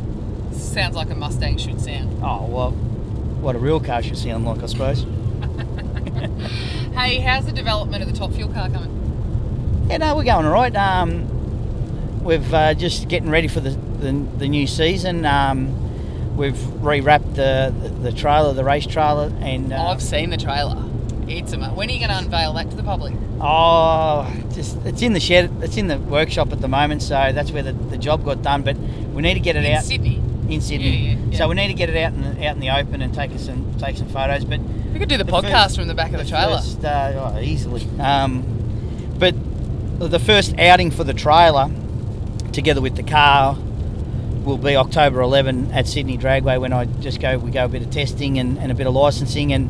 Sounds 0.51 0.95
like 0.95 1.09
a 1.09 1.15
Mustang 1.15 1.57
should 1.57 1.81
sound. 1.81 2.23
oh 2.23 2.45
well 2.45 2.71
what 2.71 3.55
a 3.55 3.59
real 3.59 3.79
car 3.79 4.01
should 4.03 4.17
sound 4.17 4.45
like 4.45 4.61
I 4.61 4.65
suppose 4.67 5.03
Hey, 6.93 7.19
how's 7.19 7.45
the 7.45 7.52
development 7.52 8.04
of 8.04 8.12
the 8.12 8.17
top 8.17 8.32
fuel 8.34 8.52
car 8.52 8.69
coming? 8.69 9.88
Yeah, 9.89 9.97
no, 9.97 10.15
we're 10.15 10.23
going 10.23 10.45
all 10.45 10.52
right. 10.52 10.75
Um, 10.75 12.23
we've 12.23 12.54
uh, 12.54 12.73
just 12.73 13.08
getting 13.08 13.30
ready 13.30 13.47
for 13.47 13.60
the, 13.60 13.71
the, 13.71 14.12
the 14.38 14.47
new 14.47 14.67
season. 14.67 15.25
Um, 15.25 16.36
we've 16.36 16.54
rewrapped 16.54 17.36
the, 17.36 17.73
the 17.82 17.89
the 17.89 18.12
trailer, 18.12 18.54
the 18.54 18.63
race 18.63 18.86
trailer, 18.86 19.32
and 19.39 19.71
uh, 19.73 19.88
I've 19.88 20.02
seen 20.02 20.30
the 20.30 20.38
trailer. 20.38 20.84
It's 21.28 21.54
ama- 21.54 21.73
When 21.73 21.89
are 21.89 21.91
you 21.93 21.99
going 21.99 22.10
to 22.12 22.17
unveil 22.17 22.54
that 22.54 22.69
to 22.71 22.75
the 22.75 22.84
public? 22.84 23.13
oh, 23.41 24.32
just 24.54 24.78
it's 24.86 25.02
in 25.02 25.13
the 25.13 25.19
shed, 25.19 25.52
it's 25.62 25.78
in 25.78 25.88
the 25.88 25.97
workshop 25.97 26.52
at 26.52 26.60
the 26.60 26.67
moment, 26.67 27.02
so 27.02 27.32
that's 27.34 27.52
where 27.52 27.63
the, 27.63 27.71
the 27.73 27.97
job 27.97 28.25
got 28.25 28.41
done. 28.41 28.63
But 28.63 28.78
we 28.78 29.21
need 29.21 29.36
to 29.36 29.39
get 29.39 29.56
it 29.56 29.63
In 29.63 29.73
out 29.75 29.84
Sydney. 29.84 30.21
In 30.53 30.62
Sydney. 30.62 30.97
Yeah, 31.13 31.17
yeah. 31.31 31.38
So 31.38 31.47
we 31.47 31.55
need 31.55 31.67
to 31.67 31.73
get 31.73 31.89
it 31.89 31.97
out 31.97 32.13
in 32.13 32.21
the, 32.21 32.47
out 32.47 32.55
in 32.55 32.59
the 32.59 32.69
open 32.69 33.01
and 33.01 33.13
take 33.13 33.31
us 33.31 33.45
some 33.45 33.73
take 33.79 33.97
some 33.97 34.07
photos. 34.09 34.45
But 34.45 34.59
We 34.93 34.99
could 34.99 35.09
do 35.09 35.17
the, 35.17 35.23
The 35.23 35.31
podcast 35.31 35.51
first- 35.63 35.75
from 35.77 35.88
the 35.88 35.95
back 35.95 36.13
of 36.13 36.19
the 36.19 36.25
trailer. 36.25 36.57
First, 36.57 36.83
uh, 36.83 37.31
oh, 37.35 37.39
easily. 37.39 37.85
Um, 37.99 38.43
but 39.17 39.35
the 39.99 40.19
first 40.19 40.57
outing 40.57 40.91
for 40.91 41.03
the 41.03 41.13
trailer, 41.13 41.69
together 42.51 42.81
with 42.81 42.95
the 42.95 43.03
car, 43.03 43.57
will 44.43 44.57
be 44.57 44.75
October 44.75 45.21
11 45.21 45.71
at 45.71 45.88
Sydney 45.88 46.17
Dragway 46.17 46.59
when 46.59 46.73
I 46.73 46.85
just 46.85 47.19
go. 47.19 47.38
We 47.38 47.51
go 47.51 47.65
a 47.65 47.69
bit 47.69 47.81
of 47.81 47.91
testing 47.91 48.39
and, 48.39 48.57
and 48.57 48.71
a 48.71 48.75
bit 48.75 48.88
of 48.88 48.93
licensing, 48.93 49.51
and 49.53 49.69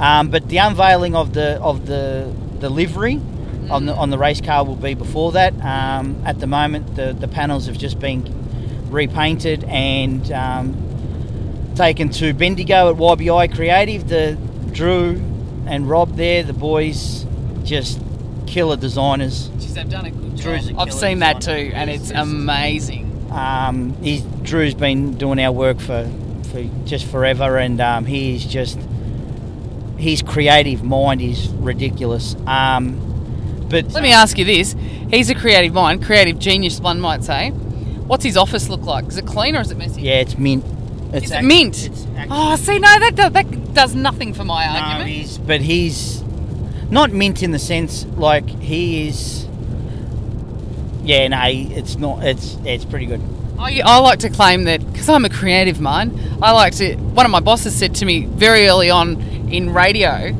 um, 0.00 0.28
but 0.30 0.48
the 0.48 0.58
unveiling 0.58 1.14
of 1.14 1.32
the 1.34 1.60
of 1.62 1.86
the 1.86 2.32
the 2.58 2.70
livery 2.70 3.20
on 3.70 3.84
the 3.86 3.94
on 3.94 4.10
the 4.10 4.18
race 4.18 4.40
car 4.40 4.64
will 4.64 4.76
be 4.76 4.94
before 4.94 5.32
that. 5.32 5.52
Um, 5.62 6.22
at 6.24 6.40
the 6.40 6.46
moment, 6.46 6.96
the 6.96 7.12
the 7.12 7.28
panels 7.28 7.66
have 7.66 7.76
just 7.78 7.98
been 8.00 8.24
repainted 8.96 9.62
and. 9.64 10.32
Um, 10.32 10.86
taken 11.76 12.08
to 12.08 12.32
Bendigo 12.32 12.90
at 12.90 12.96
YBI 12.96 13.54
Creative. 13.54 14.08
The 14.08 14.38
Drew 14.72 15.22
and 15.66 15.88
Rob 15.88 16.16
there, 16.16 16.42
the 16.42 16.52
boys, 16.54 17.26
just 17.64 18.00
killer 18.46 18.76
designers. 18.76 19.50
Jeez, 19.50 19.74
they've 19.74 19.88
done 19.88 20.06
a 20.06 20.10
good 20.10 20.36
job. 20.36 20.40
Drew's 20.40 20.70
a 20.70 20.76
I've 20.76 20.92
seen 20.92 21.18
that 21.20 21.40
too, 21.40 21.52
designer. 21.52 21.74
and 21.74 21.90
it's 21.90 22.10
amazing. 22.10 23.28
Um, 23.30 23.92
he's, 24.02 24.22
Drew's 24.42 24.74
been 24.74 25.16
doing 25.18 25.38
our 25.38 25.52
work 25.52 25.78
for, 25.78 26.10
for 26.50 26.62
just 26.86 27.06
forever, 27.06 27.58
and 27.58 27.80
um, 27.80 28.06
he's 28.06 28.44
just 28.44 28.78
his 29.98 30.22
creative 30.22 30.82
mind 30.82 31.20
is 31.20 31.48
ridiculous. 31.48 32.36
Um, 32.46 33.02
but 33.68 33.92
Let 33.92 34.02
me 34.02 34.12
ask 34.12 34.38
you 34.38 34.44
this: 34.44 34.74
He's 35.10 35.28
a 35.28 35.34
creative 35.34 35.74
mind, 35.74 36.02
creative 36.04 36.38
genius, 36.38 36.80
one 36.80 37.00
might 37.00 37.24
say. 37.24 37.52
What's 38.06 38.24
his 38.24 38.36
office 38.36 38.68
look 38.68 38.82
like? 38.82 39.06
Is 39.06 39.16
it 39.18 39.26
clean 39.26 39.56
or 39.56 39.60
is 39.60 39.70
it 39.70 39.78
messy? 39.78 40.02
yeah, 40.02 40.14
it's 40.20 40.36
mint. 40.38 40.64
It's 41.12 41.26
Is 41.26 41.30
it 41.30 41.34
act- 41.36 41.44
mint? 41.46 41.86
It's 41.86 42.06
act- 42.16 42.28
Oh, 42.30 42.56
see, 42.56 42.78
no, 42.78 42.98
that 42.98 43.14
do, 43.16 43.28
that 43.30 43.74
does 43.74 43.94
nothing 43.94 44.32
for 44.34 44.44
my 44.44 44.64
No, 44.66 44.72
argument. 44.78 45.08
he's 45.10 45.38
but 45.38 45.60
he's 45.60 46.22
not 46.90 47.12
mint 47.12 47.42
in 47.42 47.50
the 47.52 47.58
sense 47.58 48.04
like 48.16 48.48
he 48.48 49.08
is. 49.08 49.46
Yeah, 51.04 51.28
no, 51.28 51.40
it's 51.44 51.96
not. 51.96 52.24
It's 52.24 52.56
it's 52.64 52.84
pretty 52.84 53.06
good. 53.06 53.20
I, 53.58 53.80
I 53.84 53.98
like 54.00 54.18
to 54.20 54.28
claim 54.30 54.64
that 54.64 54.84
because 54.92 55.08
I'm 55.08 55.24
a 55.24 55.30
creative 55.30 55.80
mind. 55.80 56.18
I 56.42 56.50
like 56.52 56.74
to. 56.76 56.94
One 56.96 57.24
of 57.24 57.30
my 57.32 57.40
bosses 57.40 57.74
said 57.74 57.94
to 57.96 58.04
me 58.04 58.24
very 58.26 58.66
early 58.66 58.90
on 58.90 59.20
in 59.50 59.72
radio, 59.72 60.34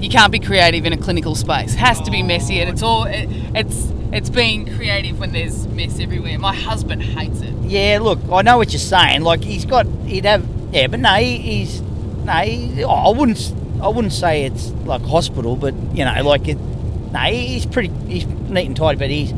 "You 0.00 0.08
can't 0.08 0.30
be 0.32 0.38
creative 0.38 0.86
in 0.86 0.92
a 0.92 0.96
clinical 0.96 1.34
space. 1.34 1.74
It 1.74 1.78
has 1.78 2.00
to 2.02 2.10
be 2.12 2.22
messy, 2.22 2.60
and 2.60 2.70
it's 2.70 2.82
all. 2.82 3.04
It, 3.04 3.28
it's 3.54 3.88
it's 4.16 4.30
being 4.30 4.66
creative 4.76 5.18
when 5.20 5.32
there's 5.32 5.66
mess 5.68 5.98
everywhere. 6.00 6.38
My 6.38 6.54
husband 6.54 7.02
hates 7.02 7.40
it. 7.40 7.54
Yeah, 7.62 7.98
look, 8.00 8.18
I 8.32 8.42
know 8.42 8.56
what 8.58 8.72
you're 8.72 8.80
saying. 8.80 9.22
Like 9.22 9.42
he's 9.42 9.64
got, 9.64 9.86
he'd 10.06 10.24
have, 10.24 10.46
yeah, 10.72 10.86
but 10.86 11.00
no, 11.00 11.14
he, 11.14 11.38
he's, 11.38 11.80
no, 11.80 12.32
he, 12.32 12.84
oh, 12.84 12.90
I 12.90 13.16
wouldn't, 13.16 13.52
I 13.82 13.88
wouldn't 13.88 14.12
say 14.12 14.44
it's 14.44 14.70
like 14.84 15.02
hospital, 15.02 15.56
but 15.56 15.74
you 15.94 16.04
know, 16.04 16.22
like 16.24 16.48
it, 16.48 16.54
no, 16.58 17.18
he- 17.20 17.46
he's 17.46 17.66
pretty, 17.66 17.88
he's 18.08 18.26
neat 18.26 18.66
and 18.66 18.76
tidy, 18.76 18.98
but 18.98 19.10
he's 19.10 19.32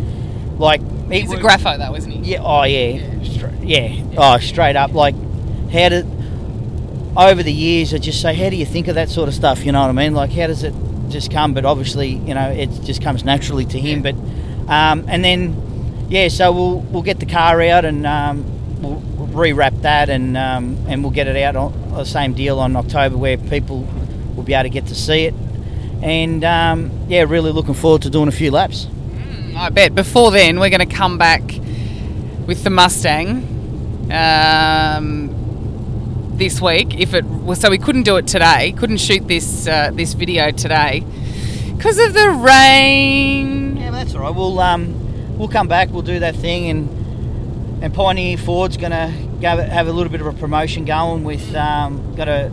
like, 0.58 0.80
he, 1.10 1.20
He's 1.22 1.32
a 1.32 1.36
grapho 1.38 1.78
though, 1.78 1.94
isn't 1.94 2.10
he? 2.10 2.32
Yeah, 2.32 2.42
oh 2.42 2.64
yeah, 2.64 3.22
Stra- 3.24 3.52
yeah, 3.62 4.02
oh 4.16 4.38
straight 4.38 4.76
up. 4.76 4.92
Like, 4.92 5.14
how 5.72 5.88
did 5.88 6.06
over 7.16 7.42
the 7.42 7.52
years 7.52 7.92
I 7.94 7.98
just 7.98 8.20
say, 8.20 8.34
how 8.34 8.50
do 8.50 8.56
you 8.56 8.66
think 8.66 8.88
of 8.88 8.94
that 8.94 9.08
sort 9.08 9.28
of 9.28 9.34
stuff? 9.34 9.64
You 9.64 9.72
know 9.72 9.80
what 9.80 9.88
I 9.88 9.92
mean? 9.92 10.14
Like, 10.14 10.30
how 10.30 10.46
does 10.46 10.62
it 10.62 10.74
just 11.08 11.30
come? 11.32 11.54
But 11.54 11.64
obviously, 11.64 12.08
you 12.10 12.34
know, 12.34 12.48
it 12.50 12.68
just 12.84 13.02
comes 13.02 13.24
naturally 13.24 13.64
to 13.66 13.80
him. 13.80 14.04
Yeah. 14.04 14.12
But 14.12 14.47
um, 14.68 15.04
and 15.08 15.24
then 15.24 16.06
yeah, 16.08 16.28
so 16.28 16.52
we'll 16.52 16.80
we'll 16.80 17.02
get 17.02 17.20
the 17.20 17.26
car 17.26 17.60
out 17.62 17.84
and 17.84 18.06
um, 18.06 18.80
we'll 18.80 19.00
rewrap 19.28 19.82
that 19.82 20.08
and 20.08 20.36
um, 20.36 20.78
and 20.88 21.02
we'll 21.02 21.12
get 21.12 21.26
it 21.26 21.36
out 21.36 21.56
on 21.56 21.92
the 21.92 22.04
same 22.04 22.34
deal 22.34 22.60
on 22.60 22.76
October 22.76 23.16
where 23.16 23.36
people 23.36 23.86
will 24.36 24.44
be 24.44 24.54
able 24.54 24.64
to 24.64 24.68
get 24.68 24.86
to 24.86 24.94
see 24.94 25.24
it. 25.24 25.34
And 26.02 26.44
um, 26.44 26.90
yeah, 27.08 27.24
really 27.26 27.50
looking 27.50 27.74
forward 27.74 28.02
to 28.02 28.10
doing 28.10 28.28
a 28.28 28.32
few 28.32 28.50
laps. 28.50 28.86
I 29.56 29.70
bet. 29.70 29.94
Before 29.94 30.30
then, 30.30 30.60
we're 30.60 30.70
going 30.70 30.88
to 30.88 30.94
come 30.94 31.18
back 31.18 31.42
with 32.46 32.62
the 32.62 32.70
Mustang 32.70 33.42
um, 34.12 36.36
this 36.36 36.60
week. 36.60 36.98
If 36.98 37.14
it 37.14 37.24
was 37.24 37.60
so, 37.60 37.68
we 37.68 37.78
couldn't 37.78 38.04
do 38.04 38.16
it 38.16 38.28
today. 38.28 38.72
Couldn't 38.72 38.98
shoot 38.98 39.26
this 39.26 39.66
uh, 39.66 39.90
this 39.92 40.14
video 40.14 40.52
today 40.52 41.02
because 41.76 41.98
of 41.98 42.14
the 42.14 42.30
rain. 42.30 43.67
That's 43.98 44.14
all 44.14 44.20
right. 44.22 44.34
We'll 44.34 44.58
um, 44.60 45.36
we'll 45.38 45.48
come 45.48 45.66
back. 45.68 45.90
We'll 45.90 46.02
do 46.02 46.20
that 46.20 46.36
thing, 46.36 46.68
and 46.70 47.82
and 47.84 47.92
Pioneer 47.92 48.36
Ford's 48.36 48.76
gonna 48.76 49.08
have 49.08 49.86
a 49.88 49.92
little 49.92 50.10
bit 50.10 50.20
of 50.20 50.26
a 50.28 50.32
promotion 50.32 50.84
going 50.84 51.24
with 51.24 51.54
um, 51.54 52.14
got 52.14 52.28
a 52.28 52.48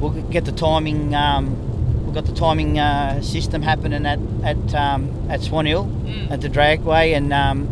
we'll 0.00 0.10
get 0.30 0.44
the 0.44 0.52
timing. 0.52 1.14
Um, 1.14 2.04
we've 2.04 2.14
got 2.14 2.26
the 2.26 2.34
timing 2.34 2.78
uh, 2.78 3.22
system 3.22 3.62
happening 3.62 4.04
at 4.04 4.18
at 4.44 4.74
um, 4.74 5.30
at 5.30 5.40
Swan 5.42 5.66
Hill 5.66 5.84
Mm. 5.86 6.30
at 6.30 6.40
the 6.40 6.48
dragway, 6.48 7.16
and 7.16 7.32
um, 7.32 7.66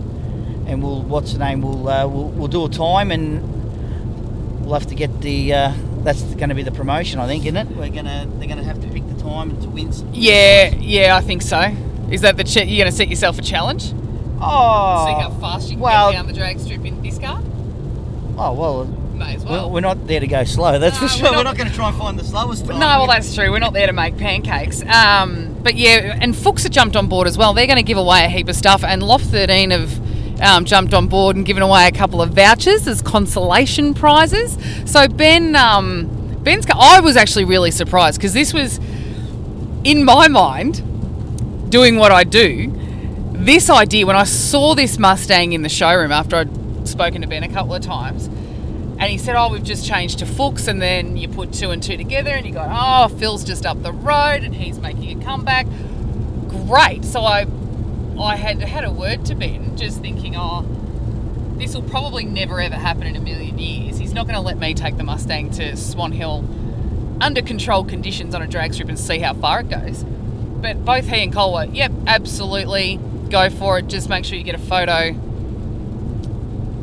and 0.66 0.82
we'll 0.82 1.02
what's 1.02 1.32
the 1.32 1.38
name? 1.40 1.60
We'll 1.60 1.88
uh, 1.88 2.06
we'll, 2.06 2.28
we'll 2.28 2.48
do 2.48 2.64
a 2.64 2.68
time, 2.70 3.10
and 3.10 4.64
we'll 4.64 4.74
have 4.74 4.86
to 4.86 4.94
get 4.94 5.20
the. 5.20 5.52
Uh, 5.52 5.72
that's 6.04 6.22
going 6.36 6.48
to 6.48 6.54
be 6.54 6.62
the 6.62 6.70
promotion, 6.70 7.18
I 7.18 7.26
think, 7.26 7.44
isn't 7.44 7.56
it? 7.56 7.66
We're 7.76 7.88
gonna 7.90 8.26
they're 8.36 8.48
gonna 8.48 8.62
have 8.62 8.80
to 8.82 8.88
pick 8.88 9.06
the 9.08 9.20
time 9.20 9.60
to 9.62 9.68
win. 9.68 9.92
Yeah, 10.12 10.72
yeah, 10.76 11.16
I 11.16 11.20
think 11.20 11.42
so. 11.42 11.74
Is 12.10 12.22
that 12.22 12.36
the 12.36 12.44
ch- 12.44 12.56
you're 12.56 12.78
going 12.84 12.90
to 12.90 12.96
set 12.96 13.08
yourself 13.08 13.38
a 13.38 13.42
challenge? 13.42 13.92
Oh, 14.40 15.06
See 15.06 15.20
how 15.22 15.30
fast 15.40 15.68
you 15.68 15.74
can 15.74 15.80
well, 15.80 16.10
get 16.10 16.16
down 16.18 16.26
the 16.26 16.32
drag 16.32 16.58
strip 16.60 16.84
in 16.84 17.02
this 17.02 17.18
car? 17.18 17.40
Oh 18.38 18.52
well, 18.52 18.84
May 18.86 19.34
as 19.34 19.44
We're, 19.44 19.50
well. 19.50 19.70
we're 19.70 19.80
not 19.80 20.06
there 20.06 20.20
to 20.20 20.26
go 20.28 20.44
slow, 20.44 20.78
that's 20.78 21.00
No, 21.00 21.08
for 21.08 21.12
sure. 21.12 21.24
not- 21.24 21.36
We're 21.36 21.42
not 21.42 21.56
going 21.56 21.68
to 21.68 21.74
try 21.74 21.88
and 21.88 21.98
find 21.98 22.16
the 22.18 22.24
slowest 22.24 22.66
time. 22.66 22.78
No, 22.78 22.86
well, 22.86 23.06
that's 23.08 23.34
true. 23.34 23.50
We're 23.50 23.58
not 23.58 23.72
there 23.72 23.88
to 23.88 23.92
make 23.92 24.16
pancakes. 24.16 24.82
Um, 24.84 25.56
but 25.62 25.74
yeah, 25.74 26.16
and 26.20 26.36
Fuchs 26.36 26.62
have 26.62 26.70
jumped 26.72 26.94
on 26.94 27.08
board 27.08 27.26
as 27.26 27.36
well. 27.36 27.52
They're 27.52 27.66
going 27.66 27.78
to 27.78 27.82
give 27.82 27.98
away 27.98 28.24
a 28.24 28.28
heap 28.28 28.48
of 28.48 28.54
stuff, 28.54 28.84
and 28.84 29.02
Loft 29.02 29.24
13 29.24 29.72
have 29.72 30.40
um, 30.40 30.64
jumped 30.64 30.94
on 30.94 31.08
board 31.08 31.34
and 31.34 31.44
given 31.44 31.64
away 31.64 31.88
a 31.88 31.92
couple 31.92 32.22
of 32.22 32.30
vouchers 32.30 32.86
as 32.86 33.02
consolation 33.02 33.92
prizes. 33.92 34.56
So 34.90 35.08
Ben, 35.08 35.56
um, 35.56 36.06
Ben's, 36.44 36.64
I 36.72 37.00
was 37.00 37.16
actually 37.16 37.44
really 37.44 37.72
surprised 37.72 38.18
because 38.20 38.34
this 38.34 38.54
was 38.54 38.78
in 39.82 40.04
my 40.04 40.28
mind 40.28 40.80
doing 41.68 41.96
what 41.96 42.12
I 42.12 42.24
do. 42.24 42.72
This 43.32 43.70
idea 43.70 44.06
when 44.06 44.16
I 44.16 44.24
saw 44.24 44.74
this 44.74 44.98
Mustang 44.98 45.52
in 45.52 45.62
the 45.62 45.68
showroom 45.68 46.10
after 46.10 46.36
I'd 46.36 46.88
spoken 46.88 47.22
to 47.22 47.28
Ben 47.28 47.42
a 47.42 47.48
couple 47.48 47.74
of 47.74 47.82
times, 47.82 48.26
and 48.26 49.02
he 49.02 49.18
said, 49.18 49.36
"Oh, 49.36 49.50
we've 49.50 49.62
just 49.62 49.86
changed 49.86 50.18
to 50.18 50.26
Fuchs," 50.26 50.66
and 50.66 50.82
then 50.82 51.16
you 51.16 51.28
put 51.28 51.52
two 51.52 51.70
and 51.70 51.82
two 51.82 51.96
together, 51.96 52.30
and 52.30 52.46
you 52.46 52.52
go, 52.52 52.66
"Oh, 52.68 53.08
Phil's 53.08 53.44
just 53.44 53.64
up 53.64 53.82
the 53.82 53.92
road, 53.92 54.42
and 54.42 54.54
he's 54.54 54.80
making 54.80 55.20
a 55.20 55.24
comeback." 55.24 55.66
Great. 56.48 57.04
So 57.04 57.20
I, 57.20 57.46
I 58.18 58.36
had 58.36 58.60
had 58.62 58.84
a 58.84 58.90
word 58.90 59.24
to 59.26 59.34
Ben, 59.34 59.76
just 59.76 60.00
thinking, 60.00 60.34
"Oh, 60.36 60.66
this 61.58 61.74
will 61.74 61.82
probably 61.82 62.24
never 62.24 62.60
ever 62.60 62.76
happen 62.76 63.04
in 63.04 63.14
a 63.14 63.20
million 63.20 63.58
years. 63.58 63.98
He's 63.98 64.12
not 64.12 64.26
going 64.26 64.36
to 64.36 64.40
let 64.40 64.58
me 64.58 64.74
take 64.74 64.96
the 64.96 65.04
Mustang 65.04 65.50
to 65.52 65.76
Swan 65.76 66.12
Hill 66.12 66.44
under 67.20 67.42
controlled 67.42 67.88
conditions 67.88 68.34
on 68.34 68.42
a 68.42 68.46
drag 68.46 68.74
strip 68.74 68.88
and 68.88 68.98
see 68.98 69.18
how 69.20 69.34
far 69.34 69.60
it 69.60 69.68
goes." 69.68 70.04
But 70.60 70.84
both 70.84 71.06
he 71.06 71.22
and 71.22 71.32
Cole 71.32 71.54
were, 71.54 71.64
"Yep, 71.64 71.92
absolutely, 72.06 72.98
go 73.30 73.48
for 73.50 73.78
it. 73.78 73.86
Just 73.88 74.08
make 74.08 74.24
sure 74.24 74.36
you 74.38 74.44
get 74.44 74.54
a 74.54 74.58
photo." 74.58 75.14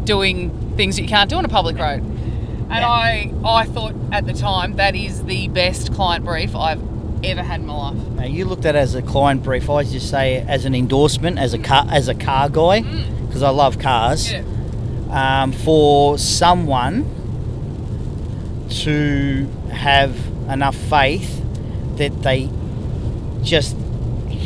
doing 0.05 0.51
things 0.78 0.95
that 0.95 1.01
you 1.01 1.07
can't 1.07 1.30
do 1.30 1.36
on 1.36 1.45
a 1.45 1.49
public 1.49 1.78
road. 1.78 1.99
And 1.99 2.69
Yeah. 2.69 2.88
I, 2.88 3.32
I 3.43 3.63
thought 3.65 3.95
at 4.11 4.26
the 4.26 4.34
time 4.34 4.76
that 4.76 4.95
is 4.95 5.23
the 5.23 5.47
best 5.47 5.93
client 5.93 6.23
brief 6.26 6.55
I've 6.55 6.80
ever 7.23 7.41
had 7.41 7.61
in 7.61 7.65
my 7.65 7.73
life. 7.89 7.95
Now, 8.15 8.26
you 8.26 8.45
looked 8.45 8.65
at 8.65 8.76
it 8.76 8.80
as 8.80 8.93
a 8.95 9.01
client 9.01 9.43
brief. 9.43 9.69
I 9.69 9.84
just 9.84 10.09
say 10.09 10.45
as 10.47 10.65
an 10.65 10.76
endorsement, 10.76 11.39
as 11.39 11.53
a 11.53 11.57
car, 11.57 11.86
as 11.89 12.07
a 12.07 12.13
car 12.13 12.49
guy, 12.49 12.82
because 13.26 13.41
I 13.41 13.49
love 13.49 13.80
cars. 13.80 14.32
Yeah. 14.32 14.43
Um, 15.09 15.51
for 15.51 16.17
someone 16.17 17.05
to 18.69 19.47
have 19.71 20.15
enough 20.49 20.76
faith 20.76 21.41
that 21.97 22.21
they 22.23 22.49
just 23.46 23.76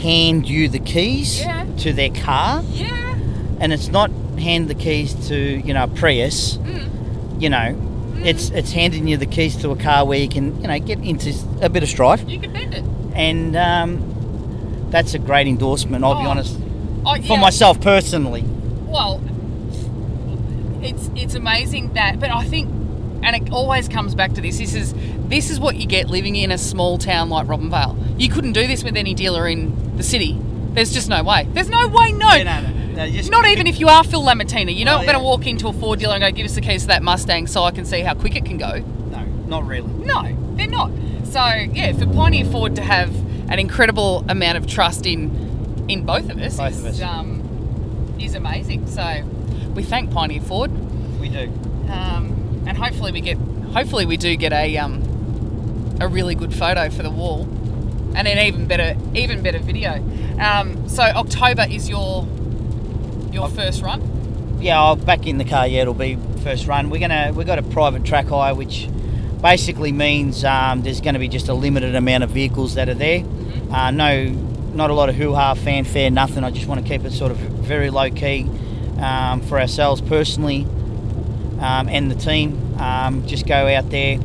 hand 0.03 0.47
you 0.47 0.67
the 0.69 0.79
keys 0.79 1.39
Yeah. 1.41 1.65
to 1.77 1.93
their 1.93 2.09
car, 2.09 2.63
Yeah. 2.73 3.15
and 3.59 3.73
it's 3.73 3.87
not 3.89 4.11
hand 4.37 4.67
the 4.69 4.75
keys 4.75 5.13
to 5.29 5.35
you 5.35 5.73
know 5.73 5.83
a 5.85 5.87
Prius. 5.87 6.57
Mm. 6.57 7.41
You 7.41 7.49
know, 7.49 7.75
it's 8.23 8.49
it's 8.51 8.71
handing 8.73 9.07
you 9.07 9.17
the 9.17 9.25
keys 9.25 9.55
to 9.57 9.71
a 9.71 9.75
car 9.75 10.05
where 10.05 10.19
you 10.19 10.27
can 10.29 10.61
you 10.61 10.67
know 10.67 10.79
get 10.79 10.99
into 10.99 11.33
a 11.61 11.69
bit 11.69 11.83
of 11.83 11.89
strife. 11.89 12.23
You 12.27 12.39
can 12.39 12.51
bend 12.53 12.73
it. 12.73 12.83
and 13.15 13.55
um, 13.55 14.87
that's 14.91 15.13
a 15.13 15.19
great 15.19 15.47
endorsement. 15.47 16.03
I'll 16.05 16.19
be 16.19 16.25
Oh. 16.25 16.29
honest 16.29 16.57
Oh, 17.05 17.15
for 17.23 17.37
myself 17.37 17.79
personally. 17.81 18.43
Well, 18.87 19.21
it's 20.81 21.09
it's 21.15 21.35
amazing 21.35 21.93
that, 21.93 22.19
but 22.19 22.29
I 22.29 22.43
think, 22.45 22.67
and 23.23 23.35
it 23.35 23.51
always 23.51 23.87
comes 23.87 24.15
back 24.15 24.33
to 24.33 24.41
this. 24.41 24.57
This 24.57 24.73
is 24.73 24.93
this 25.27 25.49
is 25.49 25.59
what 25.59 25.75
you 25.75 25.85
get 25.85 26.09
living 26.09 26.35
in 26.35 26.51
a 26.51 26.57
small 26.57 26.97
town 26.97 27.29
like 27.29 27.47
Robinvale. 27.47 27.95
You 28.19 28.29
couldn't 28.29 28.53
do 28.53 28.67
this 28.67 28.83
with 28.83 28.95
any 28.97 29.13
dealer 29.13 29.47
in 29.47 29.97
the 29.97 30.03
city. 30.03 30.37
There's 30.73 30.93
just 30.93 31.09
no 31.09 31.23
way. 31.23 31.47
There's 31.53 31.69
no 31.69 31.87
way. 31.87 32.11
No. 32.11 32.43
Not 33.29 33.47
even 33.47 33.65
if 33.65 33.79
you 33.79 33.87
are 33.87 34.03
Phil 34.03 34.21
Lamattina. 34.21 34.75
You're 34.75 34.85
not 34.85 35.01
Oh, 35.01 35.05
going 35.05 35.15
to 35.17 35.21
yeah. 35.21 35.25
walk 35.25 35.47
into 35.47 35.67
a 35.69 35.73
Ford 35.73 35.99
dealer 35.99 36.15
and 36.15 36.21
go, 36.21 36.31
"Give 36.31 36.45
us 36.45 36.53
the 36.55 36.61
keys 36.61 36.81
to 36.81 36.87
that 36.89 37.01
Mustang 37.01 37.47
so 37.47 37.63
I 37.63 37.71
can 37.71 37.85
see 37.85 38.01
how 38.01 38.13
quick 38.13 38.35
it 38.35 38.43
can 38.45 38.57
go." 38.57 38.83
No, 39.09 39.23
not 39.47 39.65
really. 39.65 39.87
No, 40.05 40.35
they're 40.55 40.67
not. 40.67 40.91
So 41.23 41.43
yeah, 41.45 41.93
for 41.93 42.05
Pioneer 42.07 42.45
Ford 42.45 42.75
to 42.75 42.81
have 42.81 43.09
an 43.49 43.57
incredible 43.57 44.25
amount 44.27 44.57
of 44.57 44.67
trust 44.67 45.05
in 45.05 45.85
in 45.87 46.05
both 46.05 46.29
of 46.29 46.37
us, 46.39 46.57
Both 46.57 46.71
is, 46.73 46.79
of 46.79 46.85
us. 46.87 47.01
Um, 47.01 48.15
is 48.19 48.35
amazing. 48.35 48.85
So 48.87 49.23
we 49.73 49.83
thank 49.83 50.11
Pioneer 50.11 50.41
Ford, 50.41 50.69
We 51.21 51.29
do. 51.29 51.45
um, 51.89 52.63
and 52.67 52.77
hopefully 52.77 53.11
we 53.13 53.21
get 53.21 53.37
hopefully 53.73 54.05
we 54.05 54.17
do 54.17 54.35
get 54.35 54.51
a 54.51 54.77
um, 54.77 55.97
a 56.01 56.07
really 56.07 56.35
good 56.35 56.53
photo 56.53 56.89
for 56.89 57.01
the 57.01 57.09
wall, 57.09 57.45
and 58.15 58.27
an 58.27 58.37
even 58.39 58.67
better 58.67 58.95
even 59.13 59.41
better 59.41 59.59
video. 59.59 60.03
Um, 60.39 60.87
so 60.89 61.03
October 61.03 61.65
is 61.69 61.89
your 61.89 62.27
your 63.31 63.49
first 63.49 63.81
run. 63.81 64.57
Yeah, 64.61 64.81
I'll 64.81 64.95
back 64.95 65.27
in 65.27 65.37
the 65.37 65.45
car. 65.45 65.67
Yeah, 65.67 65.81
it'll 65.81 65.93
be 65.93 66.17
first 66.43 66.67
run. 66.67 66.89
We're 66.89 66.99
gonna 66.99 67.31
we've 67.33 67.47
got 67.47 67.59
a 67.59 67.63
private 67.63 68.03
track 68.03 68.27
hire, 68.27 68.55
which 68.55 68.87
basically 69.41 69.91
means 69.91 70.43
um, 70.43 70.81
there's 70.81 71.01
going 71.01 71.13
to 71.13 71.19
be 71.19 71.27
just 71.27 71.47
a 71.47 71.53
limited 71.53 71.95
amount 71.95 72.23
of 72.23 72.29
vehicles 72.29 72.75
that 72.75 72.89
are 72.89 72.93
there. 72.93 73.23
Uh, 73.71 73.91
no, 73.91 74.29
not 74.73 74.89
a 74.89 74.93
lot 74.93 75.09
of 75.09 75.15
hoo 75.15 75.33
ha, 75.33 75.53
fanfare, 75.53 76.09
nothing. 76.11 76.43
I 76.43 76.51
just 76.51 76.67
want 76.67 76.81
to 76.81 76.87
keep 76.87 77.05
it 77.05 77.11
sort 77.11 77.31
of 77.31 77.37
very 77.37 77.89
low 77.89 78.09
key 78.09 78.47
um, 78.99 79.41
for 79.41 79.59
ourselves 79.59 80.01
personally 80.01 80.63
um, 81.59 81.87
and 81.89 82.11
the 82.11 82.15
team. 82.15 82.75
Um, 82.79 83.25
just 83.27 83.47
go 83.47 83.67
out 83.67 83.89
there. 83.89 84.19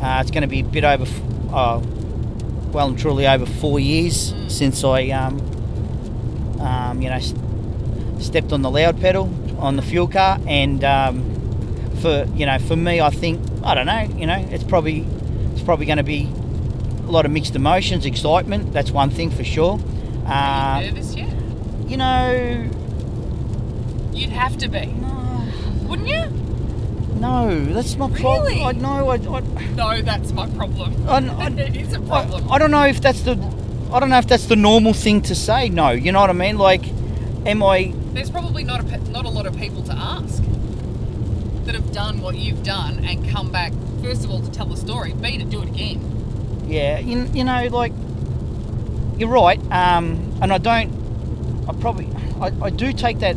Uh, 0.00 0.20
it's 0.20 0.30
going 0.30 0.42
to 0.42 0.48
be 0.48 0.60
a 0.60 0.64
bit 0.64 0.84
over, 0.84 1.04
f- 1.04 1.20
oh, 1.50 1.80
well 2.72 2.88
and 2.88 2.98
truly 2.98 3.26
over 3.26 3.46
four 3.46 3.78
years 3.80 4.34
since 4.48 4.82
I, 4.84 5.08
um, 5.10 5.40
um, 6.60 7.00
you 7.02 7.08
know, 7.08 7.18
stepped 8.18 8.52
on 8.52 8.62
the 8.62 8.70
loud 8.70 9.00
pedal 9.00 9.32
on 9.58 9.76
the 9.76 9.82
fuel 9.82 10.06
car, 10.08 10.38
and 10.46 10.82
um, 10.84 11.22
for 12.02 12.26
you 12.34 12.44
know, 12.46 12.58
for 12.58 12.76
me, 12.76 13.00
I 13.00 13.10
think 13.10 13.40
I 13.64 13.74
don't 13.74 13.86
know, 13.86 14.02
you 14.18 14.26
know, 14.26 14.46
it's 14.50 14.64
probably 14.64 15.06
it's 15.52 15.62
probably 15.62 15.86
going 15.86 15.98
to 15.98 16.04
be 16.04 16.28
a 17.06 17.10
lot 17.10 17.24
of 17.24 17.30
mixed 17.32 17.54
emotions, 17.56 18.04
excitement. 18.04 18.72
That's 18.72 18.90
one 18.90 19.10
thing 19.10 19.30
for 19.30 19.44
sure. 19.44 19.78
Are 20.26 20.76
Uh, 20.76 20.80
you 20.80 20.90
nervous 20.92 21.14
yet? 21.14 21.32
you 21.88 21.96
know, 21.96 22.68
You'd 24.12 24.30
have 24.30 24.56
to 24.58 24.68
be, 24.68 24.86
wouldn't 25.86 26.08
you? 26.08 26.24
No, 27.26 27.64
that's 27.74 27.96
my 27.96 28.08
problem. 28.10 28.46
Really? 28.46 28.62
I 28.62 28.72
know. 28.72 29.08
I, 29.08 29.14
I, 29.14 29.40
No, 29.74 30.02
that's 30.02 30.32
my 30.32 30.48
problem. 30.50 31.08
I, 31.08 31.18
I, 31.18 31.48
it 31.68 31.76
is 31.76 31.92
a 31.92 32.00
problem. 32.00 32.50
I, 32.50 32.54
I 32.54 32.58
don't 32.58 32.70
know 32.70 32.86
if 32.86 33.00
that's 33.00 33.22
the 33.22 33.32
I 33.92 34.00
don't 34.00 34.10
know 34.10 34.18
if 34.18 34.26
that's 34.26 34.46
the 34.46 34.56
normal 34.56 34.92
thing 34.94 35.22
to 35.22 35.34
say. 35.34 35.68
No, 35.68 35.90
you 35.90 36.12
know 36.12 36.20
what 36.20 36.30
I 36.30 36.34
mean. 36.34 36.58
Like 36.58 36.84
am 37.46 37.62
I? 37.62 37.92
There's 38.12 38.30
probably 38.30 38.64
not 38.64 38.80
a, 38.80 38.98
not 39.10 39.24
a 39.24 39.28
lot 39.28 39.46
of 39.46 39.56
people 39.56 39.82
to 39.84 39.92
ask 39.92 40.42
that 41.64 41.74
have 41.74 41.92
done 41.92 42.20
what 42.20 42.36
you've 42.36 42.62
done 42.62 43.04
and 43.04 43.28
come 43.28 43.50
back. 43.50 43.72
First 44.02 44.24
of 44.24 44.30
all, 44.30 44.40
to 44.40 44.50
tell 44.50 44.66
the 44.66 44.76
story. 44.76 45.12
B 45.12 45.38
to 45.38 45.44
do 45.44 45.62
it 45.62 45.68
again. 45.68 46.64
Yeah, 46.66 46.98
you, 46.98 47.28
you 47.32 47.44
know, 47.44 47.68
like 47.68 47.92
you're 49.18 49.28
right. 49.28 49.60
Um, 49.70 50.38
and 50.42 50.52
I 50.52 50.58
don't. 50.58 50.90
I 51.68 51.72
probably. 51.80 52.08
I, 52.40 52.52
I 52.66 52.70
do 52.70 52.92
take 52.92 53.20
that. 53.20 53.36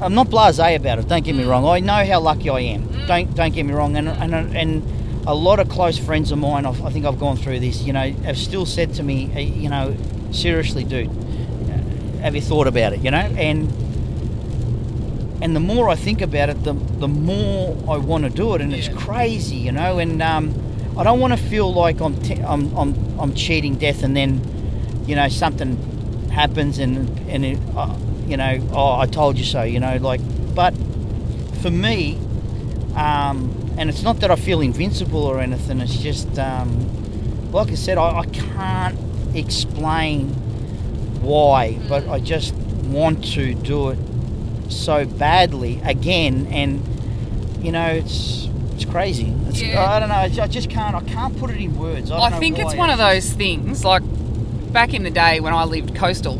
I'm 0.00 0.14
not 0.14 0.28
blasé 0.28 0.76
about 0.76 0.98
it. 0.98 1.08
Don't 1.08 1.24
get 1.24 1.34
me 1.34 1.44
wrong. 1.44 1.64
I 1.66 1.80
know 1.80 2.04
how 2.04 2.20
lucky 2.20 2.50
I 2.50 2.60
am. 2.60 3.06
Don't 3.06 3.34
don't 3.34 3.54
get 3.54 3.64
me 3.64 3.72
wrong. 3.72 3.96
And 3.96 4.08
and 4.08 4.56
and 4.56 4.82
a 5.26 5.34
lot 5.34 5.60
of 5.60 5.68
close 5.68 5.98
friends 5.98 6.30
of 6.32 6.38
mine. 6.38 6.66
I've, 6.66 6.82
I 6.84 6.90
think 6.90 7.06
I've 7.06 7.18
gone 7.18 7.36
through 7.36 7.60
this. 7.60 7.82
You 7.82 7.92
know, 7.92 8.12
have 8.24 8.36
still 8.36 8.66
said 8.66 8.94
to 8.94 9.02
me, 9.02 9.26
you 9.42 9.68
know, 9.70 9.96
seriously, 10.32 10.84
dude, 10.84 11.10
have 12.20 12.34
you 12.34 12.42
thought 12.42 12.66
about 12.66 12.92
it? 12.92 13.00
You 13.00 13.10
know, 13.10 13.18
and 13.18 13.72
and 15.42 15.54
the 15.54 15.60
more 15.60 15.88
I 15.88 15.94
think 15.94 16.22
about 16.22 16.48
it, 16.48 16.64
the 16.64 16.72
the 16.72 17.08
more 17.08 17.76
I 17.88 17.96
want 17.98 18.24
to 18.24 18.30
do 18.30 18.54
it, 18.54 18.60
and 18.60 18.72
it's 18.74 18.88
crazy, 18.88 19.56
you 19.56 19.72
know. 19.72 19.98
And 19.98 20.22
um, 20.22 20.54
I 20.96 21.04
don't 21.04 21.20
want 21.20 21.32
to 21.32 21.38
feel 21.38 21.72
like 21.72 22.00
I'm, 22.00 22.20
te- 22.22 22.42
I'm 22.42 22.74
I'm 22.76 23.20
I'm 23.20 23.34
cheating 23.34 23.76
death, 23.76 24.02
and 24.02 24.16
then 24.16 24.40
you 25.06 25.16
know 25.16 25.28
something 25.28 25.76
happens, 26.30 26.78
and 26.78 27.18
and 27.28 27.44
it, 27.44 27.58
uh, 27.76 27.94
you 28.26 28.36
know, 28.36 28.68
oh, 28.72 28.98
I 28.98 29.06
told 29.06 29.38
you 29.38 29.44
so, 29.44 29.62
you 29.62 29.80
know, 29.80 29.96
like. 29.96 30.20
But 30.54 30.72
for 31.62 31.70
me, 31.70 32.16
um, 32.94 33.74
and 33.76 33.90
it's 33.90 34.02
not 34.02 34.20
that 34.20 34.30
I 34.30 34.36
feel 34.36 34.60
invincible 34.60 35.24
or 35.24 35.40
anything. 35.40 35.80
It's 35.80 35.96
just, 35.96 36.38
um, 36.38 37.50
like 37.52 37.70
I 37.70 37.74
said, 37.74 37.98
I, 37.98 38.20
I 38.20 38.26
can't 38.26 38.98
explain 39.34 40.28
why, 41.20 41.78
but 41.88 42.06
I 42.08 42.20
just 42.20 42.54
want 42.54 43.24
to 43.34 43.54
do 43.54 43.90
it 43.90 43.98
so 44.68 45.04
badly 45.04 45.80
again, 45.84 46.46
and 46.50 46.82
you 47.64 47.72
know, 47.72 47.86
it's 47.86 48.48
it's 48.74 48.84
crazy. 48.84 49.32
It's, 49.48 49.62
Yeah. 49.62 49.84
I 49.84 50.00
don't 50.00 50.08
know. 50.08 50.42
I 50.42 50.46
just 50.46 50.68
can't. 50.70 50.94
I 50.94 51.00
can't 51.00 51.36
put 51.38 51.50
it 51.50 51.56
in 51.56 51.76
words. 51.76 52.10
I, 52.10 52.18
don't 52.18 52.34
I 52.34 52.38
think 52.38 52.58
it's 52.58 52.74
one 52.74 52.90
of 52.90 52.98
those 52.98 53.32
things 53.32 53.84
like 53.84 54.02
back 54.72 54.92
in 54.94 55.04
the 55.04 55.10
day 55.10 55.40
when 55.40 55.54
I 55.54 55.64
lived 55.64 55.94
coastal, 55.94 56.36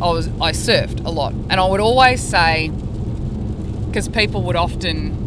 I 0.00 0.10
was 0.10 0.28
I 0.40 0.52
surfed 0.52 1.04
a 1.04 1.10
lot, 1.10 1.32
and 1.32 1.54
I 1.54 1.66
would 1.66 1.80
always 1.80 2.22
say 2.22 2.70
because 3.86 4.08
people 4.08 4.42
would 4.42 4.56
often. 4.56 5.24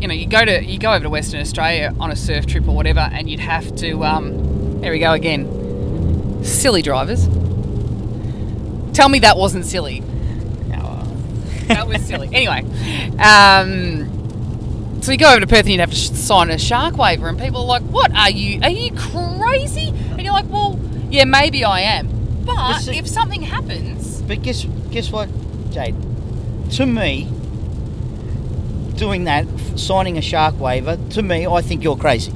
You 0.00 0.08
know, 0.08 0.14
you 0.14 0.26
go 0.26 0.44
to 0.44 0.64
you 0.64 0.78
go 0.78 0.92
over 0.92 1.02
to 1.02 1.10
Western 1.10 1.40
Australia 1.40 1.94
on 2.00 2.10
a 2.10 2.16
surf 2.16 2.46
trip 2.46 2.66
or 2.68 2.74
whatever, 2.74 3.00
and 3.00 3.28
you'd 3.28 3.40
have 3.40 3.74
to. 3.76 4.04
Um, 4.04 4.80
there 4.80 4.92
we 4.92 4.98
go 4.98 5.12
again. 5.12 6.42
Silly 6.44 6.82
drivers. 6.82 7.26
Tell 8.94 9.08
me 9.08 9.18
that 9.20 9.36
wasn't 9.36 9.66
silly. 9.66 10.02
That 11.70 11.86
was 11.86 12.04
silly. 12.04 12.28
Anyway, 12.32 12.64
um, 13.20 15.00
so 15.02 15.12
you 15.12 15.18
go 15.18 15.30
over 15.30 15.38
to 15.38 15.46
Perth 15.46 15.60
and 15.60 15.68
you'd 15.68 15.78
have 15.78 15.90
to 15.90 15.96
sign 15.96 16.50
a 16.50 16.58
shark 16.58 16.96
waiver, 16.96 17.28
and 17.28 17.38
people 17.38 17.60
are 17.60 17.66
like, 17.66 17.82
"What 17.82 18.12
are 18.12 18.30
you? 18.30 18.60
Are 18.62 18.70
you 18.70 18.90
crazy?" 18.92 19.88
And 19.88 20.20
you're 20.22 20.32
like, 20.32 20.50
"Well, 20.50 20.80
yeah, 21.10 21.24
maybe 21.24 21.64
I 21.64 21.80
am, 21.82 22.08
but 22.54 22.88
if 22.88 23.06
something 23.06 23.42
happens, 23.42 24.22
But 24.22 24.42
guess 24.42 24.66
guess 24.90 25.10
what, 25.10 25.28
Jade? 25.70 25.94
To 26.72 26.86
me, 26.86 27.28
doing 28.96 29.24
that, 29.24 29.46
f- 29.46 29.78
signing 29.78 30.18
a 30.18 30.22
shark 30.22 30.58
waiver, 30.60 30.96
to 31.10 31.22
me, 31.22 31.46
I 31.46 31.60
think 31.62 31.82
you're 31.82 31.96
crazy. 31.96 32.32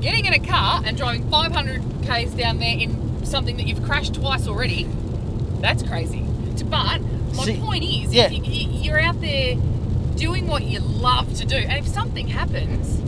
getting 0.00 0.24
in 0.26 0.32
a 0.32 0.38
car 0.38 0.82
and 0.84 0.96
driving 0.96 1.28
500 1.30 1.82
k's 2.04 2.30
down 2.34 2.58
there 2.58 2.76
in 2.78 3.24
something 3.24 3.56
that 3.56 3.66
you've 3.66 3.82
crashed 3.82 4.14
twice 4.14 4.46
already, 4.48 4.84
that's 5.60 5.82
crazy." 5.82 6.22
But 6.68 7.00
my 7.36 7.44
See, 7.44 7.56
point 7.58 7.84
is, 7.84 8.12
yeah. 8.12 8.26
if 8.26 8.32
you, 8.32 8.42
you, 8.42 8.80
you're 8.82 9.00
out 9.00 9.20
there 9.20 9.54
doing 10.16 10.46
what 10.48 10.64
you 10.64 10.80
love 10.80 11.34
to 11.34 11.44
do, 11.46 11.56
and 11.56 11.72
if 11.78 11.86
something 11.86 12.26
happens, 12.28 12.98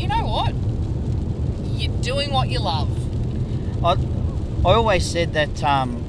you 0.00 0.06
know 0.08 0.24
what? 0.26 0.52
You're 1.80 1.96
doing 2.02 2.30
what 2.32 2.48
you 2.50 2.58
love. 2.58 2.90
I, 3.84 3.94
I 4.66 4.74
always 4.74 5.06
said 5.08 5.34
that, 5.34 5.62
um, 5.62 6.02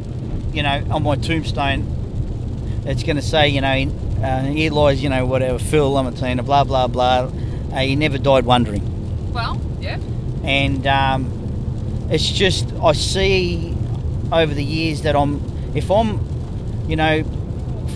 you 0.52 0.64
know, 0.64 0.84
on 0.90 1.04
my 1.04 1.16
tombstone, 1.16 1.86
it's 2.88 3.04
going 3.04 3.18
to 3.18 3.22
say, 3.22 3.50
you 3.50 3.62
know, 3.62 3.92
uh, 4.24 4.42
here 4.46 4.72
lies, 4.72 5.04
you 5.04 5.10
know, 5.10 5.28
whatever, 5.28 5.60
Phil 5.60 5.92
Lamattina, 5.92 6.44
blah, 6.44 6.64
blah, 6.64 6.88
blah. 6.88 7.30
Uh, 7.72 7.80
he 7.82 7.96
never 7.96 8.18
died 8.18 8.46
wondering. 8.46 9.32
Well, 9.32 9.62
yeah. 9.80 10.00
And 10.44 10.88
um, 10.88 12.08
it's 12.10 12.28
just, 12.32 12.74
I 12.82 12.94
see 12.94 13.78
over 14.32 14.56
the 14.56 14.64
years 14.64 15.04
that 15.04 15.16
I'm, 15.16 15.40
if 15.76 15.92
I'm, 15.92 16.20
you 16.90 16.96
know, 16.96 17.24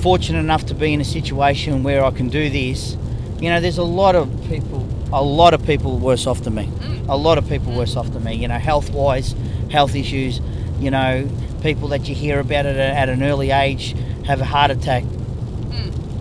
fortunate 0.02 0.42
enough 0.42 0.68
to 0.68 0.76
be 0.76 0.94
in 0.94 1.02
a 1.02 1.06
situation 1.06 1.82
where 1.82 2.06
I 2.06 2.12
can 2.12 2.30
do 2.30 2.52
this, 2.52 2.96
you 3.40 3.50
know, 3.50 3.60
there's 3.60 3.80
a 3.80 3.84
lot 3.84 4.16
of 4.16 4.30
people, 4.48 4.88
a 5.12 5.24
lot 5.24 5.56
of 5.56 5.66
people 5.66 5.98
worse 5.98 6.28
off 6.28 6.44
than 6.44 6.54
me. 6.54 6.70
A 7.10 7.18
lot 7.18 7.40
of 7.40 7.50
people 7.50 7.74
worse 7.76 7.96
off 7.96 8.14
than 8.14 8.24
me, 8.24 8.36
you 8.36 8.48
know, 8.48 8.60
health 8.60 8.92
wise, 8.92 9.34
health 9.72 9.96
issues, 9.96 10.40
you 10.80 10.92
know, 10.92 11.28
people 11.62 11.88
that 11.90 12.08
you 12.10 12.16
hear 12.16 12.40
about 12.40 12.66
at, 12.66 12.76
a, 12.76 12.98
at 13.00 13.10
an 13.10 13.24
early 13.24 13.52
age 13.52 13.96
have 14.26 14.42
a 14.42 14.46
heart 14.46 14.72
attack, 14.72 15.04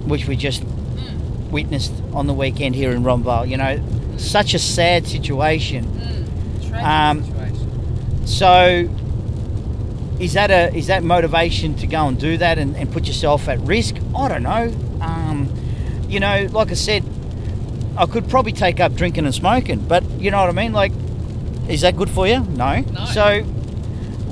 which 0.07 0.27
we 0.27 0.37
just 0.37 0.63
witnessed 1.51 1.93
on 2.13 2.27
the 2.27 2.35
weekend 2.35 2.75
here 2.75 2.93
in 2.93 3.03
Robinvale, 3.03 3.49
you 3.49 3.57
know, 3.57 3.81
such 4.17 4.55
a 4.55 4.59
sad 4.59 5.07
situation. 5.07 5.85
Tragic 6.69 6.85
Um, 6.85 7.25
situation. 7.25 8.27
So, 8.27 8.89
is 10.21 10.35
that 10.35 10.51
a 10.51 10.75
is 10.77 10.87
that 10.89 11.03
motivation 11.03 11.75
to 11.77 11.87
go 11.87 12.07
and 12.07 12.19
do 12.21 12.37
that 12.37 12.59
and, 12.59 12.77
and 12.77 12.93
put 12.93 13.07
yourself 13.07 13.49
at 13.49 13.59
risk? 13.61 13.97
I 14.15 14.29
don't 14.29 14.43
know. 14.43 14.73
Um, 15.01 15.49
you 16.09 16.21
know, 16.21 16.47
like 16.53 16.71
I 16.71 16.75
said, 16.75 17.03
I 17.97 18.07
could 18.07 18.29
probably 18.29 18.53
take 18.53 18.79
up 18.81 18.95
drinking 18.95 19.25
and 19.25 19.35
smoking, 19.35 19.81
but 19.81 20.05
you 20.21 20.31
know 20.31 20.39
what 20.41 20.51
I 20.51 20.53
mean. 20.53 20.73
Like, 20.73 20.93
is 21.71 21.83
that 21.83 21.97
good 21.97 22.11
for 22.11 22.27
you? 22.27 22.41
No. 22.41 22.81
No. 22.81 23.05
So, 23.07 23.43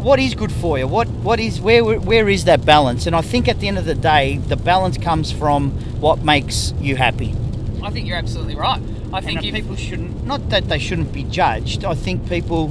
what 0.03 0.19
is 0.19 0.35
good 0.35 0.53
for 0.53 0.79
you? 0.79 0.87
What 0.87 1.09
what 1.09 1.41
is 1.41 1.61
where 1.61 1.83
where 1.85 2.29
is 2.29 2.45
that 2.45 2.65
balance? 2.65 3.07
And 3.07 3.15
I 3.17 3.21
think 3.21 3.49
at 3.49 3.61
the 3.61 3.69
end 3.69 3.79
of 3.79 3.85
the 3.85 3.95
day, 3.95 4.39
the 4.39 4.57
balance 4.57 4.99
comes 4.99 5.33
from 5.33 5.71
what 6.01 6.25
makes 6.25 6.73
you 6.81 6.97
happy. 6.97 7.35
I 7.83 7.91
think 7.91 8.07
you're 8.07 8.17
absolutely 8.17 8.57
right. 8.57 8.83
I 9.13 9.21
think 9.21 9.45
if 9.45 9.55
people 9.55 9.77
shouldn't 9.77 10.27
not 10.27 10.51
that 10.51 10.69
they 10.69 10.79
shouldn't 10.79 11.13
be 11.15 11.25
judged 11.25 11.83
i 11.83 11.95
think 11.95 12.29
people 12.29 12.69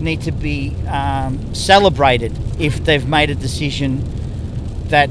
need 0.00 0.20
to 0.20 0.30
be 0.30 0.72
um, 0.86 1.52
celebrated 1.54 2.32
if 2.60 2.84
they've 2.84 3.08
made 3.08 3.30
a 3.30 3.34
decision 3.34 4.00
that 4.88 5.10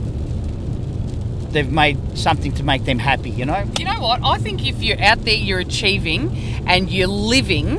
they've 1.51 1.71
made 1.71 1.97
something 2.17 2.53
to 2.53 2.63
make 2.63 2.85
them 2.85 2.99
happy 2.99 3.29
you 3.29 3.45
know 3.45 3.65
you 3.77 3.83
know 3.85 3.99
what, 3.99 4.21
I 4.23 4.37
think 4.37 4.65
if 4.67 4.81
you're 4.81 5.01
out 5.01 5.23
there, 5.25 5.33
you're 5.33 5.59
achieving 5.59 6.35
and 6.67 6.89
you're 6.89 7.07
living, 7.07 7.77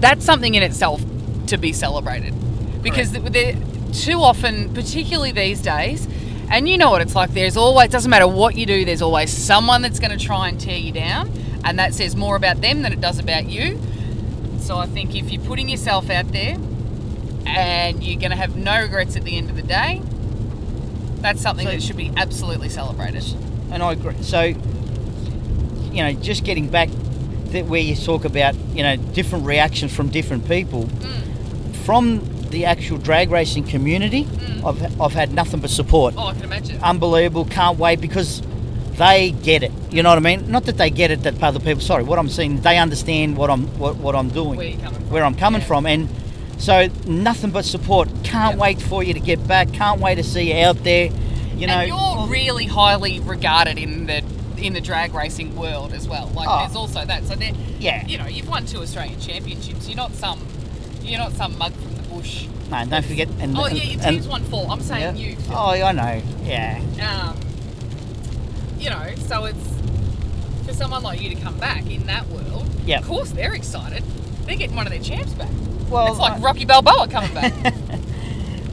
that's 0.00 0.24
something 0.24 0.54
in 0.54 0.62
itself 0.62 1.02
to 1.46 1.56
be 1.58 1.72
celebrated. 1.72 2.34
Because 2.82 3.12
they're 3.12 3.56
too 3.92 4.20
often, 4.20 4.72
particularly 4.74 5.32
these 5.32 5.60
days, 5.60 6.06
and 6.50 6.68
you 6.68 6.78
know 6.78 6.90
what 6.90 7.00
it's 7.02 7.14
like. 7.14 7.30
There's 7.34 7.56
always 7.56 7.90
doesn't 7.90 8.10
matter 8.10 8.28
what 8.28 8.54
you 8.56 8.64
do. 8.66 8.84
There's 8.84 9.02
always 9.02 9.30
someone 9.30 9.82
that's 9.82 9.98
going 9.98 10.16
to 10.16 10.24
try 10.24 10.48
and 10.48 10.60
tear 10.60 10.78
you 10.78 10.92
down, 10.92 11.30
and 11.64 11.78
that 11.78 11.94
says 11.94 12.14
more 12.16 12.36
about 12.36 12.60
them 12.60 12.82
than 12.82 12.92
it 12.92 13.00
does 13.00 13.18
about 13.18 13.48
you. 13.48 13.80
So 14.58 14.76
I 14.76 14.86
think 14.86 15.14
if 15.14 15.30
you're 15.32 15.42
putting 15.42 15.68
yourself 15.68 16.08
out 16.10 16.30
there, 16.32 16.56
and 17.46 18.02
you're 18.04 18.18
going 18.20 18.30
to 18.30 18.36
have 18.36 18.56
no 18.56 18.80
regrets 18.80 19.16
at 19.16 19.24
the 19.24 19.36
end 19.36 19.50
of 19.50 19.56
the 19.56 19.62
day, 19.62 20.02
that's 21.20 21.40
something 21.40 21.66
So- 21.66 21.72
that 21.72 21.82
should 21.82 21.96
be 21.96 22.12
absolutely 22.16 22.68
celebrated. 22.68 23.24
and 23.70 23.82
i 23.82 23.92
agree 23.92 24.14
so 24.22 24.42
you 24.42 26.02
know 26.02 26.12
just 26.12 26.42
getting 26.44 26.68
back 26.68 26.88
that 27.52 27.66
where 27.66 27.80
you 27.80 27.94
talk 27.96 28.24
about 28.24 28.54
you 28.74 28.82
know 28.82 28.96
different 29.14 29.44
reactions 29.46 29.94
from 29.94 30.08
different 30.08 30.46
people 30.48 30.84
mm. 30.84 31.74
from 31.84 32.20
the 32.50 32.64
actual 32.64 32.98
drag 32.98 33.30
racing 33.30 33.64
community 33.64 34.24
mm. 34.24 34.64
I've, 34.64 35.00
I've 35.00 35.12
had 35.12 35.32
nothing 35.32 35.60
but 35.60 35.70
support 35.70 36.14
Oh, 36.16 36.28
I 36.28 36.32
can 36.34 36.44
imagine. 36.44 36.82
unbelievable. 36.82 37.44
Can't 37.44 37.78
wait 37.78 38.00
because 38.00 38.42
they 38.96 39.30
get 39.30 39.62
it. 39.62 39.70
You 39.90 40.02
know 40.02 40.08
what 40.08 40.18
I 40.18 40.20
mean? 40.20 40.50
Not 40.50 40.64
that 40.64 40.76
they 40.76 40.90
get 40.90 41.12
it 41.12 41.22
that 41.22 41.40
other 41.40 41.60
people. 41.60 41.80
Sorry, 41.80 42.02
what 42.02 42.18
I'm 42.18 42.28
saying, 42.28 42.62
they 42.62 42.78
understand 42.78 43.36
what 43.36 43.48
I'm 43.50 43.66
what, 43.78 43.94
what 43.96 44.16
I'm 44.16 44.28
doing, 44.30 44.56
Where 44.56 44.66
you're 44.68 44.80
coming 44.80 45.00
from. 45.00 45.10
where 45.10 45.24
I'm 45.24 45.34
coming 45.36 45.60
Yeah. 45.60 45.66
from, 45.68 45.86
and 45.86 46.08
so 46.58 46.88
nothing 47.06 47.50
but 47.50 47.64
support. 47.64 48.08
Can't 48.24 48.56
Yeah. 48.56 48.60
wait 48.60 48.82
for 48.82 49.04
you 49.04 49.14
to 49.14 49.20
get 49.20 49.46
back. 49.46 49.72
Can't 49.72 50.00
wait 50.00 50.16
to 50.16 50.24
see 50.24 50.52
you 50.52 50.66
out 50.66 50.82
there. 50.82 51.10
You 51.56 51.66
know, 51.68 51.74
and 51.74 51.88
you're 51.88 52.26
really 52.26 52.66
highly 52.66 53.20
regarded 53.20 53.78
in 53.78 54.06
the 54.06 54.22
in 54.58 54.72
the 54.74 54.80
drag 54.80 55.14
racing 55.14 55.54
world 55.56 55.92
as 55.92 56.08
well. 56.08 56.30
Like 56.34 56.48
Oh. 56.50 56.58
there's 56.60 56.76
also 56.76 57.04
that. 57.04 57.24
So 57.24 57.34
there, 57.34 57.52
Yeah. 57.78 58.06
you 58.06 58.18
know, 58.18 58.26
you've 58.26 58.48
won 58.48 58.66
two 58.66 58.80
Australian 58.82 59.20
championships. 59.20 59.88
You're 59.88 59.96
not 59.96 60.12
some, 60.14 60.40
you're 61.02 61.18
not 61.18 61.32
some 61.32 61.56
mug 61.58 61.72
from 61.74 61.94
the 61.96 62.02
bush. 62.08 62.46
no, 62.70 62.84
don't 62.84 63.04
forget. 63.04 63.28
And, 63.40 63.56
Oh 63.56 63.66
yeah, 63.66 63.82
your 63.84 63.92
and- 64.02 64.02
team's 64.16 64.28
won 64.28 64.42
four. 64.44 64.66
I'm 64.70 64.80
saying 64.80 65.16
yeah. 65.16 65.28
you. 65.30 65.36
Phil. 65.36 65.54
Oh, 65.56 65.70
I 65.70 65.92
know. 65.92 66.22
Yeah. 66.44 66.80
Um, 67.00 67.36
you 68.78 68.90
know, 68.90 69.06
so 69.26 69.44
it's 69.46 69.58
for 70.66 70.72
someone 70.74 71.02
like 71.02 71.20
you 71.22 71.30
to 71.34 71.40
come 71.40 71.56
back 71.58 71.86
in 71.90 72.06
that 72.06 72.28
world. 72.28 72.66
Yeah. 72.86 72.98
Of 72.98 73.06
course, 73.06 73.30
they're 73.30 73.54
excited. 73.54 74.02
They're 74.46 74.56
getting 74.56 74.76
one 74.76 74.86
of 74.86 74.92
their 74.92 75.02
champs 75.02 75.32
back. 75.34 75.48
Well, 75.88 76.08
it's 76.08 76.18
like 76.18 76.42
Rocky 76.42 76.64
Balboa 76.66 77.08
coming 77.08 77.32
back. 77.34 77.52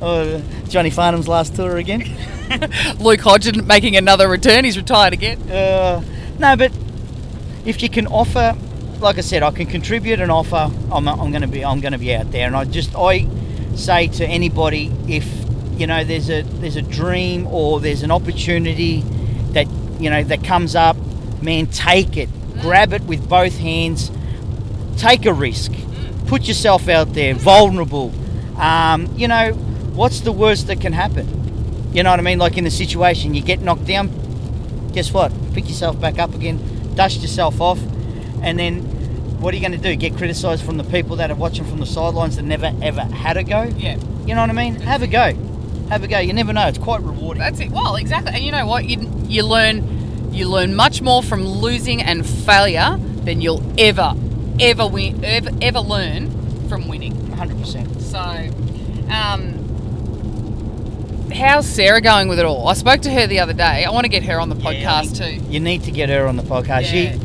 or 0.01 0.41
Johnny 0.67 0.91
Farnham's 0.91 1.27
last 1.27 1.55
tour 1.55 1.77
again. 1.77 2.03
Luke 2.99 3.21
Hodgson 3.21 3.65
making 3.65 3.95
another 3.95 4.27
return. 4.27 4.65
He's 4.65 4.77
retired 4.77 5.13
again. 5.13 5.41
Uh, 5.49 6.03
no, 6.39 6.55
but 6.55 6.71
if 7.65 7.81
you 7.81 7.89
can 7.89 8.07
offer, 8.07 8.55
like 8.99 9.17
I 9.17 9.21
said, 9.21 9.43
I 9.43 9.51
can 9.51 9.65
contribute 9.65 10.19
and 10.19 10.31
offer. 10.31 10.71
I'm, 10.91 11.07
I'm 11.07 11.31
going 11.31 11.41
to 11.41 11.47
be 11.47 11.63
I'm 11.63 11.81
going 11.81 11.93
to 11.93 11.99
be 11.99 12.13
out 12.13 12.31
there, 12.31 12.47
and 12.47 12.55
I 12.55 12.65
just 12.65 12.95
I 12.95 13.27
say 13.75 14.07
to 14.07 14.25
anybody 14.25 14.91
if 15.07 15.27
you 15.77 15.87
know 15.87 16.03
there's 16.03 16.29
a 16.29 16.43
there's 16.43 16.75
a 16.75 16.81
dream 16.81 17.47
or 17.47 17.79
there's 17.79 18.03
an 18.03 18.11
opportunity 18.11 19.01
that 19.51 19.67
you 19.99 20.09
know 20.09 20.23
that 20.23 20.43
comes 20.43 20.75
up, 20.75 20.97
man, 21.41 21.67
take 21.67 22.17
it, 22.17 22.29
grab 22.61 22.93
it 22.93 23.03
with 23.03 23.27
both 23.27 23.57
hands, 23.57 24.11
take 24.97 25.25
a 25.25 25.33
risk, 25.33 25.71
put 26.27 26.47
yourself 26.47 26.87
out 26.87 27.13
there, 27.13 27.33
vulnerable. 27.33 28.13
Um, 28.57 29.13
you 29.17 29.27
know, 29.27 29.53
what's 29.95 30.21
the 30.21 30.31
worst 30.31 30.67
that 30.67 30.81
can 30.81 30.93
happen? 30.93 31.27
You 31.93 32.03
know 32.03 32.11
what 32.11 32.19
I 32.19 32.23
mean? 32.23 32.39
Like 32.39 32.57
in 32.57 32.63
the 32.63 32.71
situation, 32.71 33.33
you 33.33 33.41
get 33.41 33.61
knocked 33.61 33.85
down, 33.85 34.09
guess 34.93 35.13
what? 35.13 35.31
Pick 35.53 35.67
yourself 35.67 35.99
back 35.99 36.19
up 36.19 36.33
again, 36.35 36.59
dust 36.95 37.21
yourself 37.21 37.61
off, 37.61 37.79
and 38.41 38.59
then 38.59 38.81
what 39.39 39.53
are 39.53 39.57
you 39.57 39.61
going 39.61 39.79
to 39.79 39.89
do? 39.89 39.95
Get 39.95 40.17
criticised 40.17 40.63
from 40.63 40.77
the 40.77 40.83
people 40.83 41.15
that 41.17 41.31
are 41.31 41.35
watching 41.35 41.65
from 41.65 41.79
the 41.79 41.85
sidelines 41.85 42.35
that 42.35 42.43
never 42.43 42.73
ever 42.81 43.01
had 43.01 43.37
a 43.37 43.43
go? 43.43 43.63
Yeah. 43.77 43.97
You 44.25 44.35
know 44.35 44.41
what 44.41 44.49
I 44.49 44.53
mean? 44.53 44.75
Have 44.75 45.01
a 45.01 45.07
go. 45.07 45.33
Have 45.89 46.03
a 46.03 46.07
go. 46.07 46.19
You 46.19 46.33
never 46.33 46.51
know. 46.51 46.67
It's 46.67 46.77
quite 46.77 47.01
rewarding. 47.01 47.41
That's 47.41 47.59
it. 47.59 47.71
Well, 47.71 47.95
exactly. 47.95 48.33
And 48.33 48.43
you 48.43 48.51
know 48.51 48.65
what? 48.65 48.85
You 48.85 49.09
you 49.27 49.43
learn 49.43 50.33
you 50.33 50.49
learn 50.49 50.75
much 50.75 51.01
more 51.01 51.21
from 51.23 51.45
losing 51.45 52.01
and 52.01 52.25
failure 52.25 52.97
than 53.23 53.39
you'll 53.41 53.63
ever 53.79 54.13
ever 54.59 54.87
win 54.87 55.23
ever, 55.23 55.49
ever 55.61 55.79
learn 55.79 56.67
from 56.67 56.87
winning. 56.87 57.13
100%. 57.13 58.01
So, 58.01 58.19
um, 59.13 59.64
how's 61.33 61.67
Sarah 61.67 62.01
going 62.01 62.27
with 62.27 62.39
it 62.39 62.45
all? 62.45 62.67
I 62.67 62.73
spoke 62.73 63.01
to 63.01 63.11
her 63.11 63.27
the 63.27 63.39
other 63.39 63.53
day. 63.53 63.85
I 63.85 63.89
want 63.91 64.05
to 64.05 64.09
get 64.09 64.23
her 64.23 64.39
on 64.39 64.49
the 64.49 64.55
podcast 64.55 65.19
mean, 65.19 65.39
too. 65.41 65.45
You 65.51 65.59
need 65.59 65.83
to 65.83 65.91
get 65.91 66.09
her 66.09 66.27
on 66.27 66.35
the 66.35 66.43
podcast. 66.43 66.91
Yeah. 66.93 67.15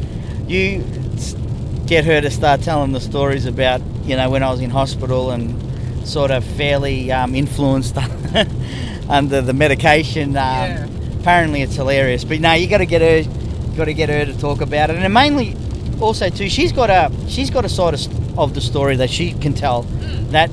You, 0.47 0.79
you 0.79 1.87
get 1.87 2.05
her 2.05 2.21
to 2.21 2.31
start 2.31 2.63
telling 2.63 2.93
the 2.93 3.01
stories 3.01 3.47
about, 3.47 3.81
you 4.05 4.17
know, 4.17 4.31
when 4.31 4.43
I 4.43 4.51
was 4.51 4.61
in 4.61 4.71
hospital 4.71 5.31
and 5.31 5.59
sort 6.07 6.31
of 6.31 6.45
fairly 6.45 7.13
um, 7.13 7.35
influenced 7.35 7.97
under 9.09 9.41
the 9.41 9.53
medication. 9.53 10.31
Um, 10.31 10.35
Yeah. 10.35 10.87
Apparently, 11.21 11.61
it's 11.63 11.75
hilarious. 11.75 12.25
But 12.25 12.41
no, 12.41 12.53
you 12.55 12.67
got 12.67 12.79
to 12.79 12.87
get 12.87 13.03
her, 13.03 13.31
got 13.77 13.85
to 13.85 13.93
get 13.95 14.09
her 14.09 14.25
to 14.25 14.39
talk 14.39 14.63
about 14.63 14.89
it, 14.89 14.97
and 14.97 15.13
mainly, 15.13 15.55
also 16.01 16.31
too, 16.31 16.49
she's 16.49 16.73
got 16.73 16.89
a 16.89 17.13
she's 17.29 17.51
got 17.51 17.67
a 17.67 17.69
side 17.69 17.93
of, 17.93 18.39
of 18.39 18.55
the 18.55 18.61
story 18.63 18.97
that 18.97 19.11
she 19.11 19.33
can 19.33 19.53
tell. 19.53 19.83
That, 20.31 20.51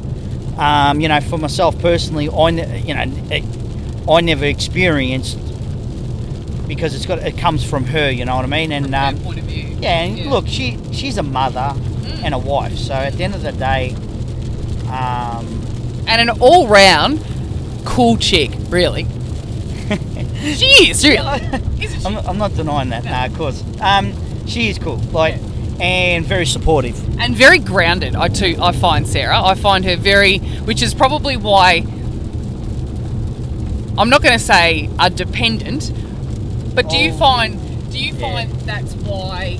um, 0.57 0.99
you 0.99 1.07
know, 1.07 1.21
for 1.21 1.37
myself 1.37 1.77
personally, 1.79 2.29
I, 2.29 2.51
ne- 2.51 2.81
you 2.81 2.93
know, 2.93 4.11
I 4.13 4.21
never 4.21 4.45
experienced 4.45 5.37
because 6.67 6.93
it's 6.95 7.05
got 7.05 7.19
it 7.19 7.37
comes 7.37 7.63
from 7.63 7.85
her. 7.85 8.09
You 8.09 8.25
know 8.25 8.35
what 8.35 8.45
I 8.45 8.47
mean? 8.47 8.71
And 8.71 8.93
um, 8.93 9.17
point 9.19 9.39
of 9.39 9.45
view. 9.45 9.77
yeah, 9.79 10.01
and 10.03 10.29
look, 10.29 10.47
she 10.47 10.77
she's 10.91 11.17
a 11.17 11.23
mother 11.23 11.73
and 12.23 12.33
a 12.33 12.37
wife. 12.37 12.77
So 12.77 12.93
at 12.93 13.13
the 13.13 13.23
end 13.23 13.35
of 13.35 13.41
the 13.43 13.51
day, 13.51 13.93
um, 14.89 15.45
and 16.07 16.29
an 16.29 16.29
all-round 16.39 17.23
cool 17.85 18.17
chick, 18.17 18.51
really. 18.69 19.03
she 20.55 20.89
is 20.89 21.05
really. 21.05 21.17
I'm, 22.05 22.17
I'm 22.17 22.37
not 22.37 22.53
denying 22.55 22.89
that. 22.89 23.03
Nah, 23.05 23.25
of 23.25 23.35
course. 23.35 23.63
Um, 23.81 24.13
she 24.47 24.69
is 24.69 24.77
cool, 24.79 24.97
like, 25.11 25.35
and 25.79 26.25
very 26.25 26.45
supportive. 26.45 26.97
and 27.19 27.35
very 27.35 27.59
grounded. 27.59 28.15
I 28.15 28.27
too, 28.29 28.55
I 28.61 28.71
find 28.71 29.07
Sarah. 29.07 29.41
I 29.43 29.55
find 29.55 29.83
her 29.85 29.95
very, 29.95 30.39
which 30.39 30.81
is 30.81 30.93
probably 30.93 31.37
why 31.37 31.85
I'm 33.97 34.09
not 34.09 34.21
going 34.21 34.37
to 34.37 34.43
say 34.43 34.89
a 34.99 35.09
dependent, 35.09 35.91
but 36.75 36.89
do 36.89 36.97
you 36.97 37.11
Oh. 37.13 37.17
find 37.17 37.59
do 37.91 37.97
you 37.97 38.13
Yeah. 38.13 38.31
find 38.31 38.51
that's 38.65 38.93
why? 38.93 39.57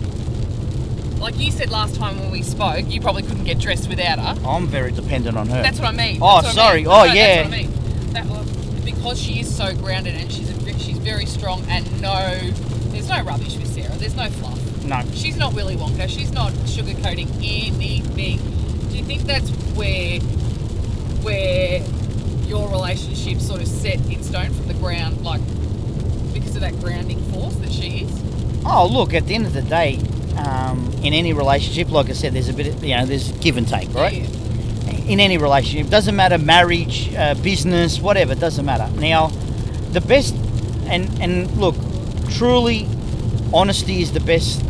Like 1.19 1.39
you 1.39 1.51
said 1.51 1.71
last 1.71 1.95
time 1.95 2.19
when 2.19 2.29
we 2.29 2.43
spoke, 2.43 2.85
you 2.91 3.01
probably 3.01 3.23
couldn't 3.23 3.45
get 3.45 3.57
dressed 3.57 3.89
without 3.89 4.19
her. 4.19 4.35
I'm 4.47 4.67
very 4.67 4.91
dependent 4.91 5.35
on 5.37 5.47
her. 5.49 5.63
That's 5.63 5.79
what 5.79 5.87
I 5.87 5.91
mean. 5.91 6.17
Oh, 6.21 6.25
what 6.35 6.45
I 6.45 6.51
sorry. 6.51 6.77
mean. 6.79 6.87
Oh, 6.87 7.05
No, 7.05 7.13
yeah. 7.13 7.43
That's 7.43 7.49
what 7.49 7.57
I 7.57 7.61
mean. 7.63 7.71
That, 8.13 8.85
because 8.85 9.19
she 9.19 9.39
is 9.39 9.53
so 9.55 9.73
grounded 9.73 10.13
and 10.15 10.31
she's 10.31 10.49
a, 10.51 10.79
she's 10.79 10.97
very 10.99 11.25
strong 11.25 11.63
and 11.69 11.83
no, 12.01 12.37
there's 12.91 13.09
no 13.09 13.23
rubbish 13.23 13.55
with 13.57 13.73
Sarah. 13.73 13.95
There's 13.97 14.15
no 14.15 14.29
fluff. 14.29 14.59
No, 14.87 15.03
She's 15.13 15.37
not 15.37 15.53
Willy 15.53 15.75
Wonka. 15.75 16.09
She's 16.09 16.31
not 16.31 16.51
sugarcoating 16.65 17.27
anything. 17.37 18.37
Do 18.89 18.97
you 18.97 19.03
think 19.03 19.23
that's 19.23 19.49
where 19.75 20.19
where 21.23 21.81
your 22.47 22.69
relationship 22.69 23.39
sort 23.39 23.61
of 23.61 23.67
set 23.67 23.95
in 23.95 24.23
stone 24.23 24.53
from 24.53 24.67
the 24.67 24.73
ground, 24.75 25.23
like 25.23 25.41
because 26.33 26.55
of 26.55 26.61
that 26.61 26.79
grounding 26.79 27.21
force 27.33 27.55
that 27.55 27.71
she 27.71 28.05
is? 28.05 28.21
Oh, 28.65 28.87
look, 28.91 29.13
at 29.13 29.27
the 29.27 29.35
end 29.35 29.45
of 29.45 29.53
the 29.53 29.61
day, 29.61 29.99
um, 30.37 30.91
in 31.03 31.13
any 31.13 31.33
relationship, 31.33 31.91
like 31.91 32.09
I 32.09 32.13
said, 32.13 32.33
there's 32.33 32.49
a 32.49 32.53
bit 32.53 32.67
of, 32.67 32.83
you 32.83 32.95
know, 32.95 33.05
there's 33.05 33.31
give 33.33 33.57
and 33.57 33.67
take, 33.67 33.93
right? 33.93 34.13
Yeah. 34.13 34.91
In 35.07 35.19
any 35.19 35.37
relationship, 35.37 35.89
doesn't 35.89 36.15
matter, 36.15 36.37
marriage, 36.37 37.13
uh, 37.15 37.33
business, 37.35 37.99
whatever, 37.99 38.35
doesn't 38.35 38.65
matter. 38.65 38.89
Now, 38.99 39.27
the 39.91 40.01
best, 40.01 40.35
and, 40.87 41.09
and 41.21 41.49
look, 41.57 41.75
truly, 42.31 42.87
honesty 43.53 44.01
is 44.01 44.11
the 44.11 44.19
best 44.19 44.63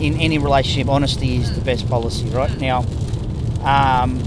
in 0.00 0.20
any 0.20 0.38
relationship. 0.38 0.88
Honesty 0.88 1.36
is 1.36 1.54
the 1.54 1.60
best 1.60 1.88
policy, 1.88 2.28
right? 2.30 2.56
Now, 2.58 2.84
um, 3.62 4.20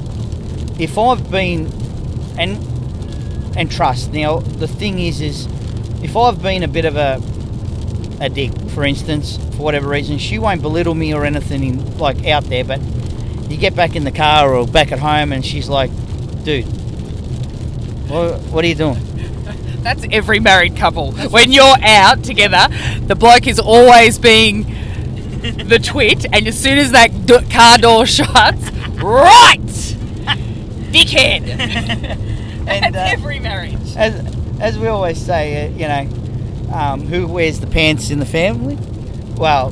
if 0.79 0.97
I've 0.97 1.29
been, 1.29 1.71
and 2.37 2.57
and 3.55 3.69
trust. 3.69 4.11
Now, 4.13 4.39
the 4.39 4.67
thing 4.67 4.99
is, 4.99 5.21
is 5.21 5.47
if 6.01 6.15
I've 6.15 6.41
been 6.41 6.63
a 6.63 6.67
bit 6.67 6.85
of 6.85 6.95
a 6.95 7.21
a 8.21 8.29
dick, 8.29 8.51
for 8.71 8.83
instance, 8.83 9.37
for 9.55 9.63
whatever 9.63 9.89
reason, 9.89 10.17
she 10.17 10.39
won't 10.39 10.61
belittle 10.61 10.95
me 10.95 11.13
or 11.13 11.25
anything 11.25 11.63
in, 11.63 11.97
like 11.97 12.25
out 12.27 12.43
there. 12.45 12.63
But 12.63 12.81
you 13.49 13.57
get 13.57 13.75
back 13.75 13.95
in 13.95 14.03
the 14.03 14.11
car 14.11 14.53
or 14.53 14.67
back 14.67 14.91
at 14.91 14.99
home, 14.99 15.33
and 15.33 15.45
she's 15.45 15.69
like, 15.69 15.91
"Dude, 16.43 16.65
what, 18.09 18.39
what 18.43 18.63
are 18.63 18.67
you 18.67 18.75
doing?" 18.75 18.99
That's 19.81 20.05
every 20.11 20.39
married 20.39 20.75
couple. 20.75 21.13
When 21.13 21.51
you're 21.51 21.77
out 21.81 22.23
together, 22.23 22.67
the 23.07 23.15
bloke 23.15 23.47
is 23.47 23.59
always 23.59 24.19
being 24.19 24.75
the 25.41 25.79
twit, 25.79 26.25
and 26.33 26.47
as 26.47 26.59
soon 26.59 26.77
as 26.77 26.91
that 26.91 27.25
d- 27.25 27.39
car 27.49 27.77
door 27.77 28.05
shuts, 28.05 28.71
right, 29.01 29.59
dickhead. 30.91 32.25
And 32.69 32.93
That's 32.93 33.13
uh, 33.13 33.13
every 33.17 33.39
marriage. 33.39 33.95
as 33.97 34.13
as 34.59 34.77
we 34.77 34.87
always 34.89 35.17
say, 35.19 35.65
uh, 35.65 35.69
you 35.71 35.87
know, 35.87 36.71
um, 36.71 37.01
who 37.07 37.25
wears 37.25 37.59
the 37.59 37.65
pants 37.65 38.11
in 38.11 38.19
the 38.19 38.27
family? 38.27 38.77
Well, 39.37 39.71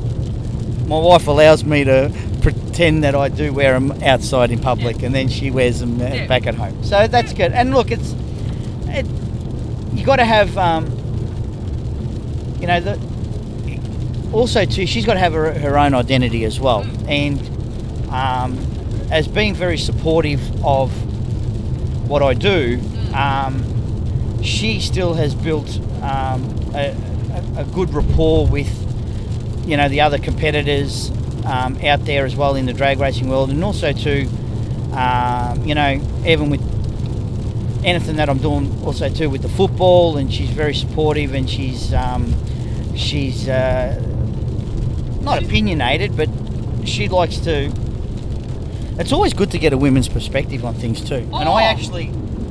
my 0.88 0.98
wife 0.98 1.28
allows 1.28 1.62
me 1.62 1.84
to 1.84 2.10
pretend 2.42 3.04
that 3.04 3.14
I 3.14 3.28
do 3.28 3.52
wear 3.52 3.74
them 3.74 3.92
outside 4.02 4.50
in 4.50 4.58
public, 4.58 5.04
and 5.04 5.14
then 5.14 5.28
she 5.28 5.52
wears 5.52 5.78
them 5.78 6.00
uh, 6.00 6.06
Yeah. 6.08 6.26
back 6.26 6.48
at 6.48 6.56
home. 6.56 6.82
So 6.82 7.06
that's 7.06 7.32
good. 7.32 7.52
And 7.52 7.72
look, 7.72 7.92
it's 7.92 8.16
it, 8.88 9.06
you 9.96 10.04
got 10.04 10.16
to 10.16 10.24
have, 10.24 10.58
um, 10.58 10.86
you 12.60 12.66
know, 12.66 12.80
the 12.80 12.98
also 14.32 14.64
too. 14.64 14.86
She's 14.86 15.06
got 15.06 15.14
to 15.14 15.20
have 15.20 15.32
her, 15.32 15.52
her 15.52 15.78
own 15.78 15.94
identity 15.94 16.44
as 16.44 16.60
well, 16.60 16.86
and 17.08 17.40
um, 18.10 18.58
as 19.10 19.26
being 19.28 19.54
very 19.54 19.78
supportive 19.78 20.40
of 20.64 20.90
what 22.08 22.22
I 22.22 22.34
do, 22.34 22.80
um, 23.14 24.42
she 24.42 24.80
still 24.80 25.14
has 25.14 25.34
built 25.34 25.78
um, 26.02 26.42
a, 26.74 26.94
a, 27.56 27.64
good 27.64 27.92
rapport 27.92 28.46
with, 28.46 28.68
you 29.66 29.76
know, 29.76 29.88
the 29.88 30.00
other 30.00 30.18
competitors 30.18 31.10
um, 31.44 31.78
out 31.84 32.04
there 32.04 32.24
as 32.24 32.36
well 32.36 32.54
in 32.54 32.66
the 32.66 32.72
drag 32.72 32.98
racing 32.98 33.28
world, 33.28 33.50
and 33.50 33.62
also 33.62 33.92
too, 33.92 34.28
um, 34.92 35.62
you 35.64 35.74
know, 35.74 36.00
even 36.26 36.50
with 36.50 36.62
anything 37.84 38.16
that 38.16 38.28
I'm 38.28 38.38
doing, 38.38 38.82
also 38.84 39.08
too 39.08 39.28
with 39.30 39.42
the 39.42 39.48
football, 39.48 40.16
and 40.16 40.32
she's 40.32 40.50
very 40.50 40.74
supportive, 40.74 41.34
and 41.34 41.48
she's 41.48 41.92
um, 41.92 42.34
she's 42.96 43.48
uh, 43.48 44.02
not 45.28 45.42
opinionated, 45.42 46.16
but 46.16 46.28
she 46.84 47.08
likes 47.08 47.38
to. 47.38 47.72
It's 48.98 49.12
always 49.12 49.32
good 49.34 49.50
to 49.52 49.58
get 49.58 49.72
a 49.72 49.76
women's 49.78 50.08
perspective 50.08 50.64
on 50.64 50.74
things 50.74 51.00
too. 51.00 51.14
And 51.32 51.48
Oh. 51.48 51.52
I 51.52 51.62
actually, 51.64 52.10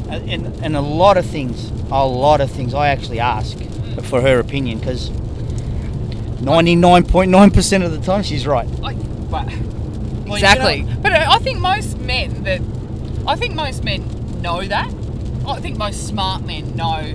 uh, 0.09 0.19
in, 0.19 0.45
in 0.63 0.75
a 0.75 0.81
lot 0.81 1.17
of 1.17 1.25
things, 1.25 1.71
a 1.91 2.05
lot 2.07 2.39
of 2.39 2.49
things, 2.51 2.73
I 2.73 2.87
actually 2.89 3.19
ask 3.19 3.57
for 4.03 4.21
her 4.21 4.39
opinion 4.39 4.79
because 4.79 5.09
99.9% 6.41 7.85
of 7.85 7.91
the 7.91 7.99
time 7.99 8.23
she's 8.23 8.45
right. 8.47 8.67
I, 8.83 8.93
But 8.93 9.47
Well, 10.25 10.35
exactly. 10.35 10.77
you 10.77 10.83
know- 10.83 10.95
But 11.01 11.11
I 11.13 11.37
think 11.39 11.59
most 11.59 11.97
men 11.99 12.43
that 12.43 12.61
I 13.27 13.35
think 13.35 13.55
most 13.55 13.83
men 13.83 14.03
know 14.41 14.63
that. 14.65 14.89
I 15.45 15.59
think 15.59 15.77
most 15.77 16.07
smart 16.07 16.45
men 16.45 16.75
know 16.75 17.13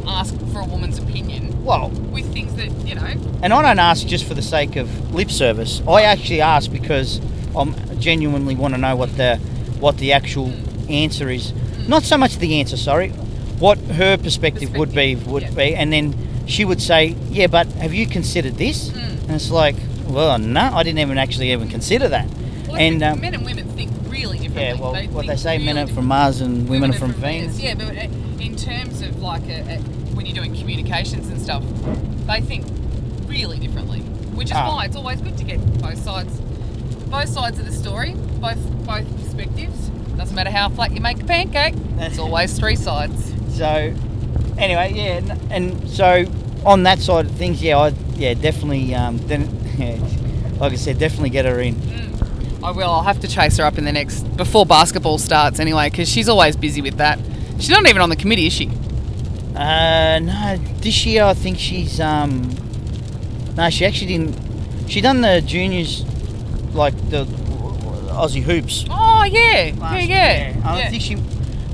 to 0.00 0.08
ask 0.08 0.34
for 0.52 0.60
a 0.60 0.64
woman's 0.64 0.98
opinion 0.98 1.64
well, 1.64 1.90
with 1.90 2.32
things 2.32 2.54
that 2.56 2.70
you 2.86 2.94
know. 2.94 3.06
and 3.42 3.52
I 3.52 3.62
don't 3.62 3.78
ask 3.78 4.06
just 4.06 4.24
for 4.24 4.34
the 4.34 4.42
sake 4.42 4.76
of 4.76 5.14
lip 5.14 5.30
service. 5.30 5.82
I 5.88 6.02
actually 6.02 6.40
ask 6.40 6.70
because 6.70 7.20
I 7.56 7.64
genuinely 7.98 8.54
want 8.54 8.74
to 8.74 8.78
know 8.78 8.94
what 8.94 9.16
the 9.16 9.36
what 9.80 9.98
the 9.98 10.12
actual 10.12 10.52
answer 10.88 11.28
is 11.28 11.52
not 11.88 12.02
so 12.02 12.16
much 12.16 12.36
the 12.38 12.60
answer. 12.60 12.76
Sorry, 12.76 13.10
what 13.58 13.78
her 13.78 14.16
perspective, 14.16 14.76
would 14.76 14.94
be 14.94 15.14
would 15.14 15.42
yeah. 15.42 15.50
be, 15.50 15.74
and 15.74 15.92
then 15.92 16.14
she 16.46 16.64
would 16.64 16.82
say, 16.82 17.16
"Yeah, 17.30 17.46
but 17.46 17.66
have 17.82 17.94
you 17.94 18.06
considered 18.06 18.54
this?" 18.54 18.90
Hmm. 18.90 18.98
And 18.98 19.30
it's 19.32 19.50
like, 19.50 19.76
"Well, 20.06 20.38
no, 20.38 20.60
I 20.60 20.82
didn't 20.82 20.98
even 20.98 21.18
actually 21.18 21.52
even 21.52 21.68
consider 21.68 22.08
that." 22.08 22.28
Well, 22.68 22.76
and 22.76 23.02
um, 23.02 23.20
men 23.20 23.34
and 23.34 23.44
women 23.44 23.68
think 23.70 23.90
really 24.08 24.38
differently. 24.38 24.62
yeah, 24.62 24.74
well, 24.74 24.94
what 25.12 25.26
they 25.26 25.36
say, 25.36 25.58
men 25.58 25.78
are 25.78 25.86
from 25.86 26.06
Mars 26.06 26.40
and 26.40 26.68
women, 26.68 26.90
are 26.90 26.94
are 26.94 26.98
from 26.98 27.12
Venus. 27.12 27.60
Yeah, 27.60 27.74
but 27.74 27.96
uh, 27.96 28.08
in 28.40 28.56
terms 28.56 29.02
of 29.02 29.20
like 29.20 29.42
a, 29.48 29.60
a, 29.74 29.78
when 30.14 30.26
you're 30.26 30.34
doing 30.34 30.54
communications 30.56 31.28
and 31.28 31.40
stuff, 31.40 31.62
they 32.26 32.40
think 32.40 32.64
really 33.26 33.58
differently, 33.58 34.00
which 34.34 34.48
is 34.48 34.56
Ah. 34.56 34.74
why 34.74 34.84
it's 34.84 34.96
always 34.96 35.20
good 35.20 35.36
to 35.38 35.44
get 35.44 35.58
both 35.80 35.98
sides, 36.02 36.38
both 37.08 37.28
sides 37.28 37.58
of 37.58 37.66
the 37.66 37.72
story, 37.72 38.14
both 38.40 38.58
both 38.86 39.06
perspectives. 39.22 39.88
Doesn't 40.16 40.34
matter 40.34 40.50
how 40.50 40.68
flat 40.68 40.92
you 40.92 41.00
make 41.00 41.20
a 41.22 41.26
pancake. 41.26 41.74
There's 41.96 42.18
always 42.18 42.58
three 42.58 42.76
sides. 42.76 43.32
So, 43.56 43.92
anyway, 44.58 44.92
yeah, 44.94 45.16
and, 45.18 45.52
and 45.52 45.90
so 45.90 46.24
on 46.64 46.82
that 46.84 46.98
side 47.00 47.26
of 47.26 47.32
things, 47.32 47.62
yeah, 47.62 47.78
I 47.78 47.92
yeah 48.16 48.34
definitely 48.34 48.94
um, 48.94 49.18
then 49.26 49.42
yeah, 49.78 49.98
like 50.58 50.72
I 50.72 50.76
said, 50.76 50.98
definitely 50.98 51.30
get 51.30 51.44
her 51.44 51.60
in. 51.60 51.76
I 52.64 52.70
will. 52.72 52.90
I'll 52.90 53.02
have 53.02 53.20
to 53.20 53.28
chase 53.28 53.58
her 53.58 53.64
up 53.64 53.78
in 53.78 53.84
the 53.84 53.92
next 53.92 54.22
before 54.36 54.66
basketball 54.66 55.18
starts 55.18 55.60
anyway, 55.60 55.88
because 55.90 56.08
she's 56.08 56.28
always 56.28 56.56
busy 56.56 56.80
with 56.80 56.96
that. 56.96 57.18
She's 57.58 57.70
not 57.70 57.86
even 57.86 58.02
on 58.02 58.10
the 58.10 58.16
committee, 58.16 58.46
is 58.46 58.52
she? 58.52 58.68
Uh, 59.54 60.18
no, 60.22 60.56
this 60.80 61.06
year 61.06 61.24
I 61.24 61.32
think 61.34 61.58
she's 61.58 61.98
um, 62.00 62.50
no, 63.56 63.70
she 63.70 63.86
actually 63.86 64.08
didn't. 64.08 64.36
She 64.90 65.00
done 65.00 65.22
the 65.22 65.40
juniors, 65.44 66.04
like 66.74 66.94
the 67.10 67.24
Aussie 67.24 68.42
hoops. 68.42 68.84
Oh 68.90 69.24
yeah, 69.24 69.66
yeah, 69.66 69.98
yeah. 69.98 70.60
I 70.64 70.78
yeah. 70.80 70.90
think 70.90 71.02
she. 71.02 71.16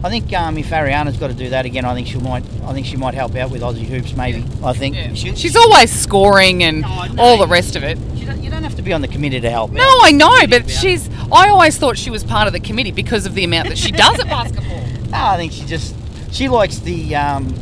I 0.04 0.10
think 0.10 0.32
um, 0.32 0.58
if 0.58 0.70
Ariana's 0.70 1.16
got 1.16 1.28
to 1.28 1.34
do 1.34 1.50
that 1.50 1.64
again, 1.64 1.84
I 1.84 1.94
think 1.94 2.06
she 2.08 2.18
might. 2.18 2.44
I 2.64 2.72
think 2.72 2.86
she 2.86 2.96
might 2.96 3.14
help 3.14 3.34
out 3.36 3.50
with 3.50 3.62
Aussie 3.62 3.84
hoops. 3.84 4.14
Maybe. 4.14 4.44
I 4.64 4.72
think. 4.72 4.94
Yeah. 4.96 5.14
She- 5.14 5.34
She's 5.34 5.56
always 5.56 5.90
scoring 5.92 6.62
and 6.64 6.84
Oh, 6.84 7.06
no. 7.12 7.22
all 7.22 7.38
the 7.38 7.46
rest 7.48 7.74
of 7.76 7.82
it. 7.84 7.98
You 8.14 8.26
don't, 8.26 8.42
you 8.42 8.50
don't 8.50 8.62
have 8.64 8.74
to 8.76 8.82
be 8.82 8.92
on 8.92 9.00
the 9.00 9.08
committee 9.08 9.40
to 9.40 9.50
help. 9.50 9.70
No. 9.72 9.82
I 10.02 10.12
know, 10.12 10.46
but 10.48 10.70
she's. 10.70 11.08
I 11.32 11.48
always 11.48 11.76
thought 11.78 11.96
she 11.98 12.10
was 12.10 12.22
part 12.24 12.46
of 12.46 12.52
the 12.52 12.60
committee 12.60 12.92
because 12.92 13.26
of 13.26 13.34
the 13.34 13.42
amount 13.44 13.68
that 13.68 13.78
she 13.78 13.90
does 13.92 14.18
at 14.20 14.26
basketball. 14.28 14.71
No, 15.12 15.18
I 15.18 15.36
think 15.36 15.52
she 15.52 15.64
just 15.64 15.94
she 16.32 16.48
likes 16.48 16.78
the 16.78 17.14
um, 17.14 17.54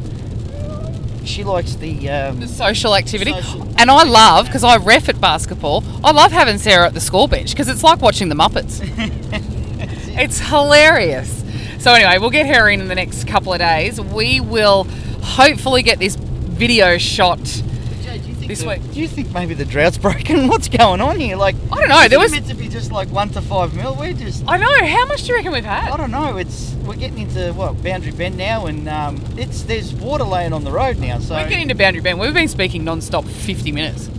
she 1.24 1.44
likes 1.44 1.74
the 1.74 2.08
um, 2.08 2.40
The 2.40 2.48
social 2.48 2.94
activity. 2.96 3.32
Social- 3.32 3.68
And 3.78 3.90
I 3.90 4.04
love, 4.04 4.46
because 4.46 4.64
I 4.64 4.76
ref 4.78 5.08
at 5.08 5.20
basketball, 5.20 5.84
I 6.04 6.12
love 6.12 6.32
having 6.32 6.58
Sarah 6.58 6.86
at 6.86 6.94
the 6.94 7.00
score 7.00 7.28
bench 7.28 7.50
because 7.50 7.68
it's 7.68 7.82
like 7.82 8.00
watching 8.00 8.28
the 8.28 8.34
Muppets. 8.34 8.80
it's 10.18 10.38
hilarious. 10.40 11.44
So, 11.78 11.92
anyway, 11.94 12.18
we'll 12.18 12.30
get 12.30 12.46
her 12.54 12.68
in 12.68 12.80
in 12.80 12.88
the 12.88 12.94
next 12.94 13.26
couple 13.26 13.52
of 13.52 13.58
days. 13.58 14.00
We 14.00 14.40
will 14.40 14.84
hopefully 15.22 15.82
get 15.82 15.98
this 15.98 16.14
video 16.16 16.98
shot. 16.98 17.38
Joe, 17.38 18.12
do 18.12 18.18
you 18.28 18.34
think 18.34 18.48
This 18.48 18.60
the- 18.60 18.68
way. 18.68 18.80
Do 18.92 19.00
you 19.00 19.08
think 19.08 19.32
maybe 19.32 19.54
the 19.54 19.64
drought's 19.64 19.98
broken? 20.06 20.48
What's 20.48 20.68
going 20.68 21.00
on 21.00 21.18
here? 21.18 21.36
Like 21.36 21.54
I 21.72 21.76
don't 21.80 21.88
know, 21.88 22.08
there 22.08 22.18
was- 22.18 22.32
meant 22.32 22.46
to 22.48 22.54
be 22.54 22.68
just 22.68 22.92
like 22.92 23.08
one 23.10 23.28
to 23.30 23.40
five 23.42 23.74
mil. 23.74 23.94
We're 23.96 24.12
just 24.14 24.44
I 24.46 24.56
know. 24.58 24.86
How 24.86 25.06
much 25.06 25.22
do 25.22 25.28
you 25.28 25.36
reckon 25.36 25.52
we've 25.52 25.64
had? 25.64 25.90
I 25.90 25.96
don't 25.96 26.10
know. 26.10 26.36
It's 26.38 26.69
we're 26.90 26.96
getting 26.96 27.18
into 27.18 27.52
what 27.52 27.80
boundary 27.84 28.10
bend 28.10 28.36
now, 28.36 28.66
and 28.66 28.88
um, 28.88 29.22
it's 29.36 29.62
there's 29.62 29.94
water 29.94 30.24
laying 30.24 30.52
on 30.52 30.64
the 30.64 30.72
road 30.72 30.98
now. 30.98 31.20
So 31.20 31.36
We're 31.36 31.48
getting 31.48 31.68
to 31.68 31.74
Boundary 31.76 32.02
Bend. 32.02 32.18
We've 32.18 32.34
been 32.34 32.48
speaking 32.48 32.82
non 32.82 33.00
stop 33.00 33.22
for 33.22 33.30
50 33.30 33.70
minutes. 33.70 34.10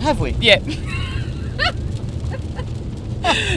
have 0.00 0.18
we? 0.18 0.32
Yeah. 0.40 0.58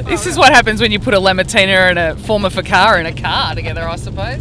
this 0.04 0.28
is 0.28 0.38
what 0.38 0.54
happens 0.54 0.82
when 0.82 0.92
you 0.92 1.00
put 1.00 1.16
a 1.16 1.20
Lamattina 1.20 1.90
and 1.90 1.98
a 1.98 2.16
former 2.16 2.50
Fakar 2.50 3.00
in 3.00 3.08
a 3.08 3.14
car 3.20 3.56
together, 3.56 3.82
I 3.88 3.96
suppose. 3.96 4.40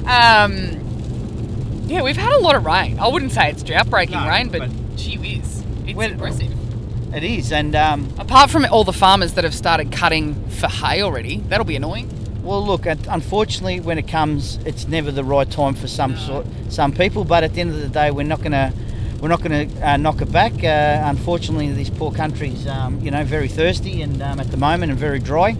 Um, 0.00 1.86
yeah, 1.88 2.02
we've 2.02 2.18
had 2.18 2.34
a 2.34 2.40
lot 2.40 2.56
of 2.56 2.66
rain. 2.66 2.98
I 2.98 3.08
wouldn't 3.08 3.32
say 3.32 3.48
it's 3.48 3.62
drought 3.62 3.88
breaking 3.88 4.16
No, 4.20 4.28
rain, 4.28 4.50
but, 4.50 4.58
but- 4.60 4.96
gee 4.96 5.16
whiz, 5.16 5.62
it's 5.86 5.94
When- 5.96 6.12
impressive. 6.12 6.52
It 7.14 7.24
is, 7.24 7.50
and 7.50 7.74
um, 7.74 8.12
Apart 8.18 8.50
from 8.50 8.66
all 8.66 8.84
the 8.84 8.92
farmers 8.92 9.32
that 9.34 9.44
have 9.44 9.54
started 9.54 9.90
cutting 9.90 10.34
for 10.50 10.68
hay 10.68 11.00
already, 11.02 11.38
that'll 11.48 11.64
be 11.64 11.76
annoying. 11.76 12.19
Well, 12.50 12.66
look. 12.66 12.84
Unfortunately, 12.84 13.78
when 13.78 13.96
it 13.96 14.08
comes, 14.08 14.56
it's 14.66 14.88
never 14.88 15.12
the 15.12 15.22
right 15.22 15.48
time 15.48 15.74
for 15.74 15.86
some 15.86 16.16
sort 16.16 16.44
some 16.68 16.90
people. 16.90 17.24
But 17.24 17.44
at 17.44 17.54
the 17.54 17.60
end 17.60 17.70
of 17.70 17.80
the 17.80 17.88
day, 17.88 18.10
we're 18.10 18.24
not 18.24 18.42
gonna 18.42 18.72
we're 19.20 19.28
not 19.28 19.40
gonna 19.40 19.68
uh, 19.80 19.96
knock 19.96 20.20
it 20.20 20.32
back. 20.32 20.52
Uh, 20.64 21.08
unfortunately, 21.08 21.70
this 21.72 21.90
poor 21.90 22.10
country's 22.10 22.66
um, 22.66 23.00
you 23.02 23.12
know 23.12 23.22
very 23.22 23.46
thirsty 23.46 24.02
and 24.02 24.20
um, 24.20 24.40
at 24.40 24.50
the 24.50 24.56
moment 24.56 24.90
and 24.90 24.98
very 24.98 25.20
dry. 25.20 25.56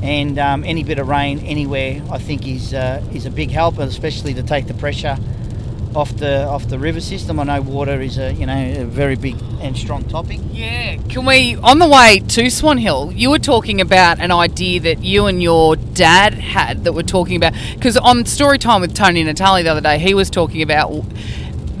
And 0.00 0.38
um, 0.38 0.62
any 0.62 0.84
bit 0.84 1.00
of 1.00 1.08
rain 1.08 1.40
anywhere, 1.40 2.00
I 2.08 2.18
think, 2.18 2.46
is 2.46 2.72
uh, 2.72 3.04
is 3.12 3.26
a 3.26 3.30
big 3.30 3.50
help, 3.50 3.78
especially 3.78 4.32
to 4.34 4.44
take 4.44 4.68
the 4.68 4.74
pressure 4.74 5.18
off 5.94 6.16
the 6.16 6.44
off 6.44 6.68
the 6.68 6.78
river 6.78 7.00
system. 7.00 7.38
I 7.40 7.44
know 7.44 7.60
water 7.62 8.00
is 8.00 8.18
a 8.18 8.32
you 8.32 8.46
know 8.46 8.74
a 8.78 8.84
very 8.84 9.16
big 9.16 9.36
and 9.60 9.76
strong 9.76 10.04
topic. 10.04 10.40
Yeah. 10.50 10.96
Can 11.08 11.24
we, 11.24 11.56
on 11.56 11.78
the 11.78 11.86
way 11.88 12.20
to 12.28 12.50
Swan 12.50 12.78
Hill, 12.78 13.12
you 13.14 13.30
were 13.30 13.38
talking 13.38 13.80
about 13.80 14.18
an 14.20 14.32
idea 14.32 14.80
that 14.80 15.02
you 15.04 15.26
and 15.26 15.42
your 15.42 15.76
dad 15.76 16.34
had 16.34 16.84
that 16.84 16.92
we're 16.94 17.02
talking 17.02 17.36
about. 17.36 17.54
Because 17.74 17.96
on 17.96 18.24
Story 18.26 18.58
Time 18.58 18.80
with 18.80 18.94
Tony 18.94 19.20
and 19.20 19.26
Natalie 19.28 19.62
the 19.62 19.70
other 19.70 19.80
day, 19.80 19.98
he 19.98 20.14
was 20.14 20.30
talking 20.30 20.62
about 20.62 20.88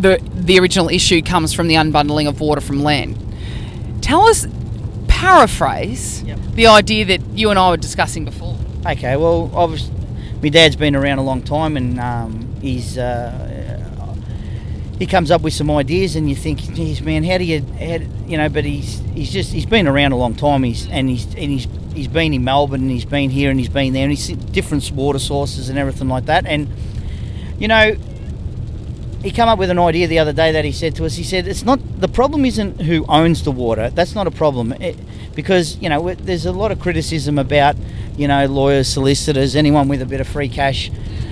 the, 0.00 0.20
the 0.34 0.58
original 0.58 0.88
issue 0.88 1.22
comes 1.22 1.52
from 1.52 1.68
the 1.68 1.74
unbundling 1.74 2.28
of 2.28 2.40
water 2.40 2.60
from 2.60 2.82
land. 2.82 3.16
Tell 4.00 4.22
us, 4.28 4.46
paraphrase 5.08 6.22
Yep. 6.24 6.38
the 6.54 6.66
idea 6.66 7.04
that 7.04 7.20
you 7.34 7.50
and 7.50 7.58
I 7.58 7.70
were 7.70 7.76
discussing 7.76 8.24
before. 8.24 8.56
Okay, 8.86 9.16
well, 9.16 9.50
obviously, 9.54 9.94
my 10.42 10.48
dad's 10.48 10.74
been 10.76 10.96
around 10.96 11.18
a 11.18 11.22
long 11.22 11.42
time, 11.42 11.76
and 11.76 12.00
um, 12.00 12.56
he's 12.60 12.98
uh, 12.98 13.51
he 14.98 15.06
comes 15.06 15.30
up 15.30 15.42
with 15.42 15.52
some 15.52 15.70
ideas, 15.70 16.16
and 16.16 16.28
you 16.28 16.36
think, 16.36 16.60
geez, 16.74 17.02
man, 17.02 17.24
how 17.24 17.38
do 17.38 17.44
you, 17.44 17.60
how, 17.78 17.98
you 18.26 18.36
know? 18.36 18.48
But 18.48 18.64
he's 18.64 19.00
he's 19.14 19.32
just 19.32 19.52
he's 19.52 19.66
been 19.66 19.88
around 19.88 20.12
a 20.12 20.16
long 20.16 20.34
time. 20.34 20.62
He's 20.62 20.88
and 20.88 21.08
he's 21.08 21.26
and 21.26 21.50
he's 21.50 21.66
he's 21.94 22.08
been 22.08 22.32
in 22.32 22.44
Melbourne, 22.44 22.82
and 22.82 22.90
he's 22.90 23.04
been 23.04 23.30
here, 23.30 23.50
and 23.50 23.58
he's 23.58 23.68
been 23.68 23.92
there, 23.92 24.04
and 24.04 24.12
he's 24.12 24.28
different 24.28 24.90
water 24.92 25.18
sources 25.18 25.68
and 25.68 25.78
everything 25.78 26.08
like 26.08 26.26
that. 26.26 26.46
And 26.46 26.68
you 27.58 27.68
know, 27.68 27.96
he 29.22 29.30
came 29.30 29.48
up 29.48 29.58
with 29.58 29.70
an 29.70 29.78
idea 29.78 30.06
the 30.08 30.18
other 30.18 30.32
day 30.32 30.52
that 30.52 30.64
he 30.64 30.72
said 30.72 30.94
to 30.96 31.04
us. 31.04 31.14
He 31.14 31.24
said, 31.24 31.46
"It's 31.46 31.64
not 31.64 31.80
the 32.00 32.08
problem. 32.08 32.44
Isn't 32.44 32.82
who 32.82 33.04
owns 33.08 33.44
the 33.44 33.52
water. 33.52 33.90
That's 33.90 34.14
not 34.14 34.26
a 34.26 34.30
problem, 34.30 34.72
it, 34.72 34.96
because 35.34 35.76
you 35.78 35.88
know 35.88 36.14
there's 36.14 36.46
a 36.46 36.52
lot 36.52 36.70
of 36.70 36.80
criticism 36.80 37.38
about 37.38 37.76
you 38.16 38.28
know 38.28 38.46
lawyers, 38.46 38.88
solicitors, 38.88 39.56
anyone 39.56 39.88
with 39.88 40.02
a 40.02 40.06
bit 40.06 40.20
of 40.20 40.28
free 40.28 40.48
cash 40.48 40.90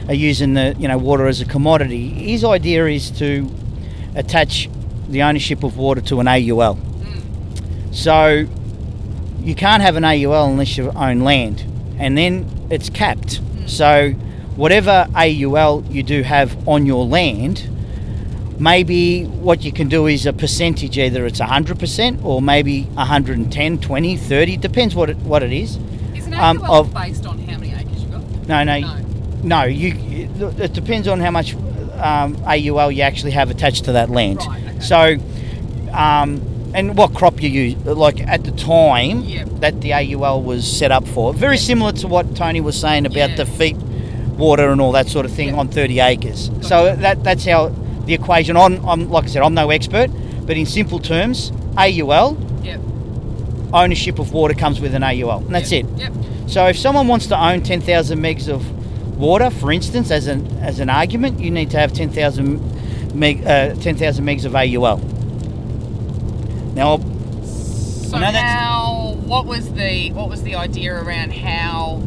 are 0.09 0.14
using 0.14 0.55
the 0.55 0.74
you 0.78 0.88
know 0.88 0.98
water 0.98 1.26
as 1.26 1.40
a 1.40 1.44
commodity. 1.44 2.09
His 2.09 2.44
idea 2.44 2.86
is 2.86 3.11
to 3.12 3.48
attach 4.14 4.68
the 5.09 5.22
ownership 5.22 5.62
of 5.64 5.76
water 5.76 6.01
to 6.03 6.20
an 6.20 6.28
AUL. 6.28 6.78
So 7.92 8.46
you 9.42 9.55
can't 9.55 9.82
have 9.82 9.96
an 9.96 10.05
AUL 10.05 10.46
unless 10.51 10.76
you 10.76 10.90
own 10.90 11.20
land, 11.20 11.64
and 11.98 12.16
then 12.16 12.46
it's 12.70 12.88
capped. 12.90 13.40
So 13.66 14.11
whatever 14.57 15.07
AUL 15.14 15.84
you 15.90 16.03
do 16.03 16.22
have 16.22 16.68
on 16.68 16.86
your 16.86 17.05
land, 17.05 17.68
maybe 18.59 19.24
what 19.24 19.62
you 19.64 19.72
can 19.72 19.88
do 19.88 20.07
is 20.07 20.26
a 20.26 20.32
percentage, 20.32 20.98
either 20.98 21.24
it's 21.26 21.40
100% 21.40 22.24
or 22.24 22.42
maybe 22.42 22.82
110, 22.94 23.78
20, 23.78 24.16
30, 24.16 24.57
depends 24.59 24.94
what 24.94 25.11
it, 25.11 25.16
what 25.18 25.42
it 25.42 25.53
is. 25.53 25.78
Is 26.14 26.26
Um, 26.32 26.62
of- 26.62 26.92
based 26.94 27.26
on 27.26 27.38
how 27.38 27.59
many 27.59 27.72
acres 27.72 28.03
you've 28.03 28.12
got? 28.12 28.22
No, 28.48 28.62
no, 28.64 28.80
No. 28.80 28.96
No. 29.43 29.64
You, 29.64 29.95
it 30.59 30.72
depends 30.72 31.09
on 31.09 31.20
how 31.20 31.30
much 31.30 31.55
um, 31.55 32.36
AUL 32.47 32.91
you 32.93 33.03
actually 33.03 33.32
have 33.32 33.51
attached 33.51 33.84
to 33.84 33.93
that 33.93 34.11
land. 34.11 34.38
Right, 34.47 34.62
okay. 34.68 34.80
So, 34.80 35.16
um, 35.93 36.41
and 36.74 36.97
what 36.97 37.14
crop 37.14 37.43
you 37.43 37.49
use, 37.49 37.76
like 37.84 38.20
at 38.26 38.45
the 38.45 38.53
time 38.53 39.22
Yep. 39.22 39.49
that 39.61 39.80
the 39.80 39.93
AUL 39.93 40.43
was 40.43 40.66
set 40.66 40.93
up 40.93 41.07
for. 41.07 41.34
Very 41.34 41.57
similar 41.59 41.93
to 41.93 42.09
what 42.09 42.36
Tony 42.36 42.61
was 42.61 42.78
saying 42.78 43.07
about 43.07 43.36
the 43.36 43.45
feet 43.45 43.76
water 43.76 44.70
and 44.70 44.80
all 44.80 44.93
that 44.93 45.09
sort 45.09 45.26
of 45.26 45.32
thing 45.32 45.49
Yep. 45.49 45.59
on 45.59 45.68
30 45.68 46.01
acres. 46.01 46.51
So 46.62 46.95
that 46.97 47.22
that's 47.24 47.45
how 47.45 47.68
the 48.07 48.14
equation. 48.14 48.57
On, 48.57 48.82
I'm 48.86 49.11
like 49.11 49.24
I 49.24 49.26
said, 49.28 49.43
I'm 49.43 49.55
no 49.55 49.70
expert, 49.70 50.11
but 50.47 50.57
in 50.57 50.64
simple 50.66 50.99
terms, 51.01 51.53
AUL 51.76 52.36
Yep. 52.62 52.80
ownership 53.72 54.18
of 54.18 54.32
water 54.32 54.55
comes 54.55 54.80
with 54.80 54.95
an 54.95 55.03
AUL, 55.03 55.38
and 55.38 55.55
that's 55.55 55.72
yep. 55.72 55.84
it. 55.84 55.91
Yep. 55.99 56.12
So 56.47 56.66
if 56.66 56.78
someone 56.78 57.07
wants 57.09 57.26
to 57.28 57.36
own 57.41 57.62
10,000 57.62 58.18
megs 58.18 58.49
of 58.49 58.64
water, 59.21 59.51
for 59.51 59.71
instance, 59.71 60.11
as 60.11 60.27
an 60.27 60.47
as 60.62 60.81
an 60.81 60.91
argument, 60.91 61.41
you 61.41 61.51
need 61.51 61.71
to 61.71 61.79
have 61.79 61.93
10,000 61.93 63.14
meg 63.14 63.45
uh, 63.47 63.75
10,000 63.75 64.25
megs 64.25 64.45
of 64.45 64.55
AUL. 64.55 64.99
Now, 66.75 66.99
So 67.45 68.16
how? 68.18 69.16
What 69.27 69.47
was 69.47 69.73
the 69.73 70.11
what 70.12 70.29
was 70.29 70.43
the 70.43 70.55
idea 70.57 70.95
around 70.95 71.33
how? 71.33 72.03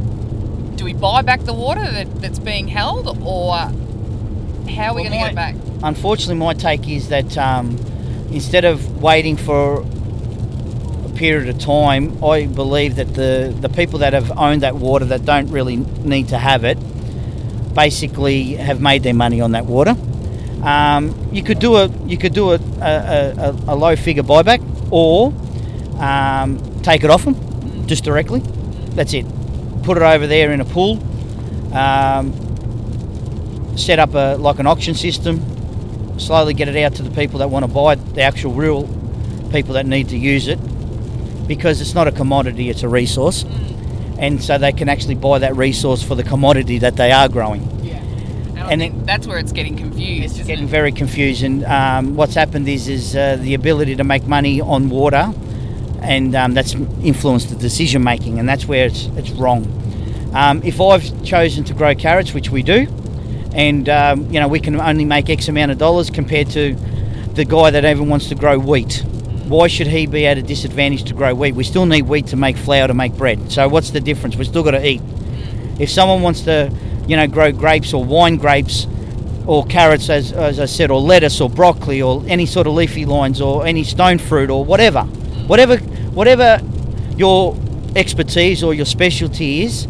Do 0.76 0.86
we 0.86 0.94
buy 0.94 1.22
back 1.22 1.42
the 1.42 1.54
water 1.54 1.86
that, 1.90 2.22
that's 2.22 2.40
being 2.40 2.68
held, 2.68 3.08
or 3.26 3.54
how 3.56 4.92
are 4.92 4.96
we 4.96 5.02
Well, 5.02 5.04
going 5.04 5.12
to 5.12 5.18
get 5.18 5.32
it 5.32 5.36
back? 5.36 5.56
unfortunately, 5.84 6.36
my 6.36 6.54
take 6.54 6.90
is 6.90 7.10
that 7.10 7.38
um, 7.38 7.78
instead 8.32 8.66
of 8.66 9.02
waiting 9.02 9.38
for 9.38 9.82
a 11.06 11.10
period 11.16 11.48
of 11.48 11.60
time, 11.60 12.22
I 12.24 12.48
believe 12.48 12.96
that 12.96 13.14
the, 13.14 13.54
the 13.62 13.70
people 13.70 14.00
that 14.00 14.14
have 14.14 14.32
owned 14.38 14.62
that 14.62 14.76
water 14.76 15.06
that 15.06 15.26
don't 15.26 15.50
really 15.52 15.78
need 15.78 16.30
to 16.30 16.38
have 16.38 16.64
it 16.64 16.78
basically 17.74 18.56
have 18.56 18.82
made 18.82 19.04
their 19.04 19.14
money 19.14 19.42
on 19.42 19.52
that 19.52 19.66
water. 19.66 19.96
Um, 20.64 21.30
you 21.32 21.44
could 21.44 21.60
do 21.60 21.76
a 21.76 21.88
you 22.06 22.18
could 22.18 22.34
do 22.34 22.52
a, 22.52 22.56
a, 22.56 23.34
a, 23.38 23.52
a 23.68 23.76
low 23.76 23.96
figure 23.96 24.24
buyback 24.24 24.62
or 24.92 25.34
um, 26.02 26.82
take 26.82 27.04
it 27.04 27.10
off 27.10 27.26
them 27.26 27.36
just 27.88 28.04
directly. 28.04 28.42
That's 28.96 29.14
it. 29.14 29.26
Put 29.84 29.98
it 29.98 30.04
over 30.04 30.28
there 30.28 30.52
in 30.52 30.62
a 30.62 30.66
pool. 30.66 31.00
Um, 31.74 32.32
set 33.78 34.00
up 34.00 34.14
a 34.14 34.38
like 34.38 34.60
an 34.60 34.68
auction 34.68 34.94
system. 34.96 35.42
Slowly 36.20 36.54
get 36.54 36.68
it 36.68 36.78
out 36.84 36.96
to 36.96 37.04
the 37.04 37.10
people 37.10 37.40
that 37.40 37.50
want 37.50 37.66
to 37.66 37.72
buy 37.72 37.94
it, 37.94 38.16
the 38.16 38.22
actual 38.22 38.54
real 38.54 38.88
people 39.52 39.74
that 39.74 39.86
need 39.86 40.10
to 40.10 40.18
use 40.18 40.48
it, 40.48 40.60
because 41.48 41.82
it's 41.82 41.96
not 41.96 42.08
a 42.08 42.12
commodity; 42.12 42.70
it's 42.70 42.84
a 42.84 42.88
resource, 42.88 43.44
and 44.24 44.42
so 44.42 44.58
they 44.58 44.72
can 44.72 44.88
actually 44.88 45.16
buy 45.16 45.38
that 45.38 45.54
resource 45.58 46.02
for 46.02 46.16
the 46.16 46.24
commodity 46.24 46.80
that 46.80 46.96
they 46.96 47.12
are 47.12 47.28
growing. 47.28 47.62
Yeah. 47.84 47.98
And, 48.70 48.82
I 48.82 48.86
And 48.86 49.06
that's 49.06 49.28
where 49.28 49.38
it's 49.38 49.52
getting 49.52 49.76
confused. 49.76 50.40
It's 50.40 50.48
getting 50.48 50.64
it? 50.64 50.70
very 50.70 50.94
confusing. 50.94 51.66
Um, 51.66 52.16
what's 52.16 52.34
happened 52.34 52.66
is 52.70 52.88
is 52.88 53.18
uh, 53.18 53.36
the 53.36 53.54
ability 53.54 53.98
to 53.98 54.06
make 54.06 54.26
money 54.26 54.62
on 54.62 54.90
water, 54.90 55.34
and 56.02 56.34
um, 56.36 56.54
that's 56.54 56.74
influenced 57.04 57.50
the 57.50 57.58
decision 57.58 58.02
making, 58.02 58.40
and 58.40 58.48
that's 58.48 58.66
where 58.66 58.86
it's 58.86 59.08
it's 59.18 59.32
wrong. 59.32 59.68
Um, 60.34 60.64
if 60.64 60.80
I've 60.80 61.06
chosen 61.26 61.66
to 61.66 61.74
grow 61.74 61.94
carrots, 61.94 62.34
which 62.34 62.50
we 62.50 62.64
do, 62.64 62.88
and 63.54 63.90
um, 63.90 64.32
you 64.32 64.40
know 64.40 64.48
we 64.48 64.62
can 64.62 64.80
only 64.80 65.04
make 65.04 65.30
X 65.30 65.50
amount 65.50 65.72
of 65.72 65.78
dollars 65.78 66.10
compared 66.10 66.50
to 66.52 66.76
the 67.34 67.44
guy 67.44 67.72
that 67.72 67.84
even 67.84 68.08
wants 68.08 68.30
to 68.30 68.36
grow 68.36 68.58
wheat. 68.58 69.04
Why 69.48 69.68
should 69.68 69.88
he 69.88 70.06
be 70.06 70.26
at 70.26 70.38
a 70.38 70.42
disadvantage 70.42 71.04
to 71.06 71.14
grow 71.14 71.34
wheat? 71.36 71.56
We 71.56 71.64
still 71.64 71.86
need 71.86 72.04
wheat 72.04 72.28
to 72.28 72.36
make 72.36 72.58
flour 72.58 72.88
to 72.88 72.94
make 72.94 73.14
bread. 73.14 73.52
So 73.52 73.68
what's 73.68 73.92
the 73.92 74.00
difference? 74.00 74.36
We're 74.36 74.46
still 74.46 74.64
got 74.64 74.72
to 74.72 74.88
eat. 74.88 75.02
If 75.80 75.90
someone 75.90 76.22
wants 76.22 76.42
to, 76.42 76.72
you 77.08 77.16
know, 77.16 77.28
grow 77.28 77.52
grapes 77.52 77.94
or 77.94 78.04
wine 78.04 78.38
grapes, 78.38 78.88
or 79.46 79.66
carrots, 79.66 80.10
as, 80.10 80.32
as 80.32 80.60
I 80.60 80.66
said, 80.66 80.90
or 80.90 81.02
lettuce 81.02 81.42
or 81.42 81.50
broccoli 81.50 82.02
or 82.02 82.24
any 82.28 82.46
sort 82.46 82.68
of 82.68 82.74
leafy 82.74 83.06
lines 83.06 83.42
or 83.42 83.66
any 83.66 83.84
stone 83.84 84.18
fruit 84.18 84.50
or 84.50 84.64
whatever, 84.64 85.02
whatever, 85.48 85.78
whatever 85.78 86.62
your 87.18 87.58
expertise 87.96 88.64
or 88.64 88.74
your 88.74 88.86
specialty 88.86 89.64
is, 89.64 89.86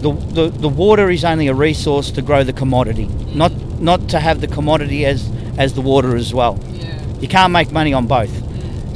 the, 0.00 0.12
the, 0.12 0.48
the 0.48 0.68
water 0.68 1.10
is 1.10 1.24
only 1.24 1.48
a 1.48 1.54
resource 1.54 2.10
to 2.12 2.22
grow 2.22 2.44
the 2.44 2.52
commodity, 2.52 3.06
not 3.34 3.52
not 3.80 4.08
to 4.08 4.20
have 4.20 4.40
the 4.40 4.46
commodity 4.46 5.04
as 5.04 5.30
as 5.58 5.74
the 5.74 5.80
water 5.80 6.16
as 6.16 6.32
well. 6.32 6.58
Yeah. 6.72 7.02
You 7.20 7.28
can't 7.28 7.52
make 7.52 7.72
money 7.72 7.92
on 7.92 8.06
both. 8.06 8.30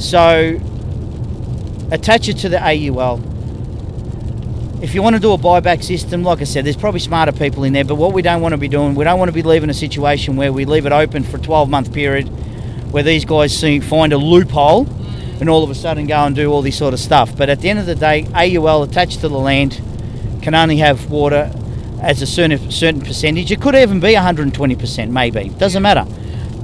So 0.01 0.61
attach 1.91 2.29
it 2.29 2.39
to 2.39 2.49
the 2.49 2.61
AUL. 2.63 3.21
If 4.83 4.95
you 4.95 5.03
want 5.03 5.17
to 5.17 5.21
do 5.21 5.33
a 5.33 5.39
buyback 5.39 5.83
system, 5.83 6.23
like 6.23 6.41
I 6.41 6.45
said, 6.45 6.65
there's 6.65 6.77
probably 6.77 7.01
smarter 7.01 7.33
people 7.33 7.65
in 7.65 7.75
there, 7.75 7.85
but 7.85 7.97
what 7.97 8.15
we 8.15 8.23
don't 8.23 8.41
want 8.41 8.53
to 8.53 8.59
be 8.59 8.69
doing, 8.69 8.95
we 8.95 9.05
don't 9.05 9.19
want 9.19 9.29
to 9.29 9.35
be 9.35 9.43
leaving 9.43 9.69
a 9.69 9.75
situation 9.75 10.37
where 10.37 10.53
we 10.53 10.65
leave 10.65 10.87
it 10.87 10.93
open 10.93 11.23
for 11.23 11.37
a 11.37 11.41
12 11.41 11.69
month 11.69 11.93
period 11.93 12.29
where 12.91 13.03
these 13.03 13.25
guys 13.25 13.57
see, 13.57 13.79
find 13.81 14.13
a 14.13 14.17
loophole 14.17 14.87
and 15.41 15.49
all 15.49 15.63
of 15.63 15.71
a 15.71 15.75
sudden 15.75 16.07
go 16.07 16.17
and 16.17 16.35
do 16.35 16.51
all 16.51 16.63
this 16.63 16.79
sort 16.79 16.95
of 16.95 17.01
stuff. 17.01 17.37
But 17.37 17.49
at 17.49 17.61
the 17.61 17.69
end 17.69 17.79
of 17.79 17.87
the 17.87 17.95
day, 17.95 18.27
AUL 18.35 18.83
attached 18.83 19.21
to 19.21 19.29
the 19.29 19.39
land 19.39 19.81
can 20.43 20.55
only 20.55 20.79
have 20.79 21.11
water 21.11 21.53
as 22.01 22.23
a 22.23 22.27
certain 22.27 22.71
certain 22.71 23.01
percentage. 23.01 23.53
It 23.53 23.61
could 23.61 23.75
even 23.75 24.01
be 24.01 24.15
120%, 24.15 25.11
maybe. 25.11 25.51
Doesn't 25.51 25.83
matter. 25.83 26.07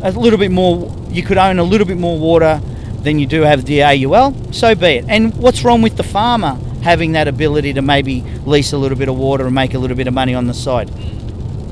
A 0.07 0.11
little 0.13 0.39
bit 0.39 0.53
more. 0.53 0.95
You 1.11 1.25
could 1.25 1.37
own 1.37 1.59
a 1.59 1.65
little 1.65 1.87
bit 1.87 1.99
more 1.99 2.17
water 2.17 2.61
than 3.03 3.19
you 3.19 3.27
do 3.27 3.43
have 3.43 3.65
the 3.65 3.83
AUL. 3.83 4.53
So 4.53 4.73
be 4.77 4.99
it. 4.99 5.05
And 5.09 5.35
what's 5.35 5.65
wrong 5.65 5.83
with 5.83 5.97
the 5.97 6.05
farmer 6.05 6.57
having 6.83 7.13
that 7.13 7.27
ability 7.27 7.73
to 7.73 7.83
maybe 7.83 8.21
lease 8.45 8.73
a 8.73 8.79
little 8.79 8.97
bit 8.97 9.09
of 9.09 9.17
water 9.17 9.47
and 9.47 9.55
make 9.55 9.75
a 9.75 9.81
little 9.81 9.97
bit 9.97 10.07
of 10.07 10.15
money 10.15 10.33
on 10.33 10.47
the 10.47 10.55
side? 10.55 10.91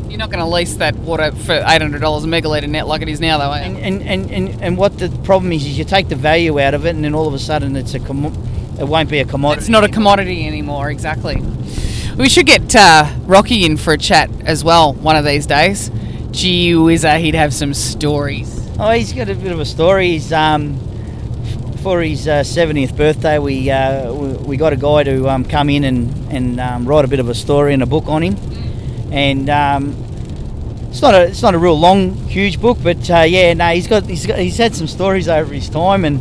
You're 0.09 0.19
not 0.19 0.31
going 0.31 0.45
to 0.45 0.51
lease 0.51 0.75
that 0.77 0.97
water 0.97 1.31
for 1.31 1.61
$800 1.61 1.95
a 1.95 2.27
megalitre 2.27 2.69
net 2.69 2.89
like 2.89 3.03
it 3.03 3.09
is 3.09 3.21
now, 3.21 3.39
though, 3.39 3.51
are 3.53 3.59
you? 3.59 3.65
And, 3.65 3.77
and, 3.77 4.03
and, 4.03 4.31
and, 4.33 4.63
and 4.63 4.77
what 4.77 4.99
the 4.99 5.11
problem 5.23 5.53
is 5.53 5.65
is 5.65 5.79
you 5.79 5.85
take 5.85 6.09
the 6.09 6.17
value 6.17 6.59
out 6.59 6.75
of 6.75 6.87
it, 6.87 6.97
and 6.97 7.05
then 7.05 7.15
all 7.15 7.29
of 7.29 7.35
a 7.35 7.39
sudden 7.39 7.77
it's 7.77 7.95
a 7.95 8.01
commo- 8.01 8.35
it 8.81 8.89
won't 8.89 9.09
be 9.09 9.21
a 9.21 9.25
commodity. 9.25 9.61
It's 9.61 9.69
not 9.69 9.85
a 9.85 9.89
commodity 9.89 10.45
anymore, 10.45 10.91
exactly. 10.91 11.41
We 12.17 12.29
should 12.29 12.47
get 12.47 12.75
uh, 12.75 13.13
Rocky 13.27 13.65
in 13.65 13.77
for 13.77 13.93
a 13.93 13.99
chat 13.99 14.29
as 14.45 14.65
well 14.65 14.93
one 14.93 15.15
of 15.15 15.25
these 15.25 15.47
days. 15.47 15.91
Gee 16.35 16.75
whizzer, 16.75 17.17
he'd 17.17 17.37
have 17.37 17.55
some 17.55 17.73
stories. 17.73 18.61
Oh, 18.81 18.91
he's 18.91 19.13
got 19.13 19.29
a 19.29 19.37
bit 19.37 19.53
of 19.53 19.61
a 19.61 19.65
story. 19.65 20.09
He's 20.09 20.33
um, 20.33 20.77
for 21.81 22.03
his 22.03 22.27
uh, 22.27 22.41
70th 22.41 22.97
birthday, 22.97 23.39
we, 23.39 23.71
uh, 23.71 24.13
we 24.13 24.33
we 24.33 24.57
got 24.57 24.73
a 24.73 24.77
guy 24.77 25.05
to 25.05 25.29
um, 25.29 25.45
come 25.45 25.71
in 25.71 25.85
and 25.85 26.33
and 26.33 26.59
um, 26.59 26.87
write 26.87 27.05
a 27.05 27.09
bit 27.09 27.21
of 27.21 27.29
a 27.29 27.37
story 27.37 27.73
and 27.73 27.85
a 27.85 27.87
book 27.87 28.09
on 28.09 28.23
him, 28.23 28.37
and 29.13 29.49
um, 29.49 29.95
it's 30.91 31.01
not 31.01 31.15
a 31.15 31.29
it's 31.29 31.41
not 31.41 31.55
a 31.55 31.59
real 31.59 31.79
long, 31.79 32.15
huge 32.27 32.61
book, 32.61 32.79
but 32.83 33.09
uh, 33.09 33.21
yeah, 33.21 33.55
no, 33.55 33.69
he's 33.69 33.87
got 33.87 34.05
he's 34.05 34.27
got 34.27 34.37
he's 34.41 34.57
had 34.57 34.75
some 34.75 34.89
stories 34.89 35.29
over 35.29 35.55
his 35.55 35.69
time 35.69 36.05
and 36.05 36.21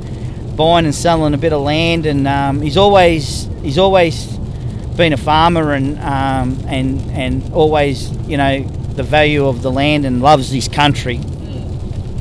buying 0.55 0.85
and 0.85 0.93
selling 0.93 1.33
a 1.33 1.39
bit 1.39 1.53
of 1.53 1.63
land, 1.63 2.05
and 2.05 2.27
um, 2.27 2.61
he's 2.61 2.77
always 2.77 3.49
he's 3.63 3.79
always 3.79 4.27
been 4.95 5.11
a 5.11 5.17
farmer 5.17 5.73
and 5.73 5.97
um, 6.01 6.63
and 6.67 7.01
and 7.11 7.51
always 7.51 8.11
you 8.27 8.37
know 8.37 8.63
the 8.95 9.03
value 9.03 9.47
of 9.47 9.61
the 9.61 9.71
land 9.71 10.05
and 10.05 10.21
loves 10.21 10.51
this 10.51 10.67
country 10.67 11.19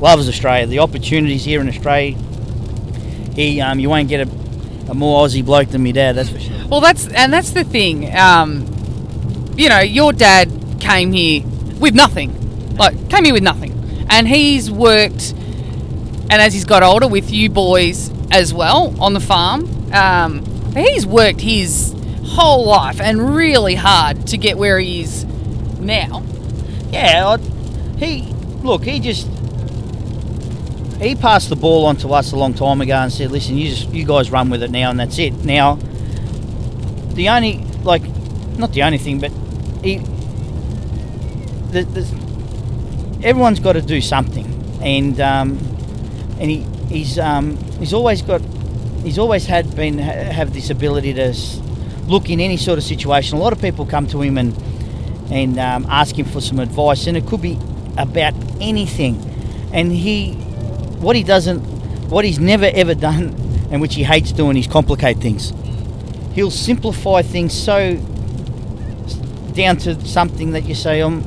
loves 0.03 0.29
Australia. 0.29 0.67
The 0.67 0.81
opportunities 0.81 1.45
here 1.45 1.61
in 1.61 1.69
Australia, 1.69 2.17
he 3.35 3.61
um, 3.61 3.79
you 3.79 3.89
won't 3.89 4.09
get 4.09 4.27
a, 4.27 4.31
a 4.91 4.95
more 4.95 5.25
Aussie 5.25 5.45
bloke 5.45 5.69
than 5.69 5.83
me 5.83 5.93
dad. 5.93 6.17
That's 6.17 6.29
for 6.29 6.41
sure. 6.41 6.67
Well, 6.69 6.81
that's 6.81 7.07
and 7.09 7.33
that's 7.33 7.51
the 7.51 7.65
thing. 7.65 8.15
Um, 8.15 8.67
you 9.57 9.69
know, 9.69 9.81
your 9.81 10.13
dad 10.13 10.51
came 10.81 11.13
here 11.13 11.45
with 11.79 11.95
nothing, 11.95 12.77
like 12.77 13.09
came 13.09 13.25
here 13.25 13.35
with 13.35 13.43
nothing, 13.43 14.07
and 14.11 14.29
he's 14.29 14.71
worked. 14.71 15.35
And 16.31 16.41
as 16.41 16.55
he's 16.55 16.65
got 16.65 16.83
older, 16.83 17.07
with 17.07 17.31
you 17.31 17.51
boys 17.51 18.11
as 18.31 18.55
well 18.55 18.95
on 19.01 19.13
the 19.13 19.21
farm, 19.21 19.93
um, 19.93 20.45
he's 20.75 21.07
worked 21.07 21.43
his 21.43 21.95
whole 22.25 22.65
life 22.65 23.01
and 23.01 23.35
really 23.37 23.75
hard 23.75 24.27
to 24.29 24.39
get 24.39 24.57
where 24.57 24.79
he 24.79 25.03
is 25.03 25.25
now. 25.79 26.23
Yeah, 26.93 27.27
I, 27.27 27.39
he 27.99 28.23
look. 28.63 28.85
He 28.85 29.01
just 29.01 29.27
he 31.01 31.17
passed 31.17 31.49
the 31.49 31.57
ball 31.57 31.87
on 31.87 31.97
to 31.97 32.09
us 32.13 32.33
a 32.33 32.37
long 32.37 32.55
time 32.55 32.81
ago 32.81 32.95
and 32.95 33.13
said, 33.13 33.31
"Listen, 33.31 33.57
you 33.57 33.71
just 33.71 33.89
you 33.89 34.05
guys 34.05 34.31
run 34.31 34.51
with 34.51 34.63
it 34.63 34.71
now, 34.71 34.91
and 34.91 35.01
that's 35.01 35.19
it." 35.19 35.33
Now, 35.45 35.77
the 37.15 37.29
only 37.31 37.59
like, 37.83 38.03
not 38.59 38.73
the 38.73 38.83
only 38.83 38.99
thing, 38.99 39.19
but 39.19 39.33
he, 39.83 39.97
the, 41.73 41.83
the, 41.83 43.21
everyone's 43.25 43.59
got 43.59 43.73
to 43.73 43.83
do 43.83 44.01
something, 44.01 44.47
and 44.83 45.19
um, 45.19 45.59
and 46.39 46.51
he 46.51 46.67
he's 46.89 47.19
um, 47.19 47.57
he's 47.79 47.95
always 47.95 48.21
got 48.21 48.43
he's 49.03 49.19
always 49.19 49.47
had 49.47 49.75
been 49.75 49.99
have 49.99 50.53
this 50.53 50.71
ability 50.71 51.15
to 51.15 51.35
look 52.07 52.29
in 52.29 52.39
any 52.39 52.59
sort 52.59 52.79
of 52.79 52.85
situation. 52.85 53.39
A 53.39 53.41
lot 53.41 53.53
of 53.53 53.61
people 53.61 53.87
come 53.87 54.07
to 54.09 54.21
him 54.21 54.37
and 54.37 54.55
and 55.33 55.59
um, 55.59 55.87
ask 55.89 56.17
him 56.19 56.27
for 56.27 56.43
some 56.43 56.59
advice, 56.59 57.07
and 57.07 57.17
it 57.17 57.27
could 57.27 57.41
be 57.41 57.59
about 57.97 58.35
anything. 58.61 59.17
And 59.73 59.91
he, 59.91 60.35
what 61.01 61.17
he 61.17 61.23
doesn't, 61.23 61.61
what 62.11 62.25
he's 62.27 62.39
never 62.39 62.71
ever 62.75 62.95
done, 62.95 63.35
and 63.71 63.81
which 63.81 63.95
he 63.95 64.03
hates 64.03 64.31
doing, 64.31 64.59
is 64.59 64.67
complicate 64.67 65.17
things. 65.17 65.55
He'll 66.35 66.51
simplify 66.51 67.23
things 67.23 67.55
so 67.55 67.97
down 69.55 69.79
to 69.79 69.99
something 70.07 70.53
that 70.53 70.65
you 70.65 70.75
say, 70.75 71.01
um, 71.01 71.25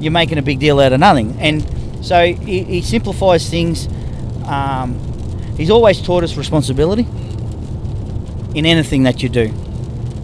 you're 0.00 0.12
making 0.12 0.38
a 0.38 0.42
big 0.42 0.60
deal 0.60 0.78
out 0.78 0.92
of 0.92 1.00
nothing. 1.00 1.36
And 1.40 1.64
so 2.04 2.26
he, 2.26 2.62
he 2.62 2.82
simplifies 2.82 3.48
things. 3.48 3.88
Um, 4.46 4.98
he's 5.56 5.70
always 5.70 6.00
taught 6.00 6.22
us 6.22 6.36
responsibility 6.36 7.06
in 8.54 8.66
anything 8.66 9.02
that 9.02 9.22
you 9.22 9.28
do, 9.28 9.52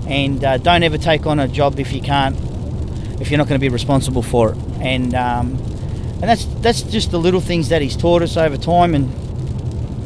and 0.06 0.42
uh, 0.44 0.58
don't 0.58 0.84
ever 0.84 0.98
take 0.98 1.26
on 1.26 1.40
a 1.40 1.48
job 1.48 1.80
if 1.80 1.92
you 1.92 2.00
can't 2.00 2.36
if 3.22 3.30
you're 3.30 3.38
not 3.38 3.46
going 3.46 3.58
to 3.58 3.64
be 3.64 3.68
responsible 3.68 4.20
for 4.20 4.50
it. 4.50 4.58
And 4.80 5.14
um, 5.14 5.56
and 6.20 6.22
that's 6.22 6.44
that's 6.60 6.82
just 6.82 7.12
the 7.12 7.18
little 7.18 7.40
things 7.40 7.68
that 7.68 7.80
he's 7.80 7.96
taught 7.96 8.20
us 8.20 8.36
over 8.36 8.56
time, 8.56 8.94
and 8.96 9.08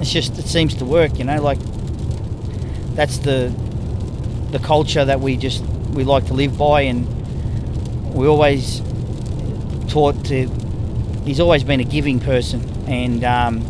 it's 0.00 0.12
just 0.12 0.38
it 0.38 0.46
seems 0.46 0.74
to 0.74 0.84
work, 0.84 1.18
you 1.18 1.24
know. 1.24 1.40
Like 1.42 1.58
that's 2.94 3.18
the 3.18 3.52
the 4.50 4.58
culture 4.58 5.04
that 5.04 5.20
we 5.20 5.38
just 5.38 5.64
we 5.94 6.04
like 6.04 6.26
to 6.26 6.34
live 6.34 6.58
by, 6.58 6.82
and 6.82 7.06
we 8.14 8.26
always 8.26 8.80
taught 9.88 10.22
to. 10.26 10.48
He's 11.24 11.40
always 11.40 11.64
been 11.64 11.80
a 11.80 11.84
giving 11.84 12.20
person, 12.20 12.60
and 12.86 13.24
um, 13.24 13.62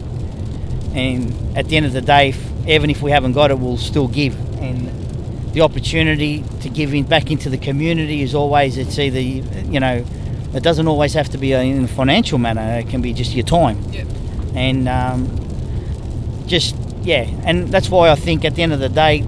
and 0.92 1.56
at 1.56 1.68
the 1.68 1.76
end 1.76 1.86
of 1.86 1.92
the 1.92 2.00
day, 2.02 2.34
even 2.66 2.90
if 2.90 3.00
we 3.00 3.12
haven't 3.12 3.32
got 3.32 3.52
it, 3.52 3.58
we'll 3.60 3.78
still 3.78 4.08
give. 4.08 4.34
And 4.60 4.88
the 5.56 5.62
opportunity 5.62 6.44
to 6.60 6.68
give 6.68 6.92
in 6.92 7.04
back 7.04 7.30
into 7.30 7.48
the 7.48 7.56
community 7.58 8.20
is 8.20 8.34
always 8.34 8.76
it's 8.76 8.98
either 8.98 9.18
you 9.18 9.80
know 9.80 10.04
it 10.54 10.62
doesn't 10.62 10.86
always 10.86 11.14
have 11.14 11.28
to 11.30 11.38
be 11.38 11.52
in 11.52 11.84
a 11.84 11.88
financial 11.88 12.38
manner 12.38 12.78
it 12.78 12.88
can 12.90 13.00
be 13.00 13.12
just 13.12 13.32
your 13.34 13.46
time 13.46 13.78
Yep. 13.90 14.06
and 14.54 14.88
um, 14.88 15.20
just 16.46 16.76
yeah, 17.06 17.22
and 17.44 17.68
that's 17.68 17.88
why 17.88 18.10
I 18.10 18.16
think 18.16 18.44
at 18.44 18.56
the 18.56 18.62
end 18.62 18.72
of 18.72 18.80
the 18.80 18.88
day, 18.88 19.24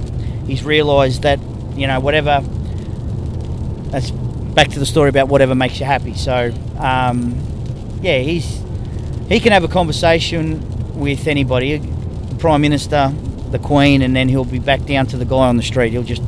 he's 0.46 0.64
realised 0.64 1.22
that 1.22 1.38
you 1.76 1.86
know 1.86 2.00
whatever. 2.00 2.40
That's 3.92 4.10
back 4.10 4.68
to 4.70 4.80
the 4.80 4.86
story 4.86 5.08
about 5.08 5.28
whatever 5.28 5.54
makes 5.54 5.78
you 5.78 5.86
happy. 5.86 6.14
So 6.14 6.52
um, 6.78 7.38
yeah, 8.02 8.18
he's 8.18 8.60
he 9.28 9.38
can 9.38 9.52
have 9.52 9.62
a 9.62 9.68
conversation 9.68 10.98
with 10.98 11.28
anybody, 11.28 11.80
prime 12.40 12.62
minister, 12.62 13.12
the 13.52 13.58
queen, 13.58 14.02
and 14.02 14.14
then 14.14 14.28
he'll 14.28 14.44
be 14.44 14.58
back 14.58 14.84
down 14.84 15.06
to 15.06 15.16
the 15.16 15.24
guy 15.24 15.46
on 15.48 15.56
the 15.56 15.62
street. 15.62 15.90
He'll 15.92 16.02
just 16.02 16.22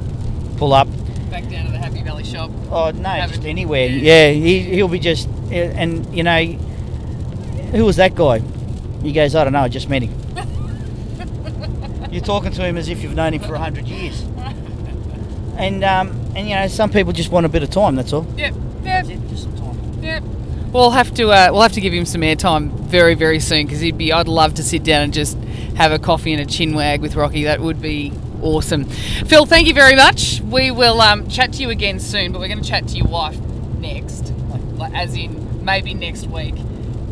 pull 0.56 0.72
up. 0.72 0.88
Back 1.30 1.48
down 1.48 1.66
to 1.66 1.72
the 1.72 1.78
Happy 1.78 2.02
Valley 2.02 2.24
shop. 2.24 2.50
Oh 2.70 2.90
no, 2.90 3.08
Have 3.08 3.30
just 3.30 3.44
it- 3.44 3.48
anywhere. 3.48 3.86
yeah. 3.86 4.28
Yeah, 4.28 4.32
he 4.32 4.60
he'll 4.60 4.88
be 4.88 4.98
just 4.98 5.28
and 5.50 6.06
you 6.16 6.22
know, 6.22 6.42
who 7.72 7.84
was 7.84 7.96
that 7.96 8.14
guy? 8.14 8.40
He 9.02 9.12
goes, 9.12 9.34
I 9.34 9.44
don't 9.44 9.52
know, 9.52 9.60
I 9.60 9.68
just 9.68 9.88
met 9.88 10.02
him. 10.02 10.14
You're 12.10 12.22
talking 12.24 12.50
to 12.52 12.64
him 12.64 12.76
as 12.76 12.88
if 12.88 13.02
you've 13.02 13.14
known 13.14 13.34
him 13.34 13.40
for 13.42 13.54
a 13.54 13.58
hundred 13.58 13.86
years. 13.86 14.24
And 15.56 15.84
um, 15.84 16.08
and 16.34 16.48
you 16.48 16.54
know, 16.54 16.68
some 16.68 16.88
people 16.90 17.12
just 17.12 17.30
want 17.30 17.44
a 17.44 17.48
bit 17.50 17.62
of 17.62 17.68
time. 17.68 17.94
That's 17.94 18.14
all. 18.14 18.24
Yep. 18.38 18.54
Yep. 18.82 19.04
Just 19.28 19.42
some 19.42 19.54
time. 19.58 20.02
Yep. 20.02 20.22
We'll 20.72 20.90
have 20.92 21.12
to 21.16 21.28
uh, 21.28 21.48
we'll 21.52 21.60
have 21.60 21.72
to 21.72 21.82
give 21.82 21.92
him 21.92 22.06
some 22.06 22.22
airtime 22.22 22.70
very 22.70 23.12
very 23.14 23.40
soon 23.40 23.66
because 23.66 23.80
he'd 23.80 23.98
be 23.98 24.10
I'd 24.10 24.26
love 24.26 24.54
to 24.54 24.62
sit 24.62 24.84
down 24.84 25.02
and 25.02 25.12
just 25.12 25.36
have 25.76 25.92
a 25.92 25.98
coffee 25.98 26.32
and 26.32 26.40
a 26.40 26.46
chin 26.46 26.74
wag 26.74 27.00
with 27.00 27.16
Rocky. 27.16 27.44
That 27.44 27.60
would 27.60 27.80
be 27.80 28.12
awesome. 28.42 28.84
Phil, 28.84 29.46
thank 29.46 29.66
you 29.66 29.74
very 29.74 29.96
much. 29.96 30.40
We 30.42 30.70
will 30.70 31.00
um, 31.00 31.28
chat 31.28 31.52
to 31.54 31.62
you 31.62 31.70
again 31.70 32.00
soon, 32.00 32.32
but 32.32 32.40
we're 32.40 32.48
going 32.48 32.62
to 32.62 32.68
chat 32.68 32.88
to 32.88 32.96
your 32.96 33.06
wife 33.06 33.38
next, 33.78 34.32
like, 34.76 34.94
as 34.94 35.14
in 35.14 35.64
maybe 35.64 35.94
next 35.94 36.26
week, 36.26 36.54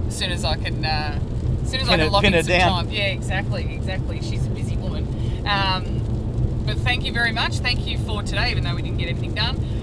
as 0.06 0.16
soon 0.16 0.30
as 0.30 0.44
I 0.44 0.56
can. 0.56 0.84
Uh, 0.84 1.18
as 1.62 1.70
soon 1.70 1.80
as 1.80 1.88
I 1.88 1.96
can 1.96 2.00
her- 2.00 2.10
lock 2.10 2.24
in 2.24 2.32
some 2.32 2.46
down. 2.46 2.84
time. 2.84 2.90
Yeah, 2.90 3.06
exactly, 3.06 3.74
exactly. 3.74 4.22
She's 4.22 4.46
a 4.46 4.50
busy 4.50 4.76
woman. 4.76 5.06
Um, 5.46 6.64
but 6.66 6.76
thank 6.78 7.04
you 7.04 7.12
very 7.12 7.32
much. 7.32 7.58
Thank 7.58 7.86
you 7.86 7.98
for 7.98 8.22
today, 8.22 8.50
even 8.50 8.64
though 8.64 8.74
we 8.74 8.82
didn't 8.82 8.98
get 8.98 9.08
anything 9.08 9.34
done 9.34 9.78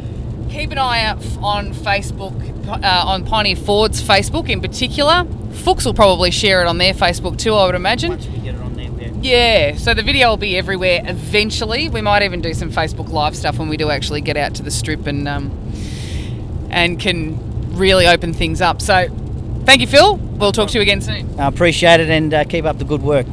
keep 0.55 0.71
an 0.71 0.77
eye 0.77 1.03
out 1.03 1.17
on 1.41 1.73
Facebook, 1.73 2.33
uh, 2.67 3.03
on 3.05 3.25
Pioneer 3.25 3.57
Ford's 3.57 4.01
Facebook 4.01 4.49
in 4.49 4.61
particular. 4.61 5.25
Fuchs 5.51 5.85
will 5.85 5.93
probably 5.93 6.31
share 6.31 6.61
it 6.61 6.67
on 6.67 6.77
their 6.77 6.93
Facebook 6.93 7.37
too, 7.37 7.53
I 7.53 7.65
would 7.65 7.75
imagine. 7.75 8.17
Yeah. 9.25 9.55
Yeah, 9.71 9.77
so 9.77 9.93
the 9.93 10.03
video 10.03 10.29
will 10.29 10.37
be 10.37 10.57
everywhere 10.57 11.01
eventually. 11.03 11.89
We 11.89 12.01
might 12.01 12.23
even 12.23 12.41
do 12.41 12.53
some 12.53 12.71
Facebook 12.71 13.09
Live 13.09 13.35
stuff 13.35 13.57
when 13.57 13.69
we 13.69 13.77
do 13.77 13.89
actually 13.89 14.21
get 14.21 14.37
out 14.37 14.55
to 14.55 14.63
the 14.63 14.71
strip 14.71 15.07
and 15.07 15.27
um, 15.27 15.51
and 16.69 16.99
can 16.99 17.75
really 17.75 18.07
open 18.07 18.33
things 18.33 18.61
up. 18.61 18.81
So, 18.81 19.07
thank 19.65 19.81
you, 19.81 19.87
Phil. 19.87 20.17
We'll 20.17 20.51
talk 20.51 20.69
to 20.69 20.77
you 20.77 20.81
again 20.81 21.01
soon. 21.01 21.39
I 21.39 21.47
appreciate 21.47 21.99
it 21.99 22.09
and 22.09 22.33
uh, 22.33 22.43
keep 22.43 22.65
up 22.65 22.77
the 22.77 22.85
good 22.85 23.01
work. 23.01 23.25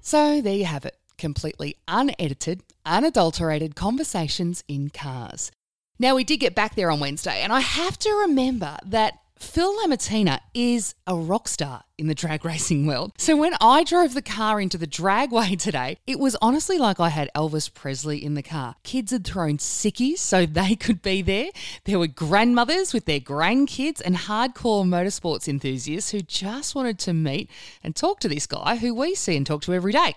So 0.00 0.40
there 0.40 0.54
you 0.54 0.66
have 0.66 0.84
it 0.84 0.96
completely 1.18 1.76
unedited, 1.88 2.62
unadulterated 2.84 3.74
conversations 3.74 4.62
in 4.68 4.88
cars. 4.90 5.50
Now, 5.98 6.14
we 6.14 6.22
did 6.22 6.38
get 6.38 6.54
back 6.54 6.76
there 6.76 6.90
on 6.92 7.00
Wednesday, 7.00 7.42
and 7.42 7.52
I 7.52 7.58
have 7.58 7.98
to 7.98 8.10
remember 8.12 8.76
that 8.84 9.18
Phil 9.38 9.76
Lamattina 9.80 10.40
is 10.54 10.94
a 11.06 11.14
rock 11.14 11.46
star 11.46 11.84
in 11.98 12.06
the 12.06 12.14
drag 12.14 12.42
racing 12.42 12.86
world. 12.86 13.12
So 13.18 13.36
when 13.36 13.52
I 13.60 13.84
drove 13.84 14.14
the 14.14 14.22
car 14.22 14.58
into 14.58 14.78
the 14.78 14.86
dragway 14.86 15.58
today, 15.58 15.98
it 16.06 16.18
was 16.18 16.36
honestly 16.40 16.78
like 16.78 16.98
I 17.00 17.10
had 17.10 17.30
Elvis 17.34 17.72
Presley 17.72 18.24
in 18.24 18.32
the 18.32 18.42
car. 18.42 18.76
Kids 18.82 19.12
had 19.12 19.26
thrown 19.26 19.58
sickies 19.58 20.18
so 20.18 20.46
they 20.46 20.74
could 20.80 21.02
be 21.02 21.20
there. 21.20 21.50
There 21.84 21.98
were 21.98 22.06
grandmothers 22.06 22.94
with 22.94 23.04
their 23.04 23.20
grandkids 23.20 24.00
and 24.02 24.16
hardcore 24.16 24.86
motorsports 24.86 25.48
enthusiasts 25.48 26.12
who 26.12 26.22
just 26.22 26.74
wanted 26.74 26.98
to 27.00 27.12
meet 27.12 27.50
and 27.82 27.94
talk 27.94 28.20
to 28.20 28.28
this 28.28 28.46
guy 28.46 28.76
who 28.76 28.94
we 28.94 29.14
see 29.14 29.36
and 29.36 29.46
talk 29.46 29.60
to 29.62 29.74
every 29.74 29.92
day. 29.92 30.14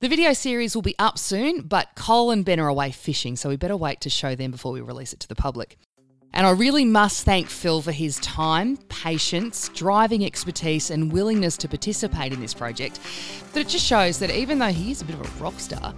The 0.00 0.08
video 0.08 0.34
series 0.34 0.74
will 0.74 0.82
be 0.82 0.98
up 0.98 1.16
soon, 1.16 1.62
but 1.62 1.88
Cole 1.94 2.30
and 2.30 2.44
Ben 2.44 2.60
are 2.60 2.68
away 2.68 2.90
fishing, 2.90 3.34
so 3.34 3.48
we 3.48 3.56
better 3.56 3.78
wait 3.78 4.02
to 4.02 4.10
show 4.10 4.34
them 4.34 4.50
before 4.50 4.72
we 4.72 4.82
release 4.82 5.14
it 5.14 5.20
to 5.20 5.28
the 5.28 5.34
public. 5.34 5.78
And 6.36 6.46
I 6.46 6.50
really 6.50 6.84
must 6.84 7.24
thank 7.24 7.48
Phil 7.48 7.80
for 7.80 7.92
his 7.92 8.18
time, 8.18 8.76
patience, 8.90 9.70
driving 9.70 10.22
expertise, 10.22 10.90
and 10.90 11.10
willingness 11.10 11.56
to 11.56 11.66
participate 11.66 12.30
in 12.30 12.40
this 12.40 12.52
project. 12.52 13.00
But 13.54 13.60
it 13.60 13.68
just 13.68 13.86
shows 13.86 14.18
that 14.18 14.30
even 14.30 14.58
though 14.58 14.66
he 14.66 14.90
is 14.90 15.00
a 15.00 15.06
bit 15.06 15.14
of 15.18 15.22
a 15.22 15.42
rock 15.42 15.58
star, 15.58 15.94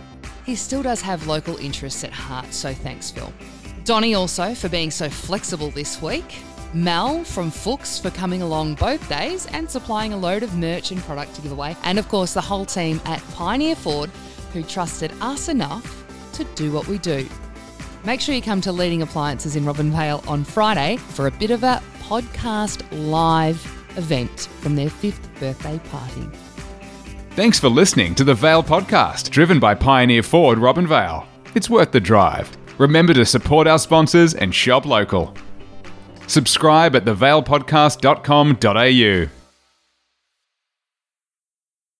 he 0.47 0.55
still 0.55 0.81
does 0.81 1.03
have 1.03 1.27
local 1.27 1.57
interests 1.57 2.05
at 2.05 2.13
heart, 2.13 2.55
so 2.55 2.73
thanks, 2.73 3.11
Phil. 3.11 3.33
Donnie 3.83 4.15
also 4.15 4.55
for 4.55 4.69
being 4.69 4.93
so 4.93 5.11
flexible 5.11 5.73
this 5.73 6.01
week. 6.01 6.37
Mel 6.73 7.25
from 7.25 7.51
Fuchs 7.51 7.99
for 7.99 8.11
coming 8.11 8.41
along 8.41 8.77
both 8.77 9.09
days 9.09 9.47
and 9.47 9.69
supplying 9.69 10.13
a 10.13 10.17
load 10.17 10.45
of 10.45 10.57
merch 10.57 10.93
and 10.93 11.01
product 11.01 11.35
to 11.35 11.43
give 11.43 11.51
away. 11.51 11.77
And 11.83 11.99
of 11.99 12.09
course, 12.09 12.33
the 12.33 12.41
whole 12.41 12.65
team 12.65 13.01
at 13.07 13.21
Pioneer 13.33 13.75
Ford 13.75 14.09
who 14.53 14.63
trusted 14.63 15.13
us 15.21 15.49
enough 15.49 16.05
to 16.35 16.45
do 16.55 16.71
what 16.71 16.87
we 16.87 16.99
do. 16.99 17.29
Make 18.05 18.21
sure 18.21 18.35
you 18.35 18.43
come 18.43 18.61
to 18.63 18.73
Leading 18.73 19.03
Appliances 19.03 19.55
in 19.57 19.65
Robinvale 19.65 20.27
on 20.29 20.45
Friday 20.45 20.97
for 20.97 21.27
a 21.27 21.31
bit 21.31 21.51
of 21.51 21.63
a 21.63 21.83
podcast 22.01 22.83
live 22.93 23.65
event 23.97 24.49
from 24.61 24.77
their 24.77 24.91
fifth 24.91 25.29
birthday 25.41 25.79
party. 25.91 26.27
Thanks 27.33 27.59
for 27.59 27.69
listening 27.69 28.15
to 28.17 28.25
the 28.25 28.35
Vale 28.35 28.63
podcast, 28.63 29.31
driven 29.31 29.59
by 29.61 29.75
Pioneer 29.75 30.23
Ford 30.23 30.59
Robinvale. 30.59 31.27
It's 31.55 31.71
worth 31.71 31.93
the 31.93 32.01
drive. 32.01 32.51
Remember 32.79 33.13
to 33.15 33.25
support 33.27 33.67
our 33.67 33.79
sponsors 33.79 34.35
and 34.35 34.55
shop 34.55 34.85
local. 34.87 35.35
Subscribe 36.27 36.95
at 36.97 37.05
thevalepodcast.com.au. 37.05 39.38